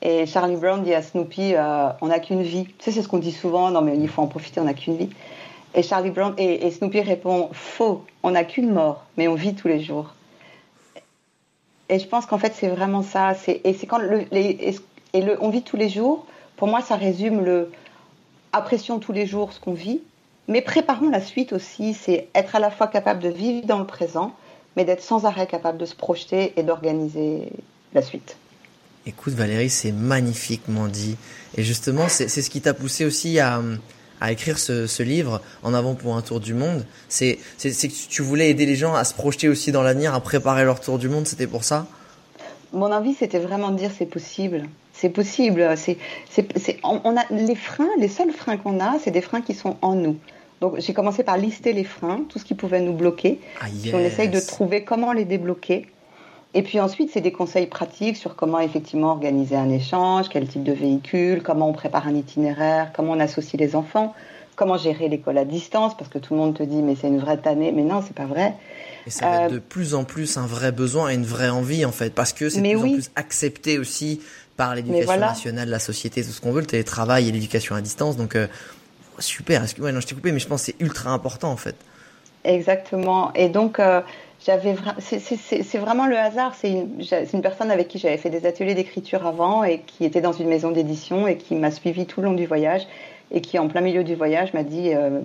[0.00, 2.64] Et Charlie Brown dit à Snoopy, euh, on n'a qu'une vie.
[2.64, 4.74] Tu sais, c'est ce qu'on dit souvent, non mais il faut en profiter, on n'a
[4.74, 5.10] qu'une vie.
[5.76, 9.68] Et Charlie Brown et, Snoopy répond, faux, on n'a qu'une mort, mais on vit tous
[9.68, 10.14] les jours.
[11.88, 13.34] Et je pense qu'en fait, c'est vraiment ça.
[13.46, 16.26] Et c'est quand on vit tous les jours.
[16.56, 17.70] Pour moi, ça résume le
[18.52, 20.00] apprécions tous les jours ce qu'on vit,
[20.48, 21.94] mais préparons la suite aussi.
[21.94, 24.34] C'est être à la fois capable de vivre dans le présent,
[24.76, 27.48] mais d'être sans arrêt capable de se projeter et d'organiser
[27.94, 28.36] la suite.
[29.04, 31.16] Écoute Valérie, c'est magnifiquement dit.
[31.56, 33.60] Et justement, c'est ce qui t'a poussé aussi à,
[34.20, 36.86] à écrire ce, ce livre en avant pour un tour du monde.
[37.08, 40.64] C'est que tu voulais aider les gens à se projeter aussi dans l'avenir, à préparer
[40.64, 41.26] leur tour du monde.
[41.26, 41.86] C'était pour ça?
[42.72, 44.68] Mon envie, c'était vraiment de dire c'est possible.
[45.02, 45.68] C'est possible.
[45.76, 45.98] C'est,
[46.84, 49.76] on, on a les freins, les seuls freins qu'on a, c'est des freins qui sont
[49.82, 50.16] en nous.
[50.60, 53.40] Donc j'ai commencé par lister les freins, tout ce qui pouvait nous bloquer.
[53.60, 55.88] Ah, Puis on essaye de trouver comment les débloquer.
[56.54, 60.62] Et puis ensuite, c'est des conseils pratiques sur comment effectivement organiser un échange, quel type
[60.62, 64.14] de véhicule, comment on prépare un itinéraire, comment on associe les enfants,
[64.54, 67.18] comment gérer l'école à distance, parce que tout le monde te dit mais c'est une
[67.18, 68.54] vraie tannée, mais non, c'est pas vrai.
[69.04, 71.48] Et ça va être Euh, de plus en plus un vrai besoin et une vraie
[71.48, 72.90] envie en fait, parce que c'est de plus oui.
[72.90, 74.20] en plus accepté aussi
[74.56, 75.28] par l'éducation voilà.
[75.28, 78.16] nationale, la société, tout ce qu'on veut, le télétravail et l'éducation à distance.
[78.16, 78.46] Donc euh,
[79.18, 79.64] super.
[79.78, 81.76] Ouais, non, je t'ai coupé, mais je pense que c'est ultra important en fait.
[82.44, 83.32] Exactement.
[83.34, 84.00] Et donc, euh,
[84.44, 86.54] j'avais vra- c'est- vraiment le hasard.
[86.60, 86.88] C'est une,
[87.32, 90.48] une personne avec qui j'avais fait des ateliers d'écriture avant et qui était dans une
[90.48, 92.82] maison d'édition et qui m'a suivi tout le long du voyage
[93.32, 95.20] et qui, en plein milieu du voyage, m'a dit euh,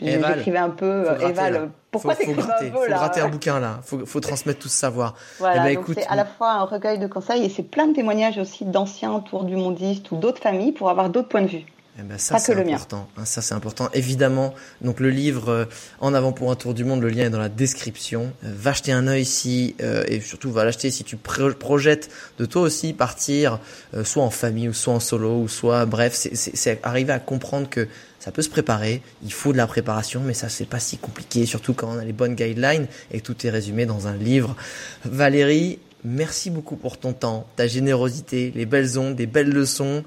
[0.00, 3.60] j'écrivais un peu, euh, Eval, euh, pourquoi gratter, un peu faut là gratter un bouquin
[3.60, 3.80] là.
[3.84, 5.14] Faut, faut transmettre tout ce savoir.
[5.38, 7.86] Voilà, Eh ben, écoute, c'est à la fois un recueil de conseils et c'est plein
[7.86, 11.48] de témoignages aussi d'anciens tours du mondiste ou d'autres familles pour avoir d'autres points de
[11.48, 11.66] vue.
[11.96, 12.74] Eh ben, ça c'est le mien.
[12.74, 13.08] important.
[13.16, 13.88] hein, ça c'est important.
[13.94, 14.52] Évidemment.
[14.80, 15.64] Donc le livre euh,
[16.00, 18.32] En avant pour un tour du monde, le lien est dans la description.
[18.44, 22.10] Euh, va jeter un œil si euh, et surtout va l'acheter si tu pro- projettes
[22.38, 23.60] de toi aussi partir
[23.94, 27.68] euh, soit en famille ou soit en solo ou soit bref, c'est- arriver à comprendre
[27.70, 27.86] que
[28.18, 29.00] ça peut se préparer.
[29.22, 32.04] Il faut de la préparation, mais ça c'est pas si compliqué, surtout quand on a
[32.04, 34.56] les bonnes guidelines et que tout est résumé dans un livre.
[35.04, 40.02] Valérie, merci beaucoup pour ton temps, ta générosité, les belles ondes, des belles leçons.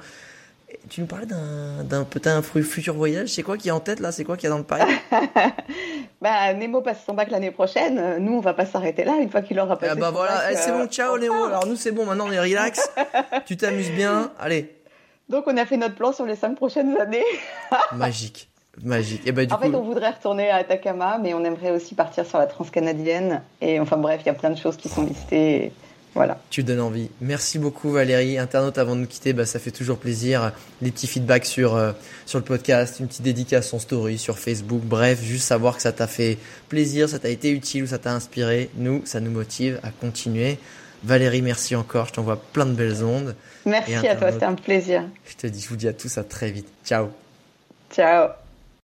[0.90, 3.30] Tu nous parlais d'un, d'un peut-être un fu- futur voyage.
[3.30, 4.12] C'est quoi qui est en tête là?
[4.12, 4.78] C'est quoi qui est dans le pipe?
[6.22, 8.18] Bah, Nemo passe son bac l'année prochaine.
[8.20, 10.32] Nous, on va pas s'arrêter là une fois qu'il aura passé Ah bah son voilà,
[10.38, 11.32] bac, Eh, c'est euh, bon, ciao Léo.
[11.32, 11.46] part.
[11.46, 12.90] Alors nous c'est bon, maintenant on est relax.
[13.46, 14.32] tu t'amuses bien.
[14.40, 14.74] Allez,
[15.30, 17.24] Donc, on a fait notre plan sur les cinq prochaines années.
[17.94, 18.50] magique,
[18.84, 19.28] magique.
[19.28, 21.94] Et bah du en coup, fait, on voudrait retourner à Atacama, mais on aimerait aussi
[21.94, 23.44] partir sur la transcanadienne.
[23.62, 25.66] Et enfin, bref, il y a plein de choses qui sont listées.
[25.66, 25.72] et
[26.18, 26.40] Voilà.
[26.50, 27.10] tu donnes envie.
[27.22, 28.40] Merci beaucoup Valérie.
[28.40, 30.52] Internaute, avant de nous quitter, bah, ça fait toujours plaisir.
[30.82, 31.92] Les petits feedbacks sur, euh,
[32.26, 34.82] sur le podcast, une petite dédicace en story sur Facebook.
[34.84, 36.40] Bref, juste savoir que ça t'a fait
[36.70, 38.72] plaisir, ça t'a été utile ou ça t'a inspiré.
[38.78, 40.58] Nous, ça nous motive à continuer.
[41.04, 42.08] Valérie, merci encore.
[42.08, 43.36] Je t'envoie plein de belles ondes.
[43.66, 45.04] Merci à toi, c'était un plaisir.
[45.28, 46.68] Je te dis, je vous dis à tous à très vite.
[46.84, 47.10] Ciao.
[47.92, 48.47] Ciao.